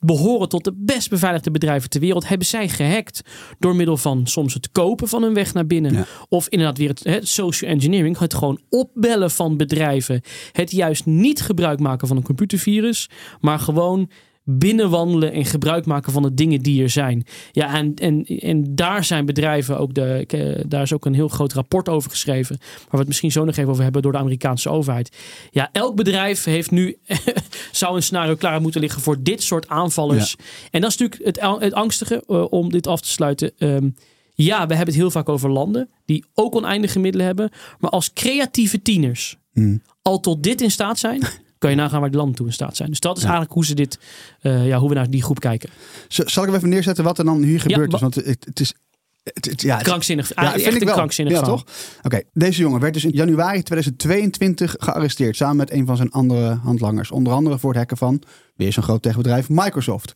behoren 0.00 0.48
tot 0.48 0.64
de 0.64 0.72
best 0.76 1.10
beveiligde 1.10 1.50
bedrijven 1.50 1.90
ter 1.90 2.00
wereld, 2.00 2.28
hebben 2.28 2.46
zij 2.46 2.68
gehackt 2.68 3.20
door 3.58 3.76
middel 3.76 3.96
van 3.96 4.26
soms 4.26 4.54
het 4.54 4.70
kopen 4.72 5.08
van 5.08 5.22
hun 5.22 5.34
weg 5.34 5.54
naar 5.54 5.66
binnen. 5.66 5.92
Ja. 5.92 6.06
Of 6.28 6.48
inderdaad 6.48 6.78
weer 6.78 6.88
het, 6.88 7.04
het 7.04 7.28
social 7.28 7.70
engineering, 7.70 8.18
het 8.18 8.34
gewoon 8.34 8.60
opbellen 8.68 9.30
van 9.30 9.56
bedrijven. 9.56 10.20
Het 10.52 10.70
juist 10.70 11.06
niet 11.06 11.40
gebruik 11.40 11.80
maken 11.80 12.08
van 12.08 12.16
een 12.16 12.22
computervirus, 12.22 13.08
maar 13.40 13.58
gewoon 13.58 14.10
binnenwandelen 14.50 15.32
en 15.32 15.44
gebruik 15.44 15.86
maken 15.86 16.12
van 16.12 16.22
de 16.22 16.34
dingen 16.34 16.60
die 16.60 16.82
er 16.82 16.90
zijn. 16.90 17.24
Ja, 17.52 17.74
en, 17.74 17.94
en, 17.94 18.24
en 18.24 18.74
daar 18.74 19.04
zijn 19.04 19.26
bedrijven 19.26 19.78
ook 19.78 19.94
de. 19.94 20.24
eh, 20.26 20.64
Daar 20.68 20.82
is 20.82 20.92
ook 20.92 21.04
een 21.06 21.14
heel 21.14 21.28
groot 21.28 21.52
rapport 21.52 21.88
over 21.88 22.10
geschreven. 22.10 22.56
Waar 22.58 22.86
we 22.90 22.96
het 22.98 23.06
misschien 23.06 23.32
zo 23.32 23.44
nog 23.44 23.56
even 23.56 23.70
over 23.70 23.82
hebben 23.82 24.02
door 24.02 24.12
de 24.12 24.18
Amerikaanse 24.18 24.68
overheid. 24.68 25.16
Ja, 25.50 25.68
elk 25.72 25.96
bedrijf 25.96 26.44
heeft 26.44 26.70
nu. 26.70 26.96
zou 27.72 27.96
een 27.96 28.02
scenario 28.02 28.34
klaar 28.34 28.60
moeten 28.60 28.80
liggen 28.80 29.02
voor 29.02 29.22
dit 29.22 29.42
soort 29.42 29.68
aanvallers. 29.68 30.36
En 30.70 30.80
dat 30.80 30.90
is 30.90 30.96
natuurlijk 30.96 31.24
het, 31.38 31.60
het 31.60 31.72
angstige 31.74 32.24
eh, 32.26 32.44
om 32.52 32.70
dit 32.70 32.86
af 32.86 33.00
te 33.00 33.08
sluiten. 33.08 33.52
Ehm, 33.58 33.88
ja, 34.34 34.54
we 34.66 34.74
hebben 34.74 34.86
het 34.94 34.94
heel 35.02 35.10
vaak 35.10 35.28
over 35.28 35.50
landen 35.50 35.88
die 36.04 36.24
ook 36.34 36.54
oneindige 36.54 36.98
middelen 36.98 37.26
hebben. 37.26 37.50
Maar 37.78 37.90
als 37.90 38.12
creatieve 38.12 38.82
tieners 38.82 39.36
Hmm. 39.52 39.82
al 40.02 40.20
tot 40.20 40.42
dit 40.42 40.60
in 40.60 40.70
staat 40.70 40.98
zijn. 40.98 41.20
Kan 41.58 41.70
je 41.70 41.76
nagaan 41.76 42.00
waar 42.00 42.08
die 42.08 42.18
landen 42.18 42.36
toe 42.36 42.46
in 42.46 42.52
staat 42.52 42.76
zijn. 42.76 42.88
Dus 42.90 43.00
dat 43.00 43.16
is 43.16 43.22
eigenlijk 43.22 43.52
hoe 43.52 43.64
ze 43.64 43.74
dit, 43.74 43.98
eh, 44.40 44.66
ja, 44.66 44.78
hoe 44.78 44.88
we 44.88 44.94
naar 44.94 45.10
die 45.10 45.22
groep 45.22 45.40
kijken. 45.40 45.70
Zal 46.08 46.44
ik 46.44 46.54
even 46.54 46.68
neerzetten 46.68 47.04
wat 47.04 47.18
er 47.18 47.24
dan 47.24 47.42
hier 47.42 47.60
gebeurd 47.60 47.92
is? 47.94 48.00
Want 48.00 48.14
het, 48.14 48.26
het 48.44 48.60
is... 48.60 48.74
Het, 49.22 49.44
het- 49.44 49.62
ja, 49.62 49.74
het- 49.76 49.84
Krankzinnig. 49.86 50.28
Ja, 50.28 50.34
Eigenlijk 50.34 50.68
vind 50.68 50.80
ik 50.80 50.86
wel. 50.88 50.96
krankzinnig 50.96 51.34
ja, 51.34 51.42
toch? 51.42 51.64
Oké, 52.02 52.20
deze 52.32 52.60
jongen 52.60 52.80
werd 52.80 52.94
dus 52.94 53.04
in 53.04 53.10
januari 53.10 53.62
2022 53.62 54.74
gearresteerd 54.78 55.36
samen 55.36 55.56
met 55.56 55.70
een 55.72 55.86
van 55.86 55.96
zijn 55.96 56.10
andere 56.10 56.54
handlangers. 56.54 57.10
Onder 57.10 57.32
andere 57.32 57.58
voor 57.58 57.70
het 57.70 57.78
hacken 57.78 57.96
van 57.96 58.22
weer 58.56 58.72
zo'n 58.72 58.82
groot 58.82 59.02
techbedrijf 59.02 59.48
Microsoft. 59.48 60.12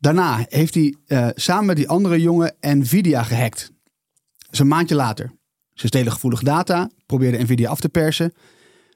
Daarna 0.00 0.44
heeft 0.48 0.74
hij 0.74 0.94
eh, 1.06 1.28
samen 1.34 1.66
met 1.66 1.76
die 1.76 1.88
andere 1.88 2.20
jongen 2.20 2.54
Nvidia 2.60 3.22
gehackt. 3.22 3.70
Dus 4.50 4.58
een 4.58 4.68
maandje 4.68 4.94
later. 4.94 5.30
Ze 5.74 5.86
stelen 5.86 6.12
gevoelige 6.12 6.44
data, 6.44 6.90
probeerden 7.06 7.42
Nvidia 7.42 7.68
af 7.68 7.80
te 7.80 7.88
persen. 7.88 8.32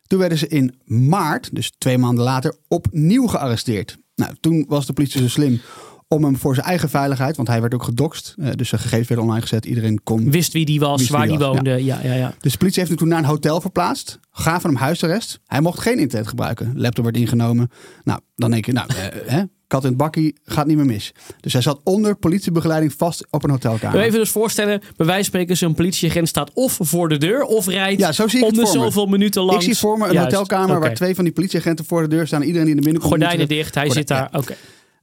Toen 0.07 0.19
werden 0.19 0.39
ze 0.39 0.49
in 0.49 0.75
maart, 0.85 1.55
dus 1.55 1.73
twee 1.79 1.99
maanden 1.99 2.25
later, 2.25 2.55
opnieuw 2.69 3.27
gearresteerd. 3.27 3.99
Nou, 4.15 4.35
toen 4.41 4.65
was 4.69 4.87
de 4.87 4.93
politie 4.93 5.21
zo 5.21 5.29
slim 5.29 5.61
om 6.09 6.25
hem 6.25 6.37
voor 6.37 6.55
zijn 6.55 6.67
eigen 6.67 6.89
veiligheid, 6.89 7.37
want 7.37 7.49
hij 7.49 7.61
werd 7.61 7.75
ook 7.75 7.83
gedoxt. 7.83 8.35
eh, 8.39 8.51
dus 8.55 8.69
zijn 8.69 8.81
gegevens 8.81 9.09
werden 9.09 9.27
online 9.27 9.43
gezet. 9.43 9.65
Iedereen 9.65 10.03
kon 10.03 10.31
Wist 10.31 10.53
wie 10.53 10.65
die 10.65 10.81
was, 10.81 11.01
wie 11.01 11.11
waar 11.11 11.27
die 11.27 11.39
was, 11.39 11.55
woonde. 11.55 11.85
Ja, 11.85 12.01
ja, 12.03 12.15
ja. 12.15 12.35
dus 12.41 12.53
de 12.53 12.59
politie 12.59 12.79
heeft 12.79 12.89
hem 12.91 12.99
toen 12.99 13.09
naar 13.09 13.19
een 13.19 13.25
hotel 13.25 13.61
verplaatst. 13.61 14.19
Gaven 14.31 14.71
hem 14.71 14.79
huisarrest. 14.79 15.41
Hij 15.47 15.61
mocht 15.61 15.81
geen 15.81 15.99
internet 15.99 16.29
gebruiken. 16.29 16.73
Laptop 16.75 17.05
werd 17.05 17.17
ingenomen. 17.17 17.71
Nou, 18.05 18.21
dan 18.37 18.51
denk 18.51 18.67
je, 18.67 18.73
nou, 18.73 18.89
eh, 18.89 19.05
hè, 19.27 19.43
kat 19.73 19.83
in 19.83 19.89
het 19.89 19.99
bakkie 19.99 20.35
gaat 20.45 20.67
niet 20.67 20.77
meer 20.77 20.87
mis. 20.87 21.13
Dus 21.41 21.53
hij 21.53 21.63
zat 21.63 21.81
onder 21.85 22.17
politiebegeleiding 22.17 22.93
vast 22.97 23.27
op 23.31 23.45
een 23.45 23.51
hotelkamer. 23.51 24.01
Even 24.01 24.19
dus 24.19 24.31
voorstellen, 24.31 24.79
bij 24.79 25.07
wijze 25.07 25.13
van 25.15 25.25
spreken, 25.25 25.57
zo'n 25.57 25.75
politieagent 25.75 26.29
staat 26.29 26.51
of 26.55 26.79
voor 26.81 27.09
de 27.09 27.19
deur 27.19 27.43
of 27.43 27.67
rijdt 27.67 28.01
Ja, 28.01 28.13
zo 28.13 28.29
zie 28.29 28.39
ik 28.39 28.45
om 28.47 28.53
de 28.55 28.67
zoveel 28.67 29.07
minuten 29.07 29.43
Ik 29.43 29.49
langs. 29.51 29.65
zie 29.65 29.77
voor 29.77 29.99
me 29.99 30.07
een 30.07 30.13
Juist. 30.13 30.31
hotelkamer 30.37 30.81
waar 30.81 30.95
twee 30.95 31.15
van 31.15 31.25
die 31.25 31.33
politieagenten 31.33 31.85
voor 31.85 32.03
de 32.03 32.09
deur 32.09 32.27
staan. 32.27 32.43
Iedereen 32.43 32.67
die 32.67 32.77
er 32.77 32.83
binnenkomt. 32.83 33.13
Gordijnen 33.13 33.49
dicht, 33.49 33.75
hij 33.75 33.85
Gordijn- 33.87 34.07
zit 34.09 34.17
daar. 34.17 34.29
Oké. 34.33 34.55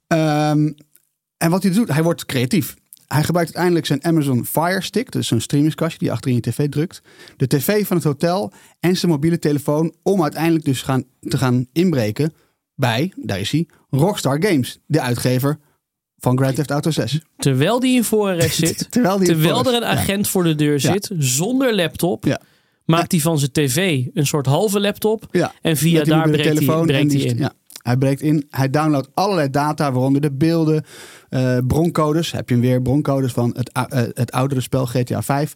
Ehm, 0.07 0.71
en 1.37 1.49
wat 1.49 1.63
hij 1.63 1.71
doet, 1.71 1.93
hij 1.93 2.03
wordt 2.03 2.25
creatief. 2.25 2.75
Hij 3.07 3.23
gebruikt 3.23 3.49
uiteindelijk 3.55 3.85
zijn 3.85 4.03
Amazon 4.05 4.45
Fire 4.45 4.81
Stick, 4.81 5.11
dus 5.11 5.27
zo'n 5.27 5.39
streamingskastje 5.41 5.99
die 5.99 6.11
achter 6.11 6.29
in 6.29 6.35
je 6.35 6.41
tv 6.41 6.69
drukt, 6.69 7.01
de 7.37 7.47
tv 7.47 7.87
van 7.87 7.95
het 7.97 8.05
hotel 8.05 8.51
en 8.79 8.97
zijn 8.97 9.11
mobiele 9.11 9.39
telefoon 9.39 9.93
om 10.03 10.21
uiteindelijk 10.23 10.65
dus 10.65 10.81
gaan, 10.81 11.03
te 11.21 11.37
gaan 11.37 11.65
inbreken 11.73 12.33
bij, 12.79 13.13
daar 13.15 13.39
is 13.39 13.51
hij, 13.51 13.67
Rockstar 13.89 14.43
Games, 14.43 14.79
de 14.85 15.01
uitgever 15.01 15.57
van 16.17 16.37
Grand 16.37 16.55
Theft 16.55 16.71
Auto 16.71 16.91
6. 16.91 17.19
Terwijl 17.37 17.79
die 17.79 17.95
in 17.95 18.03
voorarrest 18.03 18.55
zit, 18.65 18.91
Terwijl, 18.91 19.17
die 19.17 19.27
terwijl 19.27 19.65
er 19.65 19.73
een 19.73 19.81
Ja. 19.81 19.87
agent 19.87 20.27
voor 20.27 20.43
de 20.43 20.55
deur 20.55 20.73
Ja. 20.73 20.79
zit, 20.91 21.11
zonder 21.17 21.75
laptop, 21.75 22.25
Ja. 22.25 22.41
maakt 22.85 23.11
hij 23.11 23.21
van 23.21 23.39
zijn 23.39 23.51
tv 23.51 24.05
een 24.13 24.27
soort 24.27 24.45
halve 24.45 24.79
laptop. 24.79 25.25
En 25.61 25.77
via 25.77 26.03
daar 26.03 26.29
breekt 26.29 26.43
hij, 26.67 26.81
breekt 26.85 27.09
die- 27.09 27.21
hij 27.21 27.29
in. 27.35 27.49
Hij 27.81 27.97
breekt 27.97 28.21
in. 28.21 28.45
Hij 28.49 28.69
downloadt 28.69 29.09
allerlei 29.13 29.49
data, 29.49 29.91
waaronder 29.91 30.21
de 30.21 30.31
beelden, 30.31 30.83
eh, 31.29 31.57
broncodes. 31.67 32.31
Heb 32.31 32.49
je 32.49 32.55
hem 32.55 32.63
weer, 32.63 32.81
broncodes 32.81 33.31
van 33.31 33.55
het, 33.57 33.71
eh, 33.71 33.83
het 34.13 34.31
oudere 34.31 34.61
spel 34.61 34.85
GTA 34.85 35.21
5. 35.21 35.53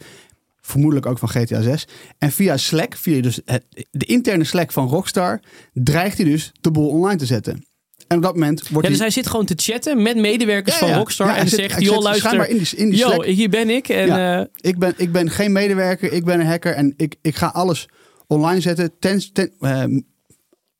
Vermoedelijk 0.65 1.05
ook 1.05 1.17
van 1.19 1.29
GTA 1.29 1.61
6. 1.61 1.87
En 2.17 2.31
via 2.31 2.57
Slack, 2.57 2.95
via 2.95 3.21
dus 3.21 3.39
het, 3.45 3.63
de 3.91 4.05
interne 4.05 4.43
Slack 4.43 4.71
van 4.71 4.87
Rockstar, 4.87 5.39
dreigt 5.73 6.17
hij 6.17 6.25
dus 6.25 6.51
de 6.61 6.71
boel 6.71 6.89
online 6.89 7.17
te 7.17 7.25
zetten. 7.25 7.65
En 8.07 8.17
op 8.17 8.23
dat 8.23 8.33
moment 8.33 8.59
wordt 8.59 8.73
Ja, 8.73 8.79
hij... 8.81 8.89
dus 8.89 8.99
hij 8.99 9.09
zit 9.09 9.27
gewoon 9.27 9.45
te 9.45 9.53
chatten 9.57 10.01
met 10.01 10.17
medewerkers 10.17 10.79
Ja, 10.79 10.87
van. 10.87 10.97
Rockstar. 10.97 11.35
En 11.35 11.47
zit- 11.49 11.59
zegt, 11.59 11.81
joh 11.81 11.93
zit 11.93 12.03
luister. 12.03 12.49
in 12.49 12.57
die- 12.57 12.75
in 12.75 12.89
die 12.89 12.99
yo, 12.99 13.21
hier 13.23 13.49
ben 13.49 13.69
ik. 13.69 13.89
En 13.89 14.09
eh, 14.39 14.45
ik, 14.55 14.77
ben, 14.79 14.93
ik 14.97 15.11
ben 15.11 15.29
geen 15.29 15.51
medewerker, 15.51 16.11
ik 16.13 16.23
ben 16.25 16.39
een 16.39 16.45
hacker 16.45 16.73
en 16.73 16.93
ik, 16.97 17.15
ik 17.21 17.35
ga 17.35 17.47
alles 17.47 17.85
online 18.27 18.61
zetten. 18.61 18.91
Ten, 18.99 19.33
ten, 19.33 19.51
ehm, 19.59 19.95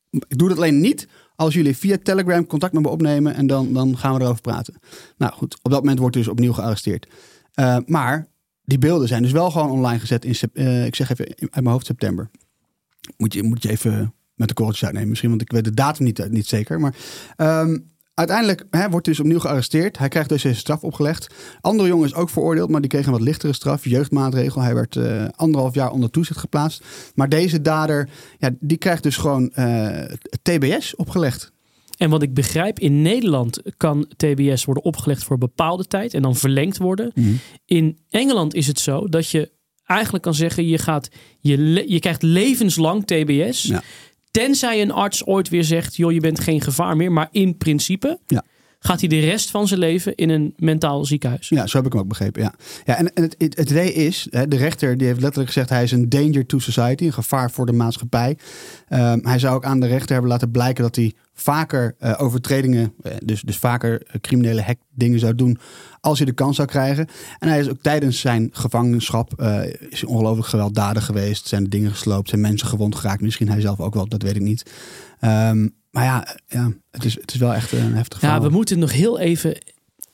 ik 0.10 0.38
doe 0.38 0.48
dat 0.50 0.58
alleen 0.58 0.80
niet 0.80 1.08
als 1.36 1.54
jullie 1.54 1.78
via 1.78 1.98
Telegram 2.04 2.46
contact 2.48 2.74
met 2.74 2.82
me 2.84 2.89
opnemen 2.89 3.36
en 3.36 3.48
dan, 3.48 3.74
dan 3.74 3.98
gaan 3.98 4.15
we 4.15 4.22
erover 4.22 4.41
praten. 4.41 4.74
Nou 5.17 5.34
goed, 5.34 5.58
op 5.62 5.72
dat 5.72 5.80
moment 5.80 6.00
wordt 6.00 6.15
hij 6.15 6.24
dus 6.24 6.34
opnieuw 6.34 6.54
gearresteerd. 6.54 7.08
Eh, 7.54 7.78
maar 7.86 8.28
die 8.65 8.78
beelden 8.78 9.08
zijn 9.08 9.21
dus 9.21 9.32
wel 9.32 9.52
gewoon 9.52 9.71
online 9.71 9.99
gezet 9.99 10.26
in, 10.26 10.36
eh, 10.54 10.86
ik 10.86 10.95
zeg 10.95 11.12
even 11.12 11.26
uit 11.39 11.54
mijn 11.54 11.67
hoofd 11.67 11.86
september. 11.86 12.30
Moet 13.17 13.34
je, 13.34 13.43
moet 13.43 13.63
je 13.63 13.69
even 13.69 14.13
met 14.36 14.47
de 14.47 14.54
korreltjes 14.54 14.86
uitnemen 14.86 15.10
misschien, 15.10 15.30
want 15.30 15.41
ik 15.41 15.52
weet 15.52 15.63
de 15.63 15.73
datum 15.73 16.06
niet, 16.06 16.30
niet 16.30 16.47
zeker. 16.47 16.80
Maar 16.80 16.95
ehm, 17.36 17.78
uiteindelijk 18.13 18.65
hè, 18.69 18.89
wordt 18.89 19.06
dus 19.06 19.19
opnieuw 19.19 19.39
gearresteerd. 19.39 19.97
Hij 19.97 20.08
krijgt 20.08 20.30
dus 20.30 20.41
deze 20.41 20.60
straf 20.60 20.84
opgelegd. 20.84 21.34
Andere 21.62 21.89
jongen 21.89 22.08
is 22.08 22.13
ook 22.15 22.30
veroordeeld, 22.30 22.69
maar 22.69 22.82
die 22.82 22.89
kreeg 22.89 23.06
een 23.06 23.12
wat 23.12 23.21
lichtere 23.21 23.54
straf. 23.54 23.86
Jeugdmaatregel. 23.86 24.62
Hij 24.62 24.76
werd 24.76 24.95
eh, 24.95 25.26
anderhalf 25.36 25.73
jaar 25.73 25.91
onder 25.91 26.10
toezicht 26.10 26.39
geplaatst. 26.39 26.84
Maar 27.15 27.30
deze 27.30 27.62
dader, 27.62 28.10
ja, 28.38 28.49
die 28.60 28.78
krijgt 28.78 29.04
dus 29.04 29.17
gewoon 29.17 29.52
eh, 29.52 30.04
TBS 30.41 30.95
opgelegd. 30.95 31.52
En 31.97 32.10
wat 32.10 32.21
ik 32.21 32.34
begrijp, 32.34 32.79
in 32.79 33.01
Nederland 33.01 33.62
kan 33.77 34.08
TBS 34.17 34.65
worden 34.65 34.84
opgelegd 34.84 35.23
voor 35.23 35.34
een 35.34 35.39
bepaalde 35.39 35.86
tijd 35.86 36.13
en 36.13 36.21
dan 36.21 36.36
verlengd 36.36 36.77
worden. 36.77 37.12
In 37.65 37.97
Engeland 38.10 38.53
is 38.53 38.67
het 38.67 38.79
zo 38.79 39.08
dat 39.08 39.29
je 39.29 39.51
eigenlijk 39.86 40.23
kan 40.23 40.34
zeggen, 40.34 40.67
je, 40.67 40.77
gaat, 40.77 41.10
je, 41.39 41.84
je 41.88 41.99
krijgt 41.99 42.21
levenslang 42.21 43.06
TBS. 43.06 43.63
Ja. 43.63 43.84
Tenzij 44.32 44.82
een 44.82 44.91
arts 44.91 45.25
ooit 45.25 45.49
weer 45.49 45.63
zegt, 45.63 45.95
joh, 45.95 46.12
je 46.12 46.19
bent 46.19 46.39
geen 46.39 46.62
gevaar 46.62 46.97
meer. 46.97 47.12
Maar 47.12 47.27
in 47.32 47.58
principe 47.58 48.19
Ja. 48.27 48.43
Gaat 48.84 49.00
hij 49.00 49.10
de 49.10 49.19
rest 49.19 49.52
van 49.52 49.67
zijn 49.67 49.80
leven 49.80 50.15
in 50.15 50.30
een 50.30 50.54
mentaal 50.58 51.06
ziekenhuis. 51.06 51.50
Ja, 51.50 51.67
zo 51.67 51.78
heb 51.78 51.86
ik 51.86 51.91
hem 51.91 52.02
ook 52.02 52.08
begrepen. 52.08 52.41
Ja. 52.41 52.54
Ja, 52.86 52.98
en, 52.98 53.12
het, 53.13 53.36
het, 53.38 53.69
idee 53.69 53.93
is, 53.93 54.28
de 54.30 54.56
rechter 54.56 54.98
die 54.98 55.08
heeft 55.08 55.19
letterlijk 55.19 55.52
gezegd... 55.52 55.69
hij 55.69 55.84
is 55.84 55.91
een 55.91 56.10
danger 56.10 56.46
to 56.46 56.60
society, 56.60 57.06
een 57.06 57.13
gevaar 57.13 57.52
voor 57.52 57.65
de 57.65 57.74
maatschappij. 57.74 58.38
Ehm, 58.88 59.19
hij 59.22 59.39
zou 59.39 59.56
ook 59.56 59.65
aan 59.65 59.80
de 59.80 59.88
rechter 59.88 60.12
hebben 60.12 60.32
laten 60.32 60.52
blijken 60.52 60.84
dat 60.84 60.96
hij 60.96 61.13
vaker 61.34 61.96
eh, 62.00 62.13
overtredingen... 62.17 62.93
eh, 63.02 63.12
dus, 63.26 63.41
dus 63.41 63.58
vaker 63.58 64.02
eh, 64.02 64.22
criminele 64.22 64.62
hackdingen 64.62 65.19
zou 65.19 65.36
doen 65.36 65.58
als 66.00 66.17
hij 66.17 66.28
de 66.28 66.34
kans 66.34 66.56
zou 66.56 66.67
krijgen. 66.67 67.08
En 67.39 67.48
hij 67.48 67.60
is 67.60 67.69
ook 67.69 67.82
tijdens 67.82 68.19
zijn 68.19 68.50
gevangenschap 68.52 69.34
eh, 69.39 69.62
is 69.89 70.04
ongelooflijk 70.04 70.48
gewelddadig 70.48 71.06
geweest. 71.06 71.48
Zijn 71.48 71.69
dingen 71.69 71.91
gesloopt, 71.91 72.30
zijn 72.30 72.41
mensen 72.41 72.67
gewond 72.67 72.96
geraakt. 72.96 73.22
Misschien 73.22 73.50
hij 73.50 73.62
zelf 73.62 73.80
ook 73.80 73.93
wel, 73.93 74.08
dat 74.08 74.22
weet 74.22 74.36
ik 74.36 74.41
niet. 74.41 74.72
Ehm, 75.19 75.67
maar 75.93 76.03
ja, 76.03 76.38
ja 76.47 76.71
het, 76.91 77.06
is, 77.06 77.15
het 77.15 77.34
is 77.34 77.39
wel 77.39 77.53
echt 77.53 77.71
een 77.71 77.93
heftig 77.95 78.21
Ja, 78.21 78.27
verhaal. 78.27 78.41
we 78.41 78.49
moeten 78.56 78.79
nog 78.79 78.91
heel 78.91 79.19
even 79.19 79.58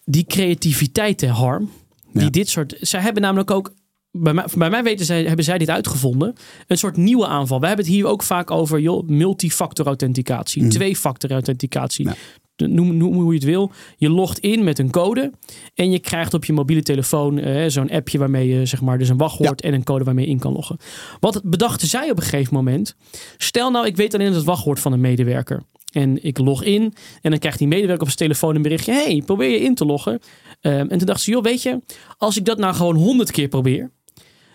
die 0.06 0.26
creativiteit, 0.26 1.22
hè, 1.22 1.28
Harm. 1.28 1.72
Die 2.14 2.24
Ja. 2.24 2.30
dit 2.30 2.50
soort. 2.50 2.76
Zij 2.80 3.02
hebben 3.02 3.22
namelijk 3.22 3.52
ook. 3.52 3.74
Bij 4.12 4.34
mij, 4.34 4.70
bij 4.70 4.84
weten 4.84 5.06
zij, 5.06 5.24
hebben 5.24 5.46
zij 5.46 5.58
dit 5.58 5.70
uitgevonden. 5.70 6.34
Een 6.68 6.78
soort 6.78 6.98
nieuwe 6.98 7.28
aanval. 7.28 7.60
We 7.60 7.68
hebben 7.68 7.86
het 7.86 7.94
hier 7.94 8.06
ook 8.06 8.24
vaak 8.24 8.52
over 8.52 8.80
joh, 8.80 9.08
multifactor 9.08 9.86
authenticatie. 9.86 10.62
Mhm. 10.62 10.72
Twee-factor 10.72 11.32
authenticatie. 11.32 12.06
Ja. 12.06 12.14
De- 12.56 12.68
Noem, 12.68 12.98
noem 12.98 13.14
hoe 13.14 13.28
je 13.34 13.34
het 13.40 13.44
wil. 13.44 13.72
Je 13.98 14.10
logt 14.10 14.40
in 14.40 14.64
met 14.64 14.80
een 14.80 14.90
code. 14.90 15.32
En 15.76 15.92
je 15.92 16.00
krijgt 16.00 16.34
op 16.34 16.46
je 16.46 16.54
mobiele 16.54 16.82
telefoon 16.82 17.40
eh, 17.40 17.70
zo'n 17.70 17.90
appje 17.92 18.18
waarmee 18.18 18.48
je 18.48 18.66
zeg 18.66 18.82
maar 18.82 18.98
dus 18.98 19.10
een 19.10 19.18
wachtwoord 19.18 19.62
en 19.62 19.74
een 19.74 19.84
code 19.84 20.04
waarmee 20.04 20.26
je 20.26 20.32
in 20.32 20.40
kan 20.40 20.54
loggen. 20.54 20.78
Wat 21.20 21.42
bedachten 21.44 21.88
zij 21.88 22.12
op 22.12 22.18
een 22.18 22.24
gegeven 22.24 22.54
moment? 22.54 22.96
Stel 23.38 23.72
nou, 23.72 23.86
ik 23.86 23.96
weet 23.96 24.14
alleen 24.14 24.34
het 24.34 24.44
wachtwoord 24.44 24.80
van 24.80 24.94
een 24.94 25.02
medewerker. 25.02 25.64
En 25.92 26.24
ik 26.24 26.38
log 26.38 26.64
in 26.64 26.94
en 27.22 27.30
dan 27.30 27.40
krijgt 27.40 27.58
die 27.58 27.68
medewerker 27.68 28.02
op 28.02 28.08
zijn 28.08 28.20
telefoon 28.30 28.56
een 28.56 28.62
berichtje. 28.62 28.92
hey, 28.94 29.24
probeer 29.26 29.50
je 29.50 29.60
in 29.60 29.76
te 29.76 29.86
loggen. 29.86 30.20
Ehm, 30.62 30.76
en 30.88 30.98
toen 30.98 31.08
dacht 31.08 31.22
ze, 31.22 31.32
joh, 31.32 31.44
weet 31.44 31.62
je, 31.64 31.82
als 32.18 32.38
ik 32.38 32.46
dat 32.46 32.58
nou 32.58 32.74
gewoon 32.76 32.96
honderd 32.96 33.32
keer 33.32 33.48
probeer. 33.48 33.92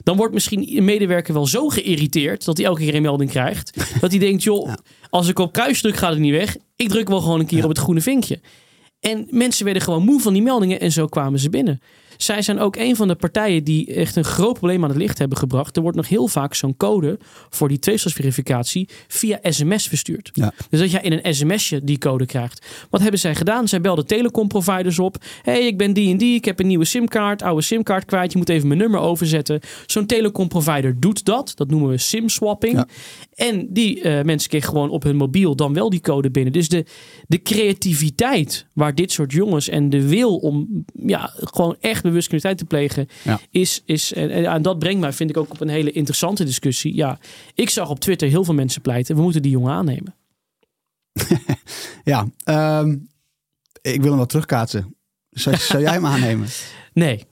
Dan 0.04 0.16
wordt 0.16 0.34
misschien 0.34 0.76
een 0.76 0.84
medewerker 0.84 1.34
wel 1.34 1.46
zo 1.46 1.68
geïrriteerd 1.68 2.44
dat 2.44 2.56
hij 2.56 2.66
elke 2.66 2.80
keer 2.80 2.94
een 2.94 3.02
melding 3.02 3.30
krijgt. 3.30 3.76
Dat 4.00 4.10
hij 4.10 4.20
denkt, 4.20 4.42
joh, 4.42 4.72
als 5.10 5.28
ik 5.28 5.38
op 5.38 5.52
kruis 5.52 5.80
druk 5.80 5.96
gaat 5.96 6.10
het 6.10 6.18
niet 6.18 6.32
weg. 6.32 6.56
Ik 6.76 6.88
druk 6.88 7.08
wel 7.08 7.20
gewoon 7.20 7.40
een 7.40 7.46
keer 7.46 7.62
op 7.62 7.68
het 7.68 7.78
groene 7.78 8.00
vinkje. 8.00 8.40
En 9.00 9.26
mensen 9.30 9.64
werden 9.64 9.82
gewoon 9.82 10.04
moe 10.04 10.20
van 10.20 10.32
die 10.32 10.42
meldingen 10.42 10.80
en 10.80 10.92
zo 10.92 11.06
kwamen 11.06 11.38
ze 11.38 11.50
binnen. 11.50 11.80
Zij 12.24 12.42
zijn 12.42 12.58
ook 12.58 12.76
een 12.76 12.96
van 12.96 13.08
de 13.08 13.14
partijen 13.14 13.64
die 13.64 13.94
echt 13.94 14.16
een 14.16 14.24
groot 14.24 14.52
probleem 14.52 14.82
aan 14.82 14.88
het 14.88 14.98
licht 14.98 15.18
hebben 15.18 15.38
gebracht. 15.38 15.76
Er 15.76 15.82
wordt 15.82 15.96
nog 15.96 16.08
heel 16.08 16.28
vaak 16.28 16.54
zo'n 16.54 16.76
code 16.76 17.18
voor 17.50 17.68
die 17.68 17.78
tweestapsverificatie 17.78 18.88
via 19.08 19.38
sms 19.42 19.88
verstuurd. 19.88 20.30
Ja. 20.32 20.52
Dus 20.70 20.80
dat 20.80 20.90
jij 20.90 21.00
in 21.00 21.12
een 21.12 21.34
sms'je 21.34 21.84
die 21.84 21.98
code 21.98 22.26
krijgt. 22.26 22.66
Wat 22.90 23.00
hebben 23.00 23.20
zij 23.20 23.34
gedaan? 23.34 23.68
Zij 23.68 23.80
belden 23.80 24.06
telecomproviders 24.06 24.98
op. 24.98 25.16
hey, 25.42 25.66
ik 25.66 25.78
ben 25.78 25.92
die 25.92 26.10
en 26.10 26.16
die. 26.16 26.34
Ik 26.34 26.44
heb 26.44 26.60
een 26.60 26.66
nieuwe 26.66 26.84
simkaart, 26.84 27.42
oude 27.42 27.62
simkaart 27.62 28.04
kwijt. 28.04 28.32
Je 28.32 28.38
moet 28.38 28.48
even 28.48 28.68
mijn 28.68 28.80
nummer 28.80 29.00
overzetten. 29.00 29.60
Zo'n 29.86 30.06
telecomprovider 30.06 31.00
doet 31.00 31.24
dat. 31.24 31.52
Dat 31.54 31.70
noemen 31.70 31.88
we 31.88 31.98
simswapping. 31.98 32.74
Ja. 32.74 32.86
En 33.34 33.66
die 33.70 34.00
eh, 34.00 34.24
mensen 34.24 34.48
kregen 34.48 34.68
gewoon 34.68 34.90
op 34.90 35.02
hun 35.02 35.16
mobiel 35.16 35.56
dan 35.56 35.74
wel 35.74 35.90
die 35.90 36.00
code 36.00 36.30
binnen. 36.30 36.52
Dus 36.52 36.68
de, 36.68 36.84
de 37.26 37.42
creativiteit 37.42 38.66
waar 38.72 38.94
dit 38.94 39.12
soort 39.12 39.32
jongens 39.32 39.68
en 39.68 39.90
de 39.90 40.08
wil 40.08 40.36
om 40.36 40.84
ja, 40.94 41.32
gewoon 41.34 41.76
echt 41.80 42.04
bewust 42.14 42.28
criminaliteit 42.28 42.58
te 42.58 42.76
plegen 42.76 43.08
Ja. 43.22 43.40
is. 43.50 43.82
is 43.84 44.12
en, 44.12 44.30
en, 44.30 44.44
en 44.44 44.62
dat 44.62 44.78
brengt 44.78 45.00
mij, 45.00 45.12
vind 45.12 45.30
ik, 45.30 45.36
ook 45.36 45.50
op 45.50 45.60
een 45.60 45.68
hele 45.68 45.90
interessante 45.92 46.44
discussie. 46.44 46.94
Ja, 46.94 47.18
ik 47.54 47.70
zag 47.70 47.90
op 47.90 48.00
Twitter 48.00 48.28
heel 48.28 48.44
veel 48.44 48.54
mensen 48.54 48.82
pleiten. 48.82 49.16
We 49.16 49.22
moeten 49.22 49.42
die 49.42 49.50
jongen 49.50 49.72
aannemen. 49.72 50.14
Ja, 52.04 52.26
ehm, 52.44 52.90
ik 53.82 54.00
wil 54.00 54.08
hem 54.08 54.16
wel 54.16 54.26
terugkaatsen. 54.26 54.94
Zou, 55.30 55.56
zou 55.70 55.82
jij 55.82 55.92
hem 55.92 56.06
aannemen? 56.06 56.48
Nee. 56.92 57.24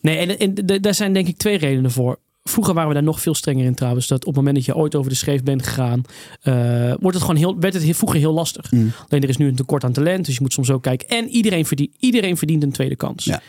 Nee, 0.00 0.16
en, 0.16 0.38
en 0.38 0.80
daar 0.80 0.94
zijn 0.94 1.12
denk 1.12 1.28
ik 1.28 1.36
twee 1.36 1.58
redenen 1.58 1.90
voor. 1.90 2.18
Vroeger 2.42 2.74
waren 2.74 2.88
we 2.88 2.94
daar 2.94 3.02
nog 3.02 3.20
veel 3.20 3.34
strenger 3.34 3.64
in 3.64 3.74
trouwens. 3.74 4.06
Dat 4.06 4.20
op 4.20 4.26
het 4.26 4.36
moment 4.36 4.54
dat 4.54 4.64
je 4.64 4.76
ooit 4.76 4.94
over 4.94 5.10
de 5.10 5.16
schreef 5.16 5.42
bent 5.42 5.66
gegaan, 5.66 6.02
eh, 6.40 6.54
wordt 7.00 7.16
het 7.16 7.20
gewoon 7.20 7.36
heel, 7.36 7.58
werd 7.58 7.74
het 7.74 7.82
heel, 7.82 7.94
vroeger 7.94 8.18
heel 8.18 8.32
lastig. 8.32 8.70
Mm. 8.70 8.92
Alleen 9.08 9.22
er 9.22 9.28
is 9.28 9.36
nu 9.36 9.48
een 9.48 9.54
tekort 9.54 9.84
aan 9.84 9.92
talent, 9.92 10.24
dus 10.24 10.34
je 10.34 10.40
moet 10.40 10.52
soms 10.52 10.70
ook 10.70 10.82
kijken. 10.82 11.08
En 11.08 11.28
iedereen 11.28 11.66
verdient, 11.66 11.94
iedereen 11.98 12.36
verdient 12.36 12.62
een 12.62 12.72
tweede 12.72 12.96
kans. 12.96 13.24
Ja. 13.24 13.42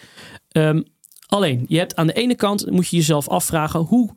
Ehm, 0.55 0.81
alleen, 1.27 1.65
je 1.67 1.77
hebt 1.77 1.95
aan 1.95 2.07
de 2.07 2.13
ene 2.13 2.35
kant 2.35 2.71
moet 2.71 2.87
je 2.87 2.95
jezelf 2.95 3.27
afvragen 3.27 3.79
hoe, 3.79 4.09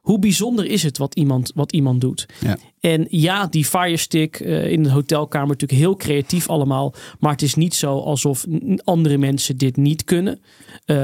hoe 0.00 0.18
bijzonder 0.18 0.64
is 0.64 0.82
het 0.82 0.98
wat 0.98 1.14
iemand, 1.14 1.52
wat 1.54 1.72
iemand 1.72 2.00
doet. 2.00 2.26
Ja. 2.40 2.56
En 2.80 3.06
ja, 3.08 3.46
die 3.46 3.64
firestick 3.64 4.40
eh, 4.40 4.70
in 4.70 4.82
de 4.82 4.90
hotelkamer 4.90 5.48
natuurlijk 5.48 5.80
heel 5.80 5.96
creatief 5.96 6.48
allemaal. 6.48 6.94
Maar 7.18 7.32
het 7.32 7.42
is 7.42 7.54
niet 7.54 7.74
zo 7.74 7.98
alsof 7.98 8.46
andere 8.84 9.18
mensen 9.18 9.56
dit 9.56 9.76
niet 9.76 10.04
kunnen. 10.04 10.40
Eh, 10.84 10.96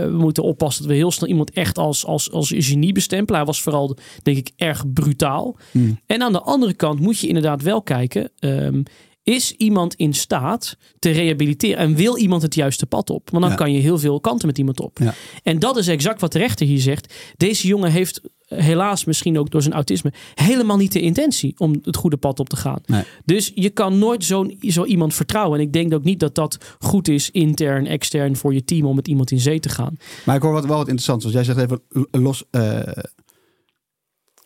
we 0.00 0.16
moeten 0.18 0.42
oppassen 0.42 0.82
dat 0.82 0.92
we 0.92 0.98
heel 0.98 1.10
snel 1.10 1.28
iemand 1.28 1.50
echt 1.50 1.78
als, 1.78 2.06
als, 2.06 2.32
als 2.32 2.52
genie 2.56 2.92
bestempelen. 2.92 3.36
Hij 3.36 3.46
was 3.46 3.62
vooral, 3.62 3.96
denk 4.22 4.36
ik, 4.36 4.50
erg 4.56 4.92
brutaal. 4.92 5.56
Hmm. 5.70 6.00
En 6.06 6.22
aan 6.22 6.32
de 6.32 6.42
andere 6.42 6.74
kant 6.74 7.00
moet 7.00 7.18
je 7.18 7.26
inderdaad 7.26 7.62
wel 7.62 7.82
kijken. 7.82 8.30
ehm, 8.38 8.82
is 9.22 9.52
iemand 9.52 9.94
in 9.94 10.14
staat 10.14 10.76
te 10.98 11.10
rehabiliteren? 11.10 11.76
En 11.78 11.94
wil 11.94 12.16
iemand 12.16 12.42
het 12.42 12.54
juiste 12.54 12.86
pad 12.86 13.10
op? 13.10 13.30
Want 13.30 13.42
dan 13.42 13.52
Ja. 13.52 13.58
kan 13.58 13.72
je 13.72 13.80
heel 13.80 13.98
veel 13.98 14.20
kanten 14.20 14.46
met 14.46 14.58
iemand 14.58 14.80
op. 14.80 14.98
Ja. 14.98 15.14
En 15.42 15.58
dat 15.58 15.76
is 15.76 15.88
exact 15.88 16.20
wat 16.20 16.32
de 16.32 16.38
rechter 16.38 16.66
hier 16.66 16.80
zegt. 16.80 17.14
Deze 17.36 17.66
jongen 17.66 17.90
heeft 17.90 18.20
helaas 18.46 19.04
misschien 19.04 19.38
ook 19.38 19.50
door 19.50 19.62
zijn 19.62 19.74
autisme 19.74 20.12
helemaal 20.34 20.76
niet 20.76 20.92
de 20.92 21.00
intentie 21.00 21.54
om 21.58 21.78
het 21.82 21.96
goede 21.96 22.16
pad 22.16 22.40
op 22.40 22.48
te 22.48 22.56
gaan. 22.56 22.80
Nee. 22.86 23.02
Dus 23.24 23.52
je 23.54 23.70
kan 23.70 23.98
nooit 23.98 24.24
zo'n 24.24 24.56
zo 24.60 24.84
iemand 24.84 25.14
vertrouwen. 25.14 25.58
En 25.58 25.64
ik 25.66 25.72
denk 25.72 25.94
ook 25.94 26.04
niet 26.04 26.20
dat 26.20 26.34
dat 26.34 26.76
goed 26.78 27.08
is 27.08 27.30
intern, 27.30 27.86
extern 27.86 28.36
voor 28.36 28.54
je 28.54 28.64
team 28.64 28.86
om 28.86 28.94
met 28.96 29.08
iemand 29.08 29.30
in 29.30 29.40
zee 29.40 29.60
te 29.60 29.68
gaan. 29.68 29.96
Maar 30.24 30.36
ik 30.36 30.42
hoor 30.42 30.52
wat, 30.52 30.66
wel 30.66 30.76
wat 30.76 30.86
interessants. 30.88 31.22
Want 31.24 31.34
jij 31.36 31.44
zegt 31.44 31.58
even 31.58 31.80
l- 31.88 32.18
los. 32.20 32.44
eh, 32.50 32.80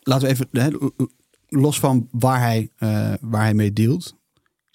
laten 0.03 0.27
we 0.27 0.33
even. 0.33 0.47
hè, 0.51 0.67
los 1.47 1.79
van 1.79 2.07
waar 2.11 2.39
hij, 2.41 2.69
eh, 2.77 3.13
waar 3.21 3.41
hij 3.41 3.53
mee 3.53 3.73
dealt. 3.73 4.15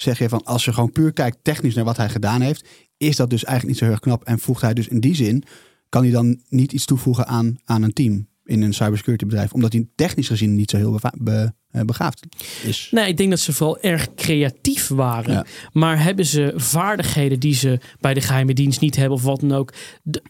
Zeg 0.02 0.18
je 0.18 0.28
van 0.28 0.44
als 0.44 0.64
je 0.64 0.72
gewoon 0.72 0.92
puur 0.92 1.12
kijkt 1.12 1.38
technisch 1.42 1.74
naar 1.74 1.84
wat 1.84 1.96
hij 1.96 2.08
gedaan 2.08 2.40
heeft. 2.40 2.68
Is 2.96 3.16
dat 3.16 3.30
dus 3.30 3.44
eigenlijk 3.44 3.68
niet 3.68 3.78
zo 3.78 3.84
heel 3.84 3.92
erg 3.92 4.02
knap. 4.02 4.24
En 4.24 4.38
voegt 4.38 4.60
hij 4.62 4.74
dus 4.74 4.88
in 4.88 5.00
die 5.00 5.14
zin. 5.14 5.44
Kan 5.88 6.02
hij 6.02 6.10
dan 6.10 6.40
niet 6.48 6.72
iets 6.72 6.84
toevoegen 6.84 7.26
aan, 7.26 7.56
aan 7.64 7.82
een 7.82 7.92
team 7.92 8.28
in 8.44 8.62
een 8.62 8.74
cybersecurity 8.74 9.24
bedrijf? 9.24 9.52
Omdat 9.52 9.72
hij 9.72 9.88
technisch 9.94 10.28
gezien 10.28 10.54
niet 10.54 10.70
zo 10.70 10.76
heel 10.76 10.98
be- 11.18 11.54
begaafd 11.72 12.26
is. 12.62 12.88
Nee, 12.90 13.08
ik 13.08 13.16
denk 13.16 13.30
dat 13.30 13.40
ze 13.40 13.52
vooral 13.52 13.80
erg 13.80 14.14
creatief 14.14 14.88
waren. 14.88 15.32
Ja. 15.32 15.44
Maar 15.72 16.02
hebben 16.02 16.26
ze 16.26 16.52
vaardigheden 16.56 17.40
die 17.40 17.54
ze 17.54 17.78
bij 18.00 18.14
de 18.14 18.20
geheime 18.20 18.54
dienst 18.54 18.80
niet 18.80 18.96
hebben 18.96 19.16
of 19.16 19.22
wat 19.22 19.40
dan 19.40 19.52
ook? 19.52 19.72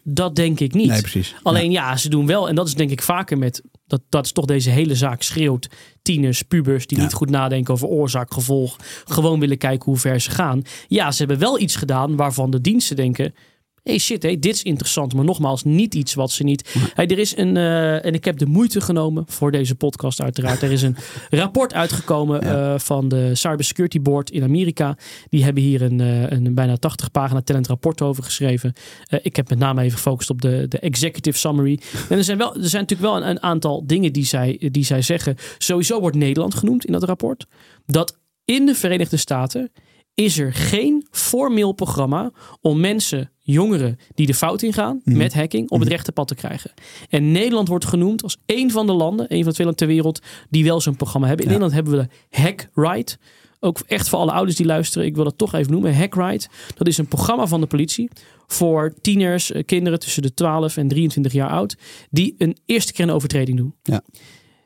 Dat 0.03 0.35
denk 0.35 0.59
ik 0.59 0.73
niet. 0.73 0.87
Nee, 0.89 1.01
precies. 1.01 1.35
Alleen 1.43 1.71
ja. 1.71 1.97
ze 1.97 2.09
doen 2.09 2.25
wel, 2.25 2.49
en 2.49 2.55
dat 2.55 2.67
is 2.67 2.73
denk 2.75 2.91
ik 2.91 3.01
vaker 3.01 3.37
met, 3.37 3.61
dat, 3.87 4.01
dat 4.09 4.25
is 4.25 4.31
toch 4.31 4.45
deze 4.45 4.69
hele 4.69 4.95
zaak 4.95 5.21
schreeuwt. 5.21 5.69
Tieners, 6.01 6.41
pubers 6.41 6.87
die 6.87 6.97
Ja. 6.97 7.03
niet 7.03 7.13
goed 7.13 7.29
nadenken 7.29 7.73
over 7.73 7.87
oorzaak, 7.87 8.33
gevolg. 8.33 8.77
Gewoon 9.05 9.39
willen 9.39 9.57
kijken 9.57 9.85
hoe 9.85 9.97
ver 9.97 10.21
ze 10.21 10.31
gaan. 10.31 10.61
Ja, 10.87 11.11
ze 11.11 11.17
hebben 11.17 11.39
wel 11.39 11.59
iets 11.59 11.75
gedaan 11.75 12.15
waarvan 12.15 12.51
de 12.51 12.61
diensten 12.61 12.95
denken, 12.95 13.33
hey 13.83 13.97
shit, 13.97 14.23
hey, 14.23 14.39
dit 14.39 14.53
is 14.53 14.63
interessant. 14.63 15.13
Maar 15.13 15.25
nogmaals, 15.25 15.63
niet 15.63 15.95
iets 15.95 16.13
wat 16.13 16.31
ze 16.31 16.43
niet... 16.43 16.75
Hey, 16.93 17.07
er 17.07 17.19
is 17.19 17.37
een, 17.37 17.55
uh, 17.55 18.05
en 18.05 18.13
ik 18.13 18.25
heb 18.25 18.37
de 18.37 18.45
moeite 18.45 18.81
genomen 18.81 19.23
voor 19.27 19.51
deze 19.51 19.75
podcast 19.75 20.21
uiteraard. 20.21 20.61
Er 20.61 20.71
is 20.71 20.81
een 20.81 20.95
rapport 21.29 21.73
uitgekomen 21.73 22.41
ja. 22.41 22.73
uh, 22.73 22.79
van 22.79 23.07
de 23.07 23.35
Cybersecurity 23.35 24.01
Board 24.01 24.29
in 24.29 24.43
Amerika. 24.43 24.97
Die 25.29 25.43
hebben 25.43 25.63
hier 25.63 25.81
een, 25.81 25.99
uh, 25.99 26.29
een 26.29 26.53
bijna 26.53 26.77
80 26.77 27.11
pagina 27.11 27.41
talent 27.41 27.67
rapport 27.67 28.01
over 28.01 28.23
geschreven. 28.23 28.73
ik 29.21 29.35
heb 29.35 29.49
met 29.49 29.59
name 29.59 29.81
even 29.81 29.97
gefocust 29.97 30.29
op 30.29 30.41
de, 30.41 30.65
de 30.67 30.79
executive 30.79 31.37
summary. 31.37 31.79
En 32.09 32.17
er 32.17 32.23
zijn, 32.23 32.37
wel, 32.37 32.55
er 32.55 32.69
zijn 32.69 32.81
natuurlijk 32.81 33.09
wel 33.11 33.21
een, 33.21 33.29
een 33.29 33.41
aantal 33.41 33.87
dingen 33.87 34.13
die 34.13 34.25
zij, 34.25 34.69
die 34.71 34.85
zij 34.85 35.01
zeggen. 35.01 35.35
Sowieso 35.57 35.99
wordt 35.99 36.17
Nederland 36.17 36.55
genoemd 36.55 36.85
in 36.85 36.91
dat 36.91 37.03
rapport. 37.03 37.45
Dat 37.85 38.17
in 38.45 38.65
de 38.65 38.75
Verenigde 38.75 39.17
Staten 39.17 39.71
is 40.13 40.39
er 40.39 40.53
geen 40.53 41.07
formeel 41.11 41.71
programma 41.71 42.31
om 42.61 42.79
mensen, 42.79 43.31
jongeren 43.39 43.99
die 44.15 44.25
de 44.25 44.33
fout 44.33 44.61
ingaan 44.61 45.01
mm. 45.03 45.17
met 45.17 45.33
hacking, 45.33 45.69
op 45.69 45.79
het 45.79 45.89
rechte 45.89 46.11
pad 46.11 46.27
te 46.27 46.35
krijgen. 46.35 46.71
En 47.09 47.31
Nederland 47.31 47.67
wordt 47.67 47.85
genoemd 47.85 48.23
als 48.23 48.37
een 48.45 48.71
van 48.71 48.85
de 48.85 48.93
landen, 48.93 49.25
een 49.29 49.43
van 49.43 49.47
de 49.47 49.53
twee 49.53 49.67
landen 49.67 49.87
ter 49.87 49.95
wereld, 49.95 50.19
die 50.49 50.63
wel 50.63 50.81
zo'n 50.81 50.95
programma 50.95 51.27
hebben. 51.27 51.45
In 51.45 51.51
ja. 51.51 51.57
Nederland 51.57 51.87
hebben 51.87 52.07
we 52.07 52.15
de 52.29 52.41
Hack 52.41 52.69
Right. 52.73 53.17
Ook 53.59 53.79
echt 53.87 54.09
voor 54.09 54.19
alle 54.19 54.31
ouders 54.31 54.57
die 54.57 54.65
luisteren, 54.65 55.07
ik 55.07 55.15
wil 55.15 55.23
dat 55.23 55.37
toch 55.37 55.53
even 55.53 55.71
noemen. 55.71 55.95
Hack 55.95 56.15
Right. 56.15 56.49
Dat 56.75 56.87
is 56.87 56.97
een 56.97 57.07
programma 57.07 57.47
van 57.47 57.61
de 57.61 57.67
politie 57.67 58.09
voor 58.47 58.93
tieners, 59.01 59.51
kinderen 59.65 59.99
tussen 59.99 60.21
de 60.21 60.33
12 60.33 60.77
en 60.77 60.87
23 60.87 61.31
jaar 61.33 61.49
oud, 61.49 61.77
die 62.09 62.35
een 62.37 62.57
eerste 62.65 62.93
keer 62.93 63.05
een 63.05 63.11
overtreding 63.11 63.57
doen. 63.57 63.75
Ja 63.83 64.03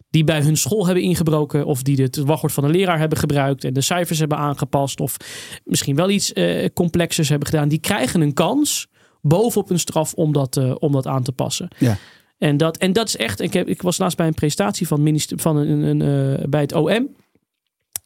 die 0.10 0.24
bij 0.24 0.42
hun 0.42 0.58
school 0.58 0.86
hebben 0.86 1.04
ingebroken 1.04 1.66
of 1.66 1.82
die 1.82 2.02
het 2.02 2.16
wachtwoord 2.18 2.54
van 2.54 2.64
een 2.64 2.72
leraar 2.72 3.00
hebben 3.00 3.18
gebruikt 3.18 3.64
en 3.64 3.74
de 3.74 3.82
cijfers 3.82 4.20
hebben 4.20 4.38
aangepast 4.38 5.00
of 5.00 5.18
misschien 5.64 5.96
wel 5.96 6.10
iets 6.10 6.34
uh, 6.34 6.66
complexers 6.74 7.30
hebben 7.30 7.48
gedaan, 7.48 7.68
die 7.68 7.80
krijgen 7.80 8.22
een 8.22 8.34
kans 8.34 8.88
bovenop 9.22 9.70
hun 9.70 9.80
straf 9.80 10.14
om 10.14 10.34
dat, 10.34 10.58
uh, 10.58 10.76
om 10.80 10.92
dat 10.92 11.08
aan 11.08 11.24
te 11.24 11.32
passen. 11.32 11.68
Ja. 11.78 11.98
En 12.38 12.58
dat, 12.58 12.78
en 12.78 12.94
dat 12.94 13.08
is 13.08 13.18
echt, 13.18 13.42
ik, 13.42 13.54
heb, 13.54 13.68
ik 13.68 13.82
was 13.82 13.98
laatst 13.98 14.18
bij 14.18 14.28
een 14.28 14.34
presentatie 14.34 14.88
van, 14.88 15.04
minister, 15.04 15.40
van 15.40 15.58
een, 15.58 15.82
een, 15.82 16.02
uh, 16.40 16.44
bij 16.50 16.62
het 16.62 16.74
OM 16.74 17.16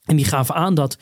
en 0.06 0.16
die 0.16 0.26
gaven 0.26 0.56
aan 0.56 0.74
dat 0.74 0.98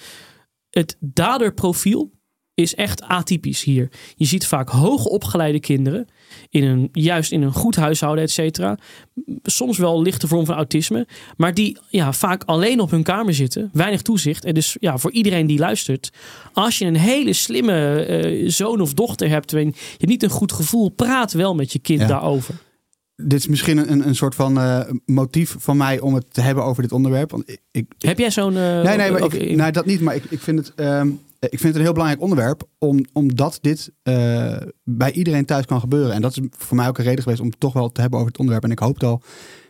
het 0.70 0.98
daderprofiel 1.00 2.12
is 2.60 2.76
echt 2.76 3.02
atypisch 3.02 3.64
hier. 3.64 3.90
Je 4.16 4.26
ziet 4.26 4.48
vaak 4.48 4.70
hoogopgeleide 4.70 5.60
kinderen 5.60 6.08
in 6.50 6.64
een, 6.64 6.90
juist 6.92 7.32
in 7.32 7.42
een 7.42 7.54
goed 7.54 7.76
huishouden, 7.76 8.24
et 8.24 8.32
cetera. 8.32 8.78
Soms 9.44 9.78
wel 9.78 10.02
lichte 10.02 10.28
vorm 10.28 10.46
van 10.46 10.56
autisme, 10.56 11.08
maar 11.38 11.54
die 11.54 11.78
ja, 11.90 12.14
vaak 12.14 12.44
alleen 12.44 12.80
op 12.80 12.92
hun 12.92 13.04
kamer 13.04 13.34
zitten, 13.34 13.70
weinig 13.74 14.02
toezicht. 14.02 14.46
En 14.46 14.54
dus 14.54 14.78
ja, 14.80 14.98
voor 14.98 15.12
iedereen 15.12 15.48
die 15.48 15.60
luistert, 15.60 16.10
als 16.54 16.78
je 16.78 16.86
een 16.86 16.98
hele 16.98 17.34
slimme 17.34 18.08
uh, 18.10 18.50
zoon 18.50 18.82
of 18.82 18.94
dochter 18.94 19.30
hebt, 19.30 19.54
en 19.54 19.74
je 19.98 20.08
niet 20.08 20.24
een 20.24 20.30
goed 20.30 20.52
gevoel, 20.52 20.90
praat 20.90 21.34
wel 21.34 21.56
met 21.56 21.72
je 21.72 21.80
kind 21.80 22.00
ja. 22.00 22.08
daarover. 22.08 22.56
Dit 23.16 23.40
is 23.40 23.48
misschien 23.48 23.92
een, 23.92 24.08
een 24.08 24.16
soort 24.16 24.36
van 24.36 24.58
uh, 24.58 24.80
motief 25.06 25.56
van 25.60 25.78
mij 25.78 26.00
om 26.00 26.14
het 26.14 26.34
te 26.34 26.42
hebben 26.42 26.64
over 26.64 26.82
dit 26.82 26.92
onderwerp. 26.92 27.32
Want 27.32 27.50
ik, 27.50 27.62
ik, 27.72 27.86
Heb 27.98 28.20
jij 28.20 28.32
zo'n. 28.32 28.54
Uh, 28.54 28.82
nee, 28.82 28.98
nee, 28.98 29.12
maar 29.12 29.34
ik, 29.68 29.74
dat 29.74 29.86
niet. 29.86 30.02
Maar 30.02 30.16
ik, 30.16 30.24
ik 30.30 30.40
vind 30.40 30.60
het. 30.60 30.74
Um, 30.76 31.20
ik 31.40 31.60
vind 31.60 31.64
het 31.64 31.76
een 31.76 31.82
heel 31.82 31.94
belangrijk 31.94 32.22
onderwerp, 32.22 32.64
om, 32.78 33.06
omdat 33.14 33.58
dit 33.62 33.92
uh, 34.04 34.58
bij 34.84 35.12
iedereen 35.12 35.46
thuis 35.46 35.66
kan 35.66 35.80
gebeuren. 35.80 36.14
En 36.14 36.22
dat 36.22 36.38
is 36.38 36.48
voor 36.58 36.78
mij 36.78 36.88
ook 36.88 36.98
een 36.98 37.04
reden 37.04 37.24
geweest 37.24 37.42
om 37.42 37.48
het 37.48 37.60
toch 37.60 37.74
wel 37.74 37.92
te 37.92 38.02
hebben 38.02 38.20
over 38.20 38.32
het 38.32 38.40
onderwerp. 38.40 38.66
En 38.66 38.72
ik 38.72 38.80
hoopte 38.80 39.06
al 39.06 39.22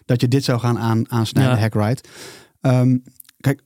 dat 0.06 0.22
je 0.22 0.28
dit 0.28 0.44
zou 0.44 0.60
gaan 0.60 0.80
aan, 0.80 1.12
aansnijden, 1.12 1.54
ja. 1.54 1.60
Hackride. 1.60 2.02
Um, 2.62 3.04
kijk, 3.40 3.62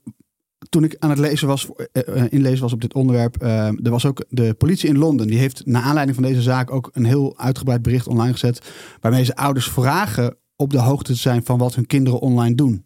toen 0.69 0.83
ik 0.83 0.95
aan 0.99 1.09
het 1.09 1.19
lezen 1.19 1.47
was, 1.47 1.67
uh, 1.93 2.23
inlezen 2.29 2.61
was 2.61 2.73
op 2.73 2.81
dit 2.81 2.93
onderwerp, 2.93 3.43
uh, 3.43 3.65
er 3.67 3.89
was 3.89 4.05
ook 4.05 4.25
de 4.29 4.53
politie 4.53 4.89
in 4.89 4.97
Londen. 4.97 5.27
Die 5.27 5.37
heeft 5.37 5.65
naar 5.65 5.81
aanleiding 5.81 6.17
van 6.17 6.27
deze 6.27 6.41
zaak 6.41 6.71
ook 6.71 6.89
een 6.93 7.05
heel 7.05 7.37
uitgebreid 7.37 7.81
bericht 7.81 8.07
online 8.07 8.31
gezet. 8.31 8.71
Waarmee 9.01 9.23
ze 9.23 9.35
ouders 9.35 9.69
vragen 9.69 10.35
op 10.55 10.71
de 10.71 10.79
hoogte 10.79 11.11
te 11.13 11.19
zijn 11.19 11.45
van 11.45 11.57
wat 11.57 11.75
hun 11.75 11.85
kinderen 11.85 12.19
online 12.19 12.55
doen. 12.55 12.85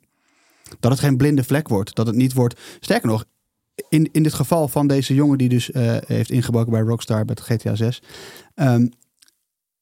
Dat 0.79 0.91
het 0.91 0.99
geen 0.99 1.17
blinde 1.17 1.43
vlek 1.43 1.67
wordt. 1.67 1.95
Dat 1.95 2.07
het 2.07 2.15
niet 2.15 2.33
wordt. 2.33 2.59
Sterker 2.79 3.09
nog, 3.09 3.25
in, 3.89 4.09
in 4.11 4.23
dit 4.23 4.33
geval 4.33 4.67
van 4.67 4.87
deze 4.87 5.13
jongen 5.13 5.37
die 5.37 5.49
dus 5.49 5.69
uh, 5.69 5.97
heeft 6.05 6.31
ingebroken 6.31 6.71
bij 6.71 6.81
Rockstar 6.81 7.25
bij 7.25 7.35
GTA 7.35 7.75
6. 7.75 8.01
Um, 8.55 8.89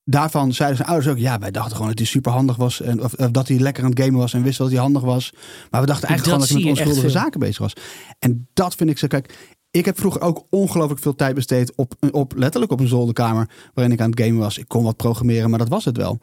daarvan 0.04 0.54
zeiden 0.54 0.78
zijn 0.78 0.90
ouders 0.90 1.12
ook, 1.12 1.18
ja, 1.18 1.40
wij 1.40 1.52
dachten 1.52 1.72
gewoon 1.72 1.88
dat 1.88 1.98
hij 1.98 2.08
super 2.08 2.32
handig 2.32 2.56
was. 2.56 2.82
En, 2.82 3.04
of, 3.04 3.14
of, 3.14 3.32
dat 3.32 3.48
hij 3.48 3.60
lekker 3.60 3.84
aan 3.84 3.90
het 3.90 4.00
gamen 4.00 4.20
was 4.20 4.34
en 4.34 4.44
wist 4.44 4.58
dat 4.58 4.70
hij 4.70 4.80
handig 4.80 5.02
was. 5.02 5.34
Maar 5.72 5.82
we 5.82 5.88
dachten 5.88 6.08
eigenlijk 6.08 6.40
dat 6.40 6.48
gewoon 6.48 6.68
dat 6.70 6.78
hij 6.78 6.86
met 6.86 6.96
onschuldige 6.96 7.20
zaken 7.20 7.40
bezig 7.40 7.58
was. 7.58 7.74
En 8.20 8.48
dat 8.54 8.76
vind 8.76 8.90
ik 8.90 8.98
zo, 8.98 9.08
kijk, 9.08 9.38
ik 9.72 9.86
heb 9.86 10.00
vroeger 10.00 10.22
ook 10.22 10.46
ongelooflijk 10.50 11.02
veel 11.02 11.16
tijd 11.16 11.36
besteed 11.36 11.76
op, 11.76 11.94
op 12.12 12.34
letterlijk 12.36 12.72
op 12.72 12.80
een 12.80 12.88
zolderkamer 12.88 13.50
waarin 13.74 13.94
ik 13.94 14.02
aan 14.02 14.10
het 14.10 14.20
gamen 14.20 14.38
was. 14.38 14.58
Ik 14.58 14.68
kon 14.68 14.84
wat 14.84 14.98
programmeren, 14.98 15.50
maar 15.50 15.60
dat 15.60 15.70
was 15.70 15.86
het 15.86 15.98
wel. 15.98 16.20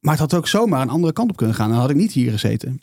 Maar 0.00 0.12
het 0.12 0.22
had 0.22 0.34
ook 0.34 0.48
zomaar 0.48 0.82
een 0.82 0.88
andere 0.88 1.12
kant 1.12 1.30
op 1.30 1.36
kunnen 1.36 1.56
gaan. 1.56 1.70
Dan 1.70 1.78
had 1.78 1.90
ik 1.90 1.96
niet 1.96 2.12
hier 2.12 2.30
gezeten. 2.30 2.82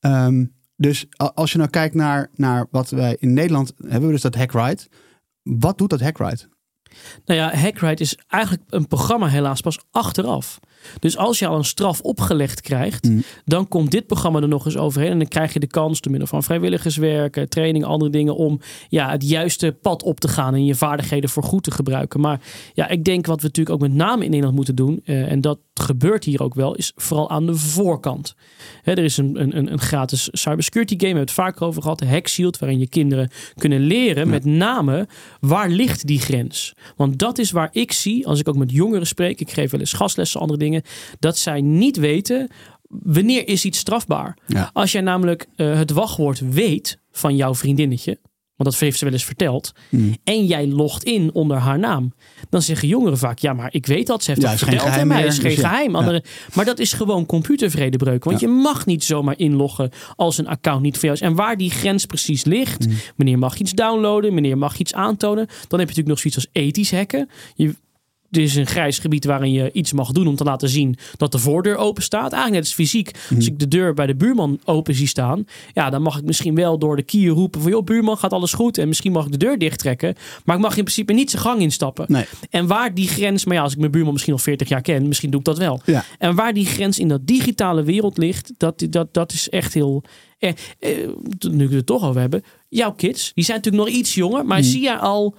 Um, 0.00 0.52
dus 0.76 1.06
als 1.16 1.52
je 1.52 1.58
nou 1.58 1.70
kijkt 1.70 1.94
naar, 1.94 2.30
naar 2.34 2.66
wat 2.70 2.90
wij 2.90 3.16
in 3.20 3.32
Nederland 3.32 3.72
hebben, 3.76 4.06
we 4.06 4.12
dus 4.12 4.22
dat 4.22 4.34
Hackride. 4.34 4.82
Wat 5.42 5.78
doet 5.78 5.90
dat 5.90 6.00
Hackride? 6.00 6.48
Nou 7.24 7.40
ja, 7.40 7.54
Hackride 7.54 8.02
is 8.02 8.16
eigenlijk 8.28 8.62
een 8.68 8.86
programma 8.86 9.26
helaas 9.26 9.60
pas 9.60 9.78
achteraf. 9.90 10.60
Dus 10.98 11.16
als 11.16 11.38
je 11.38 11.46
al 11.46 11.56
een 11.56 11.64
straf 11.64 12.00
opgelegd 12.00 12.60
krijgt, 12.60 13.08
mm. 13.08 13.22
dan 13.44 13.68
komt 13.68 13.90
dit 13.90 14.06
programma 14.06 14.40
er 14.40 14.48
nog 14.48 14.64
eens 14.64 14.76
overheen. 14.76 15.10
En 15.10 15.18
dan 15.18 15.28
krijg 15.28 15.52
je 15.52 15.60
de 15.60 15.66
kans, 15.66 16.00
door 16.00 16.10
middel 16.10 16.28
van 16.28 16.42
vrijwilligerswerk, 16.42 17.46
training, 17.48 17.84
andere 17.84 18.10
dingen, 18.10 18.36
om 18.36 18.60
ja, 18.88 19.10
het 19.10 19.28
juiste 19.28 19.76
pad 19.82 20.02
op 20.02 20.20
te 20.20 20.28
gaan 20.28 20.54
en 20.54 20.64
je 20.64 20.74
vaardigheden 20.74 21.30
voor 21.30 21.42
goed 21.42 21.62
te 21.62 21.70
gebruiken. 21.70 22.20
Maar 22.20 22.40
ja, 22.74 22.88
ik 22.88 23.04
denk 23.04 23.26
wat 23.26 23.40
we 23.40 23.46
natuurlijk 23.46 23.76
ook 23.76 23.88
met 23.88 23.96
name 23.96 24.24
in 24.24 24.30
Nederland 24.30 24.56
moeten 24.56 24.74
doen, 24.74 25.00
uh, 25.04 25.30
en 25.30 25.40
dat 25.40 25.58
gebeurt 25.74 26.24
hier 26.24 26.42
ook 26.42 26.54
wel, 26.54 26.74
is 26.74 26.92
vooral 26.96 27.30
aan 27.30 27.46
de 27.46 27.54
voorkant. 27.54 28.34
Hè, 28.82 28.92
er 28.92 29.04
is 29.04 29.16
een, 29.16 29.40
een, 29.40 29.72
een 29.72 29.80
gratis 29.80 30.28
cybersecurity 30.32 30.94
game, 30.94 31.12
we 31.12 31.18
hebben 31.18 31.34
het 31.34 31.44
vaker 31.44 31.66
over 31.66 31.82
gehad, 31.82 32.00
Hack 32.00 32.28
Shield, 32.28 32.58
waarin 32.58 32.78
je 32.78 32.88
kinderen 32.88 33.30
kunnen 33.54 33.80
leren, 33.80 34.24
ja. 34.24 34.30
met 34.30 34.44
name 34.44 35.08
waar 35.40 35.68
ligt 35.68 36.06
die 36.06 36.20
grens. 36.20 36.74
Want 36.96 37.18
dat 37.18 37.38
is 37.38 37.50
waar 37.50 37.68
ik 37.72 37.92
zie, 37.92 38.26
als 38.26 38.40
ik 38.40 38.48
ook 38.48 38.56
met 38.56 38.70
jongeren 38.70 39.06
spreek, 39.06 39.40
ik 39.40 39.50
geef 39.50 39.70
wel 39.70 39.80
eens 39.80 39.92
gastlessen, 39.92 40.40
andere 40.40 40.58
dingen 40.58 40.71
dat 41.18 41.38
zij 41.38 41.60
niet 41.60 41.96
weten 41.96 42.50
wanneer 42.88 43.48
is 43.48 43.64
iets 43.64 43.78
strafbaar. 43.78 44.38
Ja. 44.46 44.70
Als 44.72 44.92
jij 44.92 45.00
namelijk 45.00 45.46
uh, 45.56 45.76
het 45.78 45.90
wachtwoord 45.90 46.42
weet 46.50 46.98
van 47.10 47.36
jouw 47.36 47.54
vriendinnetje, 47.54 48.18
want 48.56 48.70
dat 48.70 48.78
heeft 48.78 48.98
ze 48.98 49.04
wel 49.04 49.12
eens 49.12 49.24
verteld, 49.24 49.72
mm. 49.88 50.16
en 50.24 50.46
jij 50.46 50.66
logt 50.66 51.04
in 51.04 51.30
onder 51.32 51.56
haar 51.56 51.78
naam, 51.78 52.12
dan 52.50 52.62
zeggen 52.62 52.88
jongeren 52.88 53.18
vaak, 53.18 53.38
ja, 53.38 53.52
maar 53.52 53.68
ik 53.74 53.86
weet 53.86 54.06
dat, 54.06 54.22
ze 54.22 54.30
heeft 54.30 54.42
ja, 54.42 54.50
dat 54.50 54.58
verteld 54.58 54.88
aan 54.88 55.06
mij, 55.06 55.24
is 55.24 55.38
geen 55.38 55.54
dus 55.54 55.58
geheim. 55.58 55.90
Ja. 55.90 55.98
Andere, 55.98 56.24
maar 56.54 56.64
dat 56.64 56.78
is 56.78 56.92
gewoon 56.92 57.26
computervredebreuk, 57.26 58.24
want 58.24 58.40
je 58.40 58.48
mag 58.48 58.86
niet 58.86 59.04
zomaar 59.04 59.38
inloggen 59.38 59.90
als 60.16 60.38
een 60.38 60.48
account 60.48 60.82
niet 60.82 60.94
voor 60.94 61.04
jou 61.04 61.14
is. 61.14 61.20
En 61.20 61.34
waar 61.34 61.56
die 61.56 61.70
grens 61.70 62.06
precies 62.06 62.44
ligt, 62.44 62.86
mm. 62.86 62.94
wanneer 63.16 63.38
mag 63.38 63.54
je 63.54 63.60
iets 63.60 63.72
downloaden, 63.72 64.32
wanneer 64.32 64.58
mag 64.58 64.72
je 64.72 64.80
iets 64.80 64.94
aantonen, 64.94 65.46
dan 65.46 65.78
heb 65.78 65.90
je 65.90 65.96
natuurlijk 65.96 66.08
nog 66.08 66.18
zoiets 66.18 66.36
als 66.36 66.48
ethisch 66.52 66.92
hacken. 66.92 67.28
Je, 67.54 67.74
dit 68.32 68.44
is 68.44 68.54
een 68.54 68.66
grijs 68.66 68.98
gebied 68.98 69.24
waarin 69.24 69.52
je 69.52 69.72
iets 69.72 69.92
mag 69.92 70.10
doen 70.12 70.26
om 70.26 70.36
te 70.36 70.44
laten 70.44 70.68
zien 70.68 70.96
dat 71.16 71.32
de 71.32 71.38
voordeur 71.38 71.76
open 71.76 72.02
staat. 72.02 72.32
Eigenlijk 72.32 72.52
net 72.52 72.60
als 72.62 72.74
fysiek. 72.74 73.10
Mhm. 73.24 73.34
Als 73.34 73.46
ik 73.46 73.58
de 73.58 73.68
deur 73.68 73.94
bij 73.94 74.06
de 74.06 74.14
buurman 74.14 74.58
open 74.64 74.94
zie 74.94 75.06
staan, 75.06 75.44
ja, 75.74 75.90
dan 75.90 76.02
mag 76.02 76.18
ik 76.18 76.24
misschien 76.24 76.54
wel 76.54 76.78
door 76.78 76.96
de 76.96 77.02
kier 77.02 77.30
roepen 77.30 77.60
van 77.60 77.70
joh, 77.70 77.84
buurman, 77.84 78.18
gaat 78.18 78.32
alles 78.32 78.52
goed? 78.52 78.78
En 78.78 78.88
misschien 78.88 79.12
mag 79.12 79.24
ik 79.24 79.32
de 79.32 79.38
deur 79.38 79.58
dichttrekken. 79.58 80.14
Maar 80.44 80.56
ik 80.56 80.62
mag 80.62 80.76
in 80.76 80.84
principe 80.84 81.12
niet 81.12 81.30
zijn 81.30 81.42
gang 81.42 81.60
instappen. 81.60 82.04
Nee. 82.08 82.24
En 82.50 82.66
waar 82.66 82.94
die 82.94 83.08
grens, 83.08 83.44
maar 83.44 83.56
ja, 83.56 83.62
als 83.62 83.72
ik 83.72 83.78
mijn 83.78 83.90
buurman 83.90 84.12
misschien 84.12 84.32
al 84.34 84.38
40 84.38 84.68
jaar 84.68 84.80
ken, 84.82 85.08
misschien 85.08 85.30
doe 85.30 85.40
ik 85.40 85.46
dat 85.46 85.58
wel. 85.58 85.80
Ja. 85.84 86.04
En 86.18 86.34
waar 86.34 86.54
die 86.54 86.66
grens 86.66 86.98
in 86.98 87.08
dat 87.08 87.26
digitale 87.26 87.82
wereld 87.82 88.18
ligt, 88.18 88.52
dat, 88.56 88.86
dat, 88.90 89.14
dat 89.14 89.32
is 89.32 89.48
echt 89.48 89.74
heel. 89.74 90.02
Eh, 90.38 90.52
eh, 90.78 91.08
nu 91.50 91.68
we 91.68 91.74
het 91.74 91.86
toch 91.86 92.04
over 92.04 92.20
hebben, 92.20 92.42
jouw 92.68 92.92
kids, 92.92 93.32
die 93.34 93.44
zijn 93.44 93.56
natuurlijk 93.56 93.84
nog 93.84 93.94
iets 93.94 94.14
jonger, 94.14 94.46
maar 94.46 94.58
Mhm. 94.58 94.66
zie 94.68 94.80
jij 94.82 94.96
al 94.96 95.34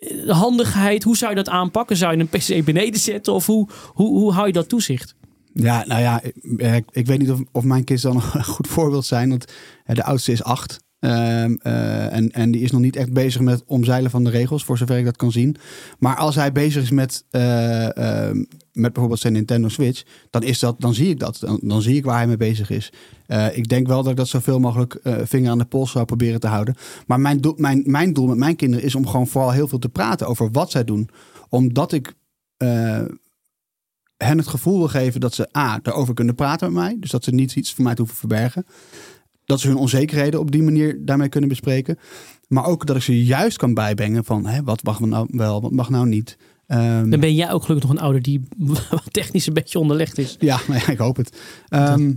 de 0.00 0.34
handigheid, 0.34 1.02
hoe 1.02 1.16
zou 1.16 1.30
je 1.30 1.36
dat 1.36 1.48
aanpakken? 1.48 1.96
Zou 1.96 2.16
je 2.16 2.18
een 2.18 2.60
PC 2.60 2.64
beneden 2.64 3.00
zetten 3.00 3.32
of 3.32 3.46
hoe, 3.46 3.68
hoe, 3.86 4.18
hoe 4.18 4.32
hou 4.32 4.46
je 4.46 4.52
dat 4.52 4.68
toezicht? 4.68 5.14
Ja, 5.52 5.84
nou 5.86 6.00
ja, 6.00 6.20
ik, 6.90 7.06
weet 7.06 7.18
niet 7.18 7.30
of, 7.30 7.40
of 7.52 7.64
mijn 7.64 7.84
kids 7.84 8.02
dan 8.02 8.16
een 8.16 8.44
goed 8.54 8.68
voorbeeld 8.68 9.06
zijn. 9.06 9.28
Want 9.28 9.44
hè, 9.84 9.94
de 9.94 10.04
oudste 10.04 10.32
is 10.32 10.42
acht. 10.42 10.80
Um, 11.02 11.58
uh, 11.62 12.12
en, 12.12 12.30
en 12.30 12.50
die 12.50 12.60
is 12.60 12.70
nog 12.70 12.80
niet 12.80 12.96
echt 12.96 13.12
bezig 13.12 13.40
met 13.40 13.62
omzeilen 13.66 14.10
van 14.10 14.24
de 14.24 14.30
regels, 14.30 14.64
voor 14.64 14.78
zover 14.78 14.98
ik 14.98 15.04
dat 15.04 15.16
kan 15.16 15.32
zien. 15.32 15.56
Maar 15.98 16.16
als 16.16 16.34
hij 16.34 16.52
bezig 16.52 16.82
is 16.82 16.90
met, 16.90 17.24
uh, 17.30 17.88
uh, 17.88 18.30
met 18.72 18.92
bijvoorbeeld 18.92 19.20
zijn 19.20 19.32
Nintendo 19.32 19.68
Switch, 19.68 20.02
dan, 20.30 20.42
is 20.42 20.58
dat, 20.58 20.80
dan 20.80 20.94
zie 20.94 21.08
ik 21.08 21.18
dat. 21.18 21.38
Dan, 21.40 21.60
dan 21.62 21.82
zie 21.82 21.96
ik 21.96 22.04
waar 22.04 22.16
hij 22.16 22.26
mee 22.26 22.36
bezig 22.36 22.70
is. 22.70 22.92
Uh, 23.28 23.56
ik 23.56 23.68
denk 23.68 23.86
wel 23.86 24.02
dat 24.02 24.10
ik 24.10 24.16
dat 24.16 24.28
zoveel 24.28 24.60
mogelijk 24.60 25.00
vinger 25.24 25.50
aan 25.50 25.58
de 25.58 25.64
pols 25.64 25.90
zou 25.90 26.04
proberen 26.04 26.40
te 26.40 26.46
houden. 26.46 26.76
Maar 27.06 27.20
mijn, 27.20 27.40
doel, 27.40 27.54
mijn, 27.56 27.82
mijn 27.86 28.12
doel 28.12 28.26
met 28.26 28.38
mijn 28.38 28.56
kinderen 28.56 28.84
is 28.84 28.94
om 28.94 29.06
gewoon 29.06 29.26
vooral 29.26 29.50
heel 29.50 29.68
veel 29.68 29.78
te 29.78 29.88
praten 29.88 30.26
over 30.26 30.50
wat 30.50 30.70
zij 30.70 30.84
doen. 30.84 31.08
Omdat 31.48 31.92
ik 31.92 32.14
hen 34.16 34.38
het 34.38 34.48
gevoel 34.48 34.78
wil 34.78 34.88
geven 34.88 35.20
dat 35.20 35.34
ze 35.34 35.48
A, 35.56 35.78
daarover 35.82 36.14
kunnen 36.14 36.34
praten 36.34 36.72
met 36.72 36.82
mij. 36.82 36.96
Dus 37.00 37.10
dat 37.10 37.24
ze 37.24 37.30
niet 37.30 37.56
iets 37.56 37.74
van 37.74 37.84
mij 37.84 37.94
hoeven 37.96 38.16
verbergen. 38.16 38.66
Dat 39.50 39.60
ze 39.60 39.68
hun 39.68 39.76
onzekerheden 39.76 40.40
op 40.40 40.50
die 40.50 40.62
manier 40.62 40.98
daarmee 41.04 41.28
kunnen 41.28 41.48
bespreken. 41.48 41.98
Maar 42.48 42.64
ook 42.64 42.86
dat 42.86 42.96
ik 42.96 43.02
ze 43.02 43.24
juist 43.24 43.56
kan 43.56 43.74
bijbrengen 43.74 44.24
van 44.24 44.46
hè, 44.46 44.62
wat 44.62 44.82
mag 44.82 45.00
nou 45.00 45.28
wel, 45.30 45.60
wat 45.60 45.70
mag 45.70 45.90
nou 45.90 46.06
niet. 46.06 46.36
Ehm, 46.66 47.10
Dan 47.10 47.20
ben 47.20 47.34
jij 47.34 47.52
ook 47.52 47.62
gelukkig 47.62 47.88
nog 47.88 47.98
een 47.98 48.02
ouder 48.02 48.22
die 48.22 48.40
technisch 49.10 49.46
een 49.46 49.54
beetje 49.54 49.78
onderlegd 49.78 50.18
is. 50.18 50.36
Ja, 50.38 50.60
nou 50.68 50.80
ja, 50.86 50.88
ik 50.88 50.98
hoop 50.98 51.16
het. 51.16 51.38
Ehm, 51.68 52.14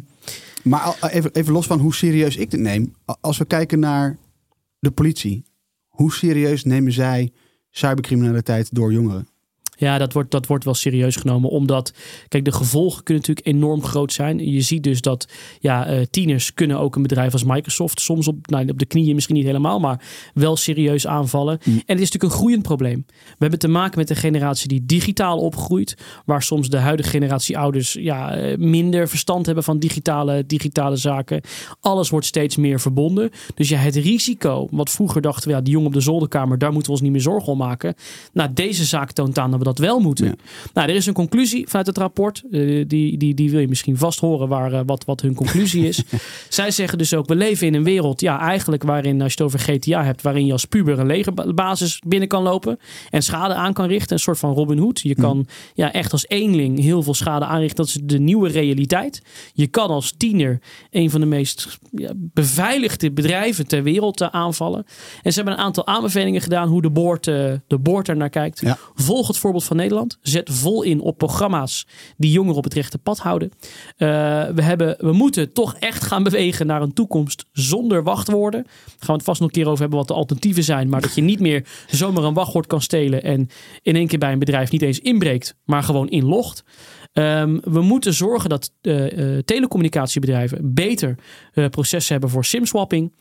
maar 0.64 0.98
even, 1.02 1.32
even 1.32 1.54
los 1.54 1.66
van 1.66 1.80
hoe 1.80 1.94
serieus 1.94 2.36
ik 2.36 2.52
dit 2.52 2.60
neem. 2.60 2.94
Als 3.22 3.38
we 3.38 3.46
kijken 3.46 3.80
naar 3.80 4.18
de 4.80 4.92
politie. 4.92 5.46
Hoe 5.88 6.14
serieus 6.14 6.64
nemen 6.64 6.92
zij 6.92 7.32
cybercriminaliteit 7.70 8.76
door 8.76 8.94
jongeren? 8.94 9.28
Ja, 9.76 9.98
dat 9.98 10.14
wordt, 10.14 10.32
dat 10.32 10.48
wordt 10.48 10.64
wel 10.64 10.74
serieus 10.74 11.16
genomen. 11.16 11.50
Omdat, 11.50 11.94
kijk, 12.28 12.46
de 12.46 12.52
gevolgen 12.52 13.04
kunnen 13.04 13.24
natuurlijk 13.28 13.56
enorm 13.56 13.84
groot 13.84 14.14
zijn. 14.14 14.52
Je 14.52 14.62
ziet 14.62 14.84
dus 14.84 15.02
dat 15.02 15.28
ja, 15.60 15.86
eh, 15.86 16.02
tieners 16.10 16.54
kunnen 16.54 16.80
ook 16.80 16.96
een 16.96 17.02
bedrijf 17.02 17.34
als 17.34 17.44
Microsoft 17.44 18.02
soms 18.02 18.28
op, 18.28 18.48
nou, 18.48 18.70
op 18.70 18.80
de 18.80 18.86
knieën 18.86 19.16
misschien 19.16 19.36
niet 19.36 19.46
helemaal, 19.46 19.80
maar 19.80 20.02
wel 20.34 20.56
serieus 20.56 21.08
aanvallen. 21.08 21.60
En 21.64 21.72
het 21.74 21.82
is 21.86 22.12
natuurlijk 22.12 22.24
een 22.24 22.40
groeiend 22.40 22.62
probleem. 22.62 23.06
We 23.08 23.36
hebben 23.38 23.60
te 23.60 23.68
maken 23.68 24.00
met 24.00 24.10
een 24.10 24.16
generatie 24.16 24.68
die 24.68 24.86
digitaal 24.86 25.38
opgroeit. 25.38 25.98
Waar 26.26 26.44
soms 26.44 26.70
de 26.70 26.78
huidige 26.78 27.10
generatie 27.10 27.58
ouders 27.58 27.94
ja, 27.94 28.36
eh, 28.36 28.58
minder 28.58 29.10
verstand 29.10 29.46
hebben 29.46 29.64
van 29.64 29.80
digitale, 29.80 30.46
digitale 30.46 30.96
zaken. 30.96 31.42
Alles 31.80 32.10
wordt 32.10 32.26
steeds 32.26 32.56
meer 32.56 32.80
verbonden. 32.80 33.30
Dus 33.56 33.70
ja, 33.70 33.78
het 33.78 33.96
risico, 33.96 34.68
wat 34.72 34.90
vroeger 34.90 35.22
dachten 35.22 35.50
we, 35.50 35.56
ja, 35.56 35.62
die 35.62 35.74
jongen 35.74 35.88
op 35.88 35.94
de 35.94 36.00
zolderkamer, 36.00 36.58
daar 36.58 36.72
moeten 36.72 36.88
we 36.88 36.98
ons 36.98 37.02
niet 37.02 37.12
meer 37.12 37.22
zorgen 37.22 37.52
om 37.52 37.58
maken. 37.58 37.96
Nou, 38.34 38.54
deze 38.54 38.86
zaak 38.86 39.12
toont 39.12 39.40
aan 39.40 39.52
dat 39.52 39.63
we 39.64 39.70
dat 39.70 39.78
wel 39.78 40.00
moeten. 40.00 40.26
Ja. 40.26 40.34
Nou, 40.74 40.90
er 40.90 40.96
is 40.96 41.06
een 41.06 41.14
conclusie 41.14 41.68
vanuit 41.68 41.88
het 41.88 41.98
rapport. 41.98 42.44
Eh, 42.52 42.86
die, 42.88 43.18
die, 43.18 43.34
die 43.34 43.52
wil 43.52 43.60
je 43.60 43.68
misschien 43.68 43.98
vast 43.98 44.20
horen 44.20 44.48
waar, 44.48 44.74
eh, 44.74 44.82
wat, 44.86 45.06
wat 45.06 45.22
hun 45.22 45.36
conclusie 45.36 45.88
is. 45.88 46.04
Zij 46.50 46.72
zeggen 46.72 46.98
dus 46.98 47.14
ook, 47.14 47.28
we 47.28 47.36
leven 47.36 47.68
in 47.68 47.74
een 47.74 47.84
wereld, 47.84 48.22
ja, 48.22 48.40
eigenlijk 48.40 48.84
waarin, 48.84 49.22
als 49.22 49.34
je 49.34 49.44
het 49.44 49.54
over 49.54 49.60
GTA 49.60 50.04
hebt, 50.04 50.22
waarin 50.22 50.46
je 50.46 50.52
als 50.52 50.66
puber 50.66 51.00
een 51.00 51.06
legerbasis 51.06 52.02
binnen 52.08 52.28
kan 52.28 52.44
lopen 52.44 52.80
en 53.10 53.22
schade 53.22 53.54
aan 53.54 53.74
kan 53.74 53.88
richten. 53.88 54.14
Een 54.14 54.20
soort 54.20 54.40
van 54.40 54.54
Robin 54.54 54.78
Hood. 54.78 55.00
Je 55.00 55.16
kan 55.16 55.48
ja, 55.74 55.92
echt 55.92 56.12
als 56.12 56.28
eenling 56.28 56.80
heel 56.80 57.04
veel 57.04 57.14
schade 57.14 57.46
aanrichten. 57.46 57.86
Dat 57.86 57.88
is 57.88 58.02
de 58.04 58.20
nieuwe 58.20 58.50
realiteit. 58.50 59.22
Je 59.54 59.68
kan 59.68 59.90
als 59.90 60.14
tiener 60.18 60.60
een 60.92 61.10
van 61.10 61.20
de 61.20 61.26
meest 61.26 61.80
ja, 61.92 62.12
beveiligde 62.16 63.12
bedrijven 63.12 63.68
ter 63.68 63.84
wereld 63.84 64.22
eh, 64.22 64.28
aanvallen. 64.32 64.86
En 65.22 65.32
ze 65.32 65.40
hebben 65.40 65.58
een 65.58 65.66
aantal 65.66 65.88
aanbevelingen 65.88 66.42
gedaan 66.42 66.68
hoe 66.68 66.82
de 66.82 66.90
boord, 66.90 67.28
eh, 67.28 67.34
de 67.68 67.80
er 68.04 68.18
naar 68.18 68.30
kijkt. 68.30 68.60
Ja. 68.60 68.78
Volg 68.94 69.28
het 69.28 69.38
voorbeeld 69.54 69.64
van 69.64 69.78
Nederland. 69.78 70.18
Zet 70.22 70.50
vol 70.52 70.84
in 70.84 71.00
op 71.00 71.18
programma's 71.18 71.88
die 72.18 72.32
jongeren 72.32 72.58
op 72.58 72.64
het 72.64 72.74
rechte 72.74 72.98
pad 72.98 73.20
houden. 73.20 73.52
Eh, 73.98 74.08
we, 74.56 74.62
hebben, 74.62 74.96
we 75.00 75.12
moeten 75.12 75.54
toch 75.54 75.76
echt 75.80 76.04
gaan 76.04 76.24
bewegen 76.24 76.68
naar 76.68 76.82
een 76.82 76.94
toekomst 76.94 77.46
zonder 77.52 78.04
wachtwoorden. 78.04 78.64
Daar 78.64 78.74
gaan 78.86 79.08
we 79.08 79.14
het 79.14 79.24
vast 79.24 79.40
nog 79.40 79.50
een 79.50 79.56
keer 79.56 79.68
over 79.68 79.80
hebben 79.80 79.98
wat 79.98 80.08
de 80.08 80.14
alternatieven 80.14 80.64
zijn. 80.64 80.90
Maar 80.90 81.02
dat 81.02 81.16
je 81.16 81.22
niet 81.22 81.40
meer 81.40 81.66
zomaar 81.88 82.24
een 82.24 82.34
wachtwoord 82.34 82.68
kan 82.68 82.82
stelen 82.82 83.24
en 83.24 83.50
in 83.82 83.96
één 83.96 84.08
keer 84.08 84.20
bij 84.20 84.32
een 84.32 84.40
bedrijf 84.40 84.72
niet 84.72 84.82
eens 84.82 85.00
inbreekt, 85.00 85.56
maar 85.66 85.84
gewoon 85.84 86.10
inlogt. 86.10 86.64
Ehm, 87.14 87.58
we 87.64 87.82
moeten 87.82 88.14
zorgen 88.14 88.50
dat 88.50 88.72
eh, 88.82 89.36
eh, 89.36 89.44
telecommunicatiebedrijven 89.44 90.74
beter 90.74 91.16
processen 91.70 92.12
hebben 92.12 92.30
voor 92.30 92.46
simswapping. 92.46 93.12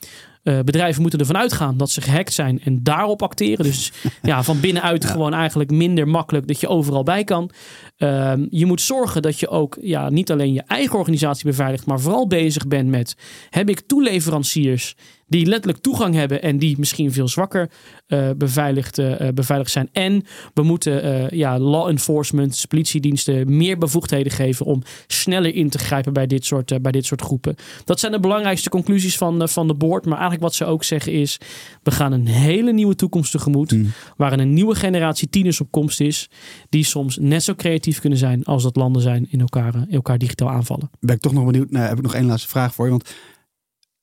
Eh, 0.42 0.58
bedrijven 0.60 1.00
moeten 1.02 1.20
ervan 1.20 1.36
uitgaan 1.36 1.76
dat 1.76 1.90
ze 1.90 2.00
gehackt 2.00 2.32
zijn 2.32 2.60
en 2.64 2.82
daarop 2.82 3.22
acteren. 3.22 3.64
Dus 3.64 3.92
ja, 4.22 4.42
van 4.42 4.60
binnenuit 4.60 5.04
gewoon 5.04 5.34
eigenlijk 5.34 5.70
minder 5.70 6.08
makkelijk 6.08 6.46
dat 6.46 6.60
je 6.60 6.68
overal 6.68 7.02
bij 7.02 7.24
kan. 7.24 7.50
Ehm, 7.96 8.46
je 8.50 8.66
moet 8.66 8.80
zorgen 8.80 9.22
dat 9.22 9.40
je 9.40 9.48
ook 9.48 9.78
ja, 9.80 10.10
niet 10.10 10.30
alleen 10.30 10.52
je 10.52 10.62
eigen 10.66 10.98
organisatie 10.98 11.44
beveiligt, 11.44 11.86
maar 11.86 12.00
vooral 12.00 12.26
bezig 12.26 12.68
bent 12.68 12.88
met: 12.88 13.16
heb 13.50 13.68
ik 13.68 13.80
toeleveranciers 13.80 14.94
die 15.26 15.46
letterlijk 15.46 15.82
toegang 15.82 16.14
hebben 16.14 16.42
en 16.42 16.58
die 16.58 16.78
misschien 16.78 17.12
veel 17.12 17.28
zwakker 17.28 17.70
eh, 18.06 18.30
beveiligd, 18.36 18.98
eh, 18.98 19.28
beveiligd 19.34 19.70
zijn. 19.70 19.88
En 19.92 20.24
we 20.54 20.62
moeten 20.62 21.28
ja, 21.36 21.58
law 21.58 21.88
enforcement, 21.88 22.64
politiediensten 22.68 23.56
meer 23.56 23.78
bevoegdheden 23.78 24.32
geven 24.32 24.66
om 24.66 24.82
sneller 25.06 25.54
in 25.54 25.68
te 25.68 25.78
grijpen 25.78 26.12
bij 26.12 26.26
dit 26.26 26.44
soort, 26.44 26.82
bij 26.82 26.92
dit 26.92 27.06
soort 27.06 27.22
groepen. 27.22 27.54
Dat 27.84 28.00
zijn 28.00 28.12
de 28.12 28.20
belangrijkste 28.20 28.68
conclusies 28.68 29.16
van, 29.16 29.48
van 29.48 29.66
de 29.66 29.74
board. 29.74 30.06
Maar 30.06 30.18
eigenlijk 30.32 30.42
wat 30.42 30.54
ze 30.54 30.64
ook 30.72 30.84
zeggen 30.84 31.12
is: 31.12 31.38
we 31.82 31.90
gaan 31.90 32.12
een 32.12 32.26
hele 32.26 32.72
nieuwe 32.72 32.94
toekomst 32.94 33.30
tegemoet. 33.32 33.76
Waarin 34.16 34.38
een 34.38 34.52
nieuwe 34.52 34.74
generatie 34.74 35.28
tieners 35.28 35.60
op 35.60 35.70
komst 35.70 36.00
is. 36.00 36.30
Die 36.68 36.84
soms 36.84 37.16
net 37.16 37.42
zo 37.42 37.54
creatief 37.54 38.00
kunnen 38.00 38.18
zijn 38.18 38.44
als 38.44 38.62
dat 38.62 38.76
landen 38.76 39.02
zijn 39.02 39.26
in 39.30 39.40
elkaar, 39.40 39.74
eh, 39.74 39.94
elkaar 39.94 40.18
digitaal 40.18 40.50
aanvallen. 40.50 40.90
Ben 41.00 41.14
ik 41.14 41.20
toch 41.20 41.32
nog 41.32 41.44
benieuwd. 41.44 41.70
Nou, 41.70 41.86
heb 41.86 41.96
ik 41.96 42.02
nog 42.02 42.14
één 42.14 42.26
laatste 42.26 42.48
vraag 42.48 42.74
voor 42.74 42.84
je. 42.84 42.90
Want 42.90 43.14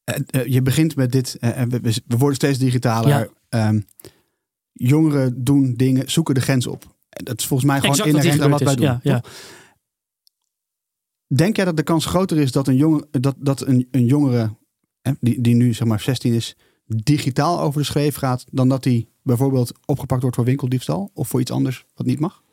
eh, 0.04 0.16
eh, 0.28 0.48
je 0.48 0.62
begint 0.62 0.96
met 0.96 1.12
dit. 1.12 1.38
we, 1.40 2.02
worden 2.08 2.36
steeds 2.36 2.58
digitaler. 2.58 3.10
Ja. 3.10 3.28
Ehm, 3.50 3.80
jongeren 4.74 5.44
doen 5.44 5.74
dingen, 5.76 6.12
zoeken 6.12 6.36
de 6.36 6.42
grens 6.42 6.68
op. 6.68 6.98
Dat 7.10 7.40
is 7.40 7.46
volgens 7.46 7.70
mij 7.70 7.80
gewoon 7.80 8.16
inherent 8.16 8.42
aan 8.42 8.50
wat 8.50 8.62
wij 8.62 8.76
doen. 8.76 9.00
Ja? 9.04 9.24
Denk 11.36 11.56
jij 11.56 11.66
dat 11.66 11.78
de 11.78 11.84
kans 11.84 12.06
groter 12.06 12.38
is 12.38 12.52
dat 12.52 12.68
een, 12.68 12.76
jongen, 12.76 13.08
dat, 13.12 13.36
dat 13.38 13.68
een, 13.68 13.88
een 13.92 14.06
jongere, 14.06 14.58
die, 15.20 15.42
die 15.42 15.56
nu 15.56 15.74
zeg 15.74 15.88
maar 15.88 16.00
16 16.00 16.34
is, 16.34 16.56
digitaal 16.86 17.60
over 17.60 17.80
de 17.80 17.86
schreef 17.86 18.16
gaat, 18.16 18.46
dan 18.52 18.70
dat 18.70 18.84
hij 18.84 19.08
bijvoorbeeld 19.22 19.72
opgepakt 19.86 20.22
wordt 20.22 20.36
voor 20.36 20.46
winkeldiefstal 20.46 21.12
of 21.14 21.28
voor 21.28 21.40
iets 21.40 21.52
anders 21.52 21.86
wat 21.96 22.06
niet 22.06 22.20
mag? 22.20 22.44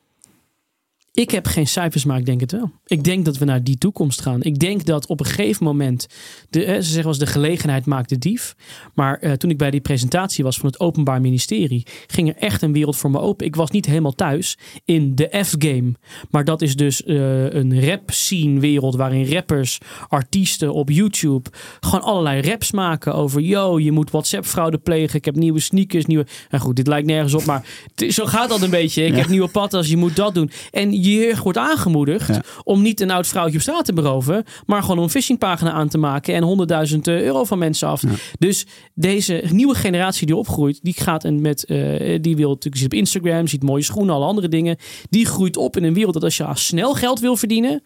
Ik 1.16 1.30
heb 1.30 1.46
geen 1.46 1.66
cijfers, 1.66 2.04
maar 2.04 2.18
ik 2.18 2.26
denk 2.26 2.40
het 2.40 2.52
wel. 2.52 2.70
Ik 2.86 3.04
denk 3.04 3.24
dat 3.24 3.38
we 3.38 3.44
naar 3.44 3.62
die 3.64 3.78
toekomst 3.78 4.20
gaan. 4.20 4.42
Ik 4.42 4.58
denk 4.58 4.84
dat 4.84 5.06
op 5.06 5.20
een 5.20 5.26
gegeven 5.26 5.64
moment, 5.64 6.06
de, 6.50 6.60
ze 6.60 6.82
zeggen 6.82 6.96
wel 7.02 7.06
eens 7.12 7.18
de 7.18 7.26
gelegenheid 7.26 7.86
maakt 7.86 8.08
de 8.08 8.18
dief. 8.18 8.54
Maar 8.94 9.18
eh, 9.18 9.32
toen 9.32 9.50
ik 9.50 9.58
bij 9.58 9.70
die 9.70 9.80
presentatie 9.80 10.44
was 10.44 10.56
van 10.58 10.66
het 10.68 10.80
Openbaar 10.80 11.20
Ministerie, 11.20 11.86
ging 12.06 12.28
er 12.28 12.36
echt 12.36 12.62
een 12.62 12.72
wereld 12.72 12.96
voor 12.96 13.10
me 13.10 13.18
open. 13.18 13.46
Ik 13.46 13.56
was 13.56 13.70
niet 13.70 13.86
helemaal 13.86 14.12
thuis 14.14 14.58
in 14.84 15.14
de 15.14 15.42
F-game. 15.44 15.92
Maar 16.30 16.44
dat 16.44 16.62
is 16.62 16.76
dus 16.76 17.02
eh, 17.04 17.52
een 17.52 17.84
rap 17.88 18.10
scene 18.10 18.60
wereld 18.60 18.96
waarin 18.96 19.32
rappers, 19.32 19.78
artiesten 20.08 20.74
op 20.74 20.90
YouTube 20.90 21.50
gewoon 21.80 22.04
allerlei 22.04 22.40
raps 22.40 22.72
maken 22.72 23.14
over, 23.14 23.40
yo, 23.40 23.78
je 23.78 23.92
moet 23.92 24.10
WhatsApp 24.10 24.44
fraude 24.46 24.78
plegen. 24.78 25.16
Ik 25.18 25.24
heb 25.24 25.36
nieuwe 25.36 25.60
sneakers, 25.60 26.06
nieuwe... 26.06 26.26
En 26.50 26.60
goed, 26.60 26.76
dit 26.76 26.86
lijkt 26.86 27.06
nergens 27.06 27.34
op, 27.34 27.44
maar 27.44 27.66
zo 28.08 28.24
gaat 28.26 28.48
dat 28.48 28.62
een 28.62 28.70
beetje. 28.70 29.04
Ik 29.04 29.10
Ja. 29.12 29.18
heb 29.18 29.28
nieuwe 29.28 29.48
patas, 29.48 29.88
je 29.88 29.96
moet 29.96 30.16
dat 30.16 30.34
doen. 30.34 30.50
En 30.70 31.04
je 31.12 31.26
erg 31.26 31.42
wordt 31.42 31.58
aangemoedigd 31.58 32.28
Ja. 32.28 32.42
om 32.64 32.82
niet 32.82 33.00
een 33.00 33.10
oud 33.10 33.26
vrouwtje 33.26 33.56
op 33.56 33.62
straat 33.62 33.84
te 33.84 33.92
beroven, 33.92 34.44
maar 34.66 34.82
gewoon 34.82 34.98
een 34.98 35.10
phishingpagina 35.10 35.72
aan 35.72 35.88
te 35.88 35.98
maken 35.98 36.34
en 36.34 36.42
100.000 36.42 36.98
euro 37.02 37.44
van 37.44 37.58
mensen 37.58 37.88
af. 37.88 38.02
Dus 38.38 38.66
deze 38.94 39.44
nieuwe 39.50 39.74
generatie 39.74 40.26
die 40.26 40.36
opgroeit, 40.36 40.78
die 40.82 40.94
gaat 40.96 41.24
en 41.24 41.40
met, 41.40 41.64
eh, 41.64 42.18
die 42.20 42.36
wil 42.36 42.48
natuurlijk 42.48 42.76
ziet 42.76 42.92
op 42.92 42.98
Instagram, 42.98 43.46
ziet 43.46 43.62
mooie 43.62 43.82
schoenen, 43.82 44.14
alle 44.14 44.24
andere 44.26 44.48
dingen. 44.48 44.76
Die 45.10 45.26
groeit 45.26 45.56
op 45.56 45.76
in 45.76 45.84
een 45.84 45.94
wereld 45.94 46.14
dat 46.14 46.22
als 46.24 46.36
je 46.36 46.44
snel 46.54 46.94
geld 46.94 47.20
wil 47.20 47.36
verdienen, 47.36 47.82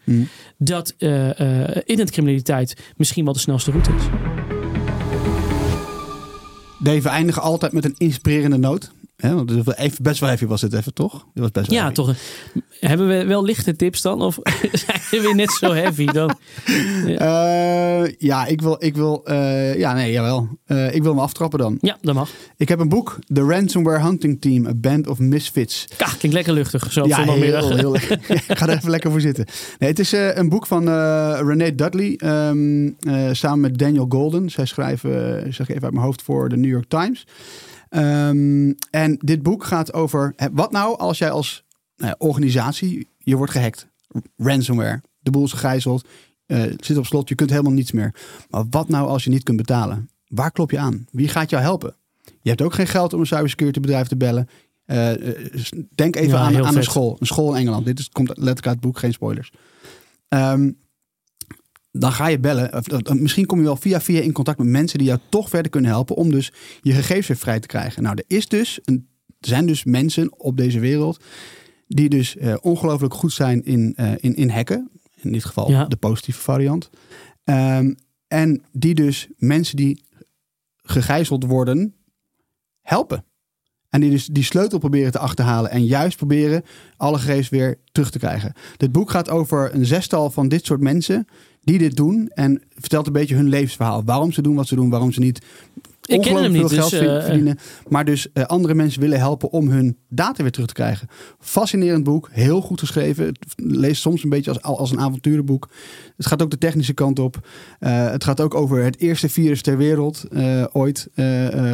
dat 0.58 0.94
eh 0.98 1.40
eh 1.40 1.76
internetcriminaliteit 1.84 2.76
misschien 2.96 3.24
wel 3.24 3.32
de 3.32 3.38
snelste 3.38 3.70
route 3.70 3.90
is. 3.96 4.02
Dave, 6.82 7.00
we 7.02 7.08
eindigen 7.08 7.42
altijd 7.42 7.72
met 7.72 7.84
een 7.84 7.94
inspirerende 7.98 8.56
noot. 8.56 8.90
Hè, 9.20 9.34
want 9.34 9.50
het 9.50 9.76
even, 9.76 10.02
best 10.02 10.20
wel 10.20 10.28
heavy 10.28 10.46
was 10.46 10.62
het 10.62 10.72
even, 10.72 10.94
toch? 10.94 11.12
Dit 11.12 11.42
was 11.42 11.50
best 11.50 11.66
wel 11.66 11.76
Ja, 11.76 11.82
heavy. 11.82 11.94
toch. 11.94 12.14
Hebben 12.80 13.08
we 13.08 13.24
wel 13.24 13.44
lichte 13.44 13.76
tips 13.76 14.02
dan? 14.02 14.22
Of 14.22 14.38
zijn 14.72 15.00
we 15.10 15.20
weer 15.20 15.34
net 15.34 15.50
zo 15.50 15.72
heavy 15.72 16.04
dan? 16.06 16.38
Eh, 17.06 18.08
ja, 18.18 18.46
ik 18.46 18.60
wil, 18.60 18.76
ik 18.78 18.94
wil, 18.96 19.24
eh, 19.24 19.78
ja, 19.78 19.94
nee, 19.94 20.12
jawel. 20.12 20.48
Eh, 20.66 20.94
ik 20.94 21.02
wil 21.02 21.14
me 21.14 21.20
aftrappen 21.20 21.58
dan. 21.58 21.78
Ja, 21.80 21.98
dat 22.00 22.14
mag. 22.14 22.30
Ik 22.56 22.68
heb 22.68 22.78
een 22.78 22.88
boek, 22.88 23.18
The 23.32 23.42
Ransomware 23.42 24.02
Hunting 24.02 24.40
Team, 24.40 24.66
A 24.66 24.74
Band 24.74 25.06
of 25.06 25.18
Misfits. 25.18 25.86
Ka, 25.96 26.06
klinkt 26.06 26.32
lekker 26.32 26.52
luchtig. 26.52 26.92
Zo 26.92 27.06
ja, 27.06 27.16
zondagmiddag. 27.16 27.68
heel, 27.68 27.76
heel 27.76 27.90
lekker. 27.92 28.18
ik 28.48 28.58
ga 28.58 28.68
er 28.68 28.76
even 28.76 28.90
lekker 28.90 29.10
voor 29.10 29.20
zitten. 29.20 29.44
Nee, 29.78 29.90
het 29.90 29.98
is 29.98 30.12
een 30.12 30.48
boek 30.48 30.66
van 30.66 30.88
Renee 31.48 31.74
Dudley, 31.74 32.14
ehm, 32.16 32.86
eh, 33.00 33.28
samen 33.32 33.60
met 33.60 33.78
Daniel 33.78 34.06
Golden. 34.08 34.50
Zij 34.50 34.66
schrijven, 34.66 35.42
zeg 35.54 35.68
ik 35.68 35.74
even 35.74 35.82
uit 35.82 35.92
mijn 35.92 36.04
hoofd, 36.04 36.22
voor 36.22 36.48
de 36.48 36.56
New 36.56 36.70
York 36.70 36.88
Times. 36.88 37.26
Ehm, 37.90 38.72
en 38.90 39.18
dit 39.18 39.42
boek 39.42 39.64
gaat 39.64 39.92
over, 39.92 40.34
wat 40.52 40.72
nou 40.72 40.98
als 40.98 41.18
jij 41.18 41.30
als 41.30 41.64
nou 41.96 42.14
organisatie, 42.18 43.08
je 43.18 43.36
wordt 43.36 43.52
gehackt. 43.52 43.86
Ransomware, 44.36 45.02
de 45.18 45.30
boel 45.30 45.44
is 45.44 45.52
gegijzeld, 45.52 46.08
eh, 46.46 46.62
zit 46.76 46.96
op 46.96 47.06
slot, 47.06 47.28
je 47.28 47.34
kunt 47.34 47.50
helemaal 47.50 47.72
niets 47.72 47.92
meer. 47.92 48.14
Maar 48.50 48.64
wat 48.70 48.88
nou 48.88 49.08
als 49.08 49.24
je 49.24 49.30
niet 49.30 49.42
kunt 49.42 49.56
betalen? 49.56 50.10
Waar 50.26 50.50
klop 50.50 50.70
je 50.70 50.78
aan? 50.78 51.06
Wie 51.10 51.28
gaat 51.28 51.50
jou 51.50 51.62
helpen? 51.62 51.94
Je 52.42 52.48
hebt 52.48 52.62
ook 52.62 52.74
geen 52.74 52.86
geld 52.86 53.12
om 53.12 53.20
een 53.20 53.26
cybersecurity 53.26 53.80
bedrijf 53.80 54.08
te 54.08 54.16
bellen. 54.16 54.48
Eh, 54.84 55.28
eh, 55.28 55.44
denk 55.94 56.16
even 56.16 56.38
Ja, 56.38 56.44
aan, 56.44 56.66
aan 56.66 56.76
een 56.76 56.82
school. 56.82 57.16
Een 57.20 57.26
school 57.26 57.54
in 57.54 57.60
Engeland. 57.60 57.86
Dit 57.86 57.98
is, 57.98 58.08
komt 58.08 58.28
letterlijk 58.28 58.66
uit 58.66 58.74
het 58.74 58.84
boek, 58.84 58.98
geen 58.98 59.12
spoilers. 59.12 59.52
Ehm, 60.28 60.70
dan 61.92 62.12
ga 62.12 62.26
je 62.26 62.38
bellen. 62.38 62.82
Misschien 63.12 63.46
kom 63.46 63.58
je 63.58 63.64
wel 63.64 63.76
via 63.76 64.00
via 64.00 64.20
in 64.20 64.32
contact 64.32 64.58
met 64.58 64.66
mensen 64.68 64.98
die 64.98 65.06
jou 65.06 65.20
toch 65.28 65.48
verder 65.48 65.70
kunnen 65.70 65.90
helpen 65.90 66.16
om 66.16 66.30
dus 66.30 66.52
je 66.82 66.92
gegevens 66.92 67.26
weer 67.26 67.36
vrij 67.36 67.60
te 67.60 67.66
krijgen. 67.66 68.02
Nou, 68.02 68.16
er 68.16 68.36
is 68.36 68.48
dus 68.48 68.80
een, 68.84 69.08
er 69.40 69.48
zijn 69.48 69.66
dus 69.66 69.84
mensen 69.84 70.40
op 70.40 70.56
deze 70.56 70.80
wereld 70.80 71.24
die 71.86 72.08
dus 72.08 72.36
eh, 72.36 72.54
ongelooflijk 72.60 73.14
goed 73.14 73.32
zijn 73.32 73.64
in, 73.64 73.92
eh, 73.96 74.12
in, 74.16 74.34
in 74.34 74.50
hacken. 74.50 74.90
In 75.14 75.32
dit 75.32 75.44
geval 75.44 75.70
Ja. 75.70 75.84
de 75.84 75.96
positieve 75.96 76.40
variant. 76.40 76.90
Ehm, 77.44 77.94
en 78.28 78.62
die 78.72 78.94
dus 78.94 79.28
mensen 79.36 79.76
die 79.76 80.04
gegijzeld 80.82 81.44
worden 81.44 81.94
helpen. 82.82 83.24
En 83.88 84.00
die 84.00 84.10
dus 84.10 84.26
die 84.26 84.44
sleutel 84.44 84.78
proberen 84.78 85.12
te 85.12 85.18
achterhalen. 85.18 85.70
En 85.70 85.84
juist 85.84 86.16
proberen 86.16 86.62
alle 86.96 87.18
gegevens 87.18 87.48
weer 87.48 87.78
terug 87.92 88.10
te 88.10 88.18
krijgen. 88.18 88.52
Dit 88.76 88.92
boek 88.92 89.10
gaat 89.10 89.30
over 89.30 89.74
een 89.74 89.86
zestal 89.86 90.30
van 90.30 90.48
dit 90.48 90.64
soort 90.66 90.80
mensen 90.80 91.26
die 91.62 91.78
dit 91.78 91.96
doen. 91.96 92.30
En 92.34 92.62
vertelt 92.74 93.06
een 93.06 93.12
beetje 93.12 93.34
hun 93.34 93.48
levensverhaal. 93.48 94.04
Waarom 94.04 94.32
ze 94.32 94.42
doen 94.42 94.54
wat 94.54 94.66
ze 94.66 94.74
doen. 94.74 94.90
Waarom 94.90 95.12
ze 95.12 95.20
niet 95.20 95.44
Ik 96.04 96.20
ken 96.20 96.34
hem 96.34 96.52
niet, 96.52 96.68
veel 96.68 96.68
dus, 96.68 96.88
geld 96.88 96.92
eh, 96.92 97.24
verdienen. 97.24 97.58
Maar 97.88 98.04
dus 98.04 98.32
eh, 98.32 98.44
andere 98.44 98.74
mensen 98.74 99.00
willen 99.00 99.18
helpen 99.18 99.50
om 99.50 99.68
hun 99.68 99.96
data 100.08 100.42
weer 100.42 100.52
terug 100.52 100.68
te 100.68 100.74
krijgen. 100.74 101.08
Fascinerend 101.38 102.04
boek. 102.04 102.28
Heel 102.32 102.60
goed 102.60 102.80
geschreven. 102.80 103.26
Het 103.26 103.38
leest 103.56 104.00
soms 104.00 104.22
een 104.22 104.28
beetje 104.28 104.50
als, 104.50 104.62
als 104.62 104.90
een 104.90 105.00
avonturenboek. 105.00 105.68
Het 106.16 106.26
gaat 106.26 106.42
ook 106.42 106.50
de 106.50 106.58
technische 106.58 106.94
kant 106.94 107.18
op. 107.18 107.48
Eh, 107.78 108.10
het 108.10 108.24
gaat 108.24 108.40
ook 108.40 108.54
over 108.54 108.84
het 108.84 108.98
eerste 108.98 109.28
virus 109.28 109.62
ter 109.62 109.76
wereld 109.76 110.24
ooit 110.72 111.08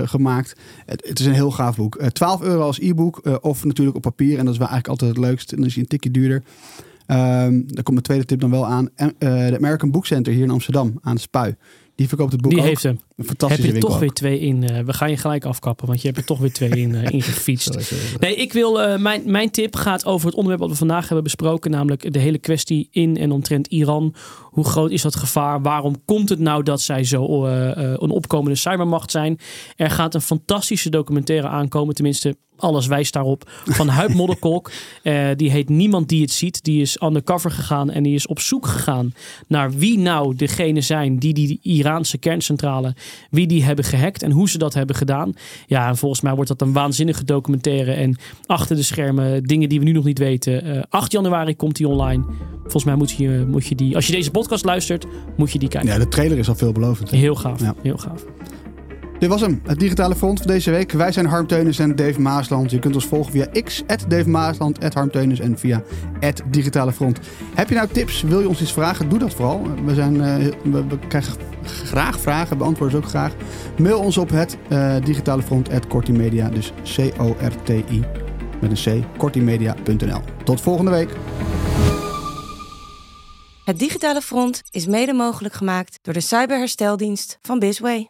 gemaakt. 0.04 0.56
Het, 0.86 1.08
het 1.08 1.18
is 1.20 1.26
een 1.26 1.32
heel 1.32 1.50
gaaf 1.50 1.76
boek. 1.76 1.96
Eh 1.96 2.06
12 2.06 2.42
euro 2.42 2.62
als 2.62 2.78
e-book 2.78 3.38
of 3.40 3.64
natuurlijk 3.64 3.96
op 3.96 4.02
papier. 4.02 4.38
En 4.38 4.44
dat 4.44 4.54
is 4.54 4.60
wel 4.60 4.68
eigenlijk 4.68 5.00
altijd 5.00 5.16
het 5.16 5.26
leukst. 5.26 5.50
En 5.50 5.56
dan 5.56 5.66
is 5.66 5.72
hij 5.72 5.82
een 5.82 5.88
tikje 5.88 6.10
duurder. 6.10 6.42
Daar 7.06 7.50
komt 7.82 7.90
mijn 7.90 8.02
tweede 8.02 8.24
tip 8.24 8.40
dan 8.40 8.50
wel 8.50 8.66
aan. 8.66 8.88
En, 8.94 9.14
eh, 9.18 9.48
de 9.48 9.56
American 9.56 9.90
Book 9.90 10.06
Center 10.06 10.32
hier 10.32 10.42
in 10.42 10.50
Amsterdam 10.50 10.98
aan 11.02 11.14
de 11.14 11.20
Spui. 11.20 11.54
Die 11.94 12.08
verkoopt 12.08 12.32
het 12.32 12.40
boek 12.40 12.50
Die 12.50 12.60
ook. 12.60 12.66
heeft 12.66 12.82
hem. 12.82 13.00
Een 13.16 13.48
Heb 13.48 13.58
je 13.58 13.72
er 13.72 13.80
toch 13.80 13.98
weer 13.98 14.12
twee 14.12 14.40
in? 14.40 14.68
eh, 14.68 14.84
we 14.84 14.92
gaan 14.92 15.10
je 15.10 15.16
gelijk 15.16 15.44
afkappen, 15.44 15.86
want 15.86 16.00
je 16.00 16.06
hebt 16.06 16.18
er 16.18 16.24
toch 16.24 16.38
weer 16.38 16.52
twee 16.52 16.70
in, 16.70 16.94
eh, 16.94 17.10
in 17.14 17.22
gefietst. 17.22 17.66
Sorry, 17.66 17.82
sorry, 17.82 18.04
sorry. 18.04 18.26
Nee, 18.26 18.36
ik 18.36 18.52
wil, 18.52 18.82
eh, 18.82 18.98
mijn, 18.98 19.22
mijn 19.24 19.50
tip 19.50 19.76
gaat 19.76 20.04
over 20.06 20.26
het 20.26 20.34
onderwerp 20.34 20.62
wat 20.62 20.70
we 20.70 20.76
vandaag 20.76 21.04
hebben 21.04 21.22
besproken. 21.22 21.70
Namelijk 21.70 22.12
de 22.12 22.18
hele 22.18 22.38
kwestie 22.38 22.88
in 22.90 23.16
en 23.16 23.30
omtrent 23.32 23.66
Iran. 23.66 24.14
Hoe 24.56 24.64
groot 24.64 24.90
is 24.90 25.02
dat 25.02 25.16
gevaar? 25.16 25.62
Waarom 25.62 26.04
komt 26.04 26.28
het 26.28 26.38
nou 26.38 26.62
dat 26.62 26.80
zij 26.80 27.04
zo 27.04 27.44
eh, 27.46 27.70
eh, 27.70 27.90
een 27.98 28.10
opkomende 28.10 28.56
cybermacht 28.56 29.10
zijn? 29.10 29.38
Er 29.76 29.90
gaat 29.90 30.14
een 30.14 30.20
fantastische 30.20 30.90
documentaire 30.90 31.48
aankomen. 31.48 31.94
Tenminste, 31.94 32.36
alles 32.56 32.86
wijst 32.86 33.12
daarop. 33.12 33.50
Van 33.64 33.88
Huib 33.88 34.14
Modderkolk. 34.20 34.70
Eh, 35.02 35.28
die 35.36 35.50
heet 35.50 35.68
Niemand 35.68 36.08
die 36.08 36.20
het 36.22 36.30
ziet. 36.30 36.64
Die 36.64 36.80
is 36.80 37.02
undercover 37.02 37.50
gegaan 37.50 37.90
en 37.90 38.02
die 38.02 38.14
is 38.14 38.26
op 38.26 38.40
zoek 38.40 38.66
gegaan 38.66 39.14
naar 39.48 39.70
wie 39.72 39.98
nou 39.98 40.34
degene 40.36 40.80
zijn 40.80 41.18
die 41.18 41.34
die 41.34 41.58
Iraanse 41.62 42.18
kerncentrale, 42.18 42.94
wie 43.30 43.46
die 43.46 43.64
hebben 43.64 43.84
gehackt 43.84 44.22
en 44.22 44.30
hoe 44.30 44.48
ze 44.48 44.58
dat 44.58 44.74
hebben 44.74 44.96
gedaan. 44.96 45.32
Ja, 45.66 45.88
en 45.88 45.96
volgens 45.96 46.20
mij 46.20 46.34
wordt 46.34 46.48
dat 46.48 46.60
een 46.60 46.72
waanzinnige 46.72 47.24
documentaire 47.24 47.92
en 47.92 48.16
achter 48.46 48.76
de 48.76 48.82
schermen 48.82 49.42
dingen 49.42 49.68
die 49.68 49.78
we 49.78 49.84
nu 49.84 49.92
nog 49.92 50.04
niet 50.04 50.18
weten. 50.18 50.62
Eh, 50.62 50.82
8 50.88 51.12
januari 51.12 51.56
komt 51.56 51.76
die 51.76 51.88
online. 51.88 52.24
Volgens 52.62 52.84
mij 52.84 52.94
moet 52.94 53.10
je, 53.10 53.44
moet 53.48 53.66
je 53.66 53.74
die, 53.74 53.94
als 53.94 54.06
je 54.06 54.12
deze 54.12 54.30
podcast 54.30 54.64
luistert, 54.64 55.06
moet 55.36 55.52
je 55.52 55.58
die 55.58 55.68
kijken. 55.68 55.90
Ja, 55.90 55.98
de 55.98 56.08
trailer 56.08 56.38
is 56.38 56.48
al 56.48 56.54
veelbelovend. 56.54 57.10
Heel 57.10 57.34
gaaf, 57.34 57.60
Ja. 57.60 57.74
heel 57.82 57.96
gaaf. 57.98 58.24
Dit 59.18 59.28
was 59.28 59.40
hem, 59.40 59.60
het 59.64 59.78
digitale 59.78 60.14
front 60.14 60.38
voor 60.38 60.46
deze 60.46 60.70
week. 60.70 60.92
Wij 60.92 61.12
zijn 61.12 61.26
Harm 61.26 61.46
Teunis 61.46 61.78
en 61.78 61.96
Dave 61.96 62.20
Maasland. 62.20 62.70
Je 62.70 62.78
kunt 62.78 62.94
ons 62.94 63.06
volgen 63.06 63.32
via 63.32 63.46
x, 63.64 63.82
Dave 64.08 64.28
Maasland, 64.28 64.94
Harm 64.94 65.10
Teunis 65.10 65.40
en 65.40 65.58
via 65.58 65.82
digitale 66.50 66.92
front. 66.92 67.18
Heb 67.54 67.68
je 67.68 67.74
nou 67.74 67.88
tips? 67.88 68.22
Wil 68.22 68.40
je 68.40 68.48
ons 68.48 68.60
iets 68.60 68.72
vragen? 68.72 69.08
Doe 69.08 69.18
dat 69.18 69.34
vooral. 69.34 69.62
We, 69.84 69.94
zijn, 69.94 70.20
eh, 70.20 70.52
we, 70.62 70.98
krijgen 71.08 71.34
graag 71.62 72.20
vragen, 72.20 72.58
beantwoorden 72.58 72.98
ze 72.98 73.04
ook 73.04 73.10
graag. 73.10 73.32
Mail 73.78 73.98
ons 73.98 74.18
op 74.18 74.30
het 74.30 74.56
eh, 74.68 74.96
digitale 75.04 75.42
front, 75.42 75.68
Media, 76.10 76.48
dus 76.48 76.72
C-O-R-T-I 76.96 78.00
met 78.60 78.86
een 78.86 79.02
C, 79.02 79.18
kortimedia.nl. 79.18 80.20
Tot 80.44 80.60
volgende 80.60 80.90
week. 80.90 81.10
Het 83.64 83.78
Digitale 83.78 84.20
Front 84.20 84.62
is 84.70 84.86
mede 84.86 85.12
mogelijk 85.12 85.54
gemaakt 85.54 85.98
door 86.02 86.14
de 86.14 86.20
cyberhersteldienst 86.20 87.38
van 87.42 87.58
Bisway. 87.58 88.04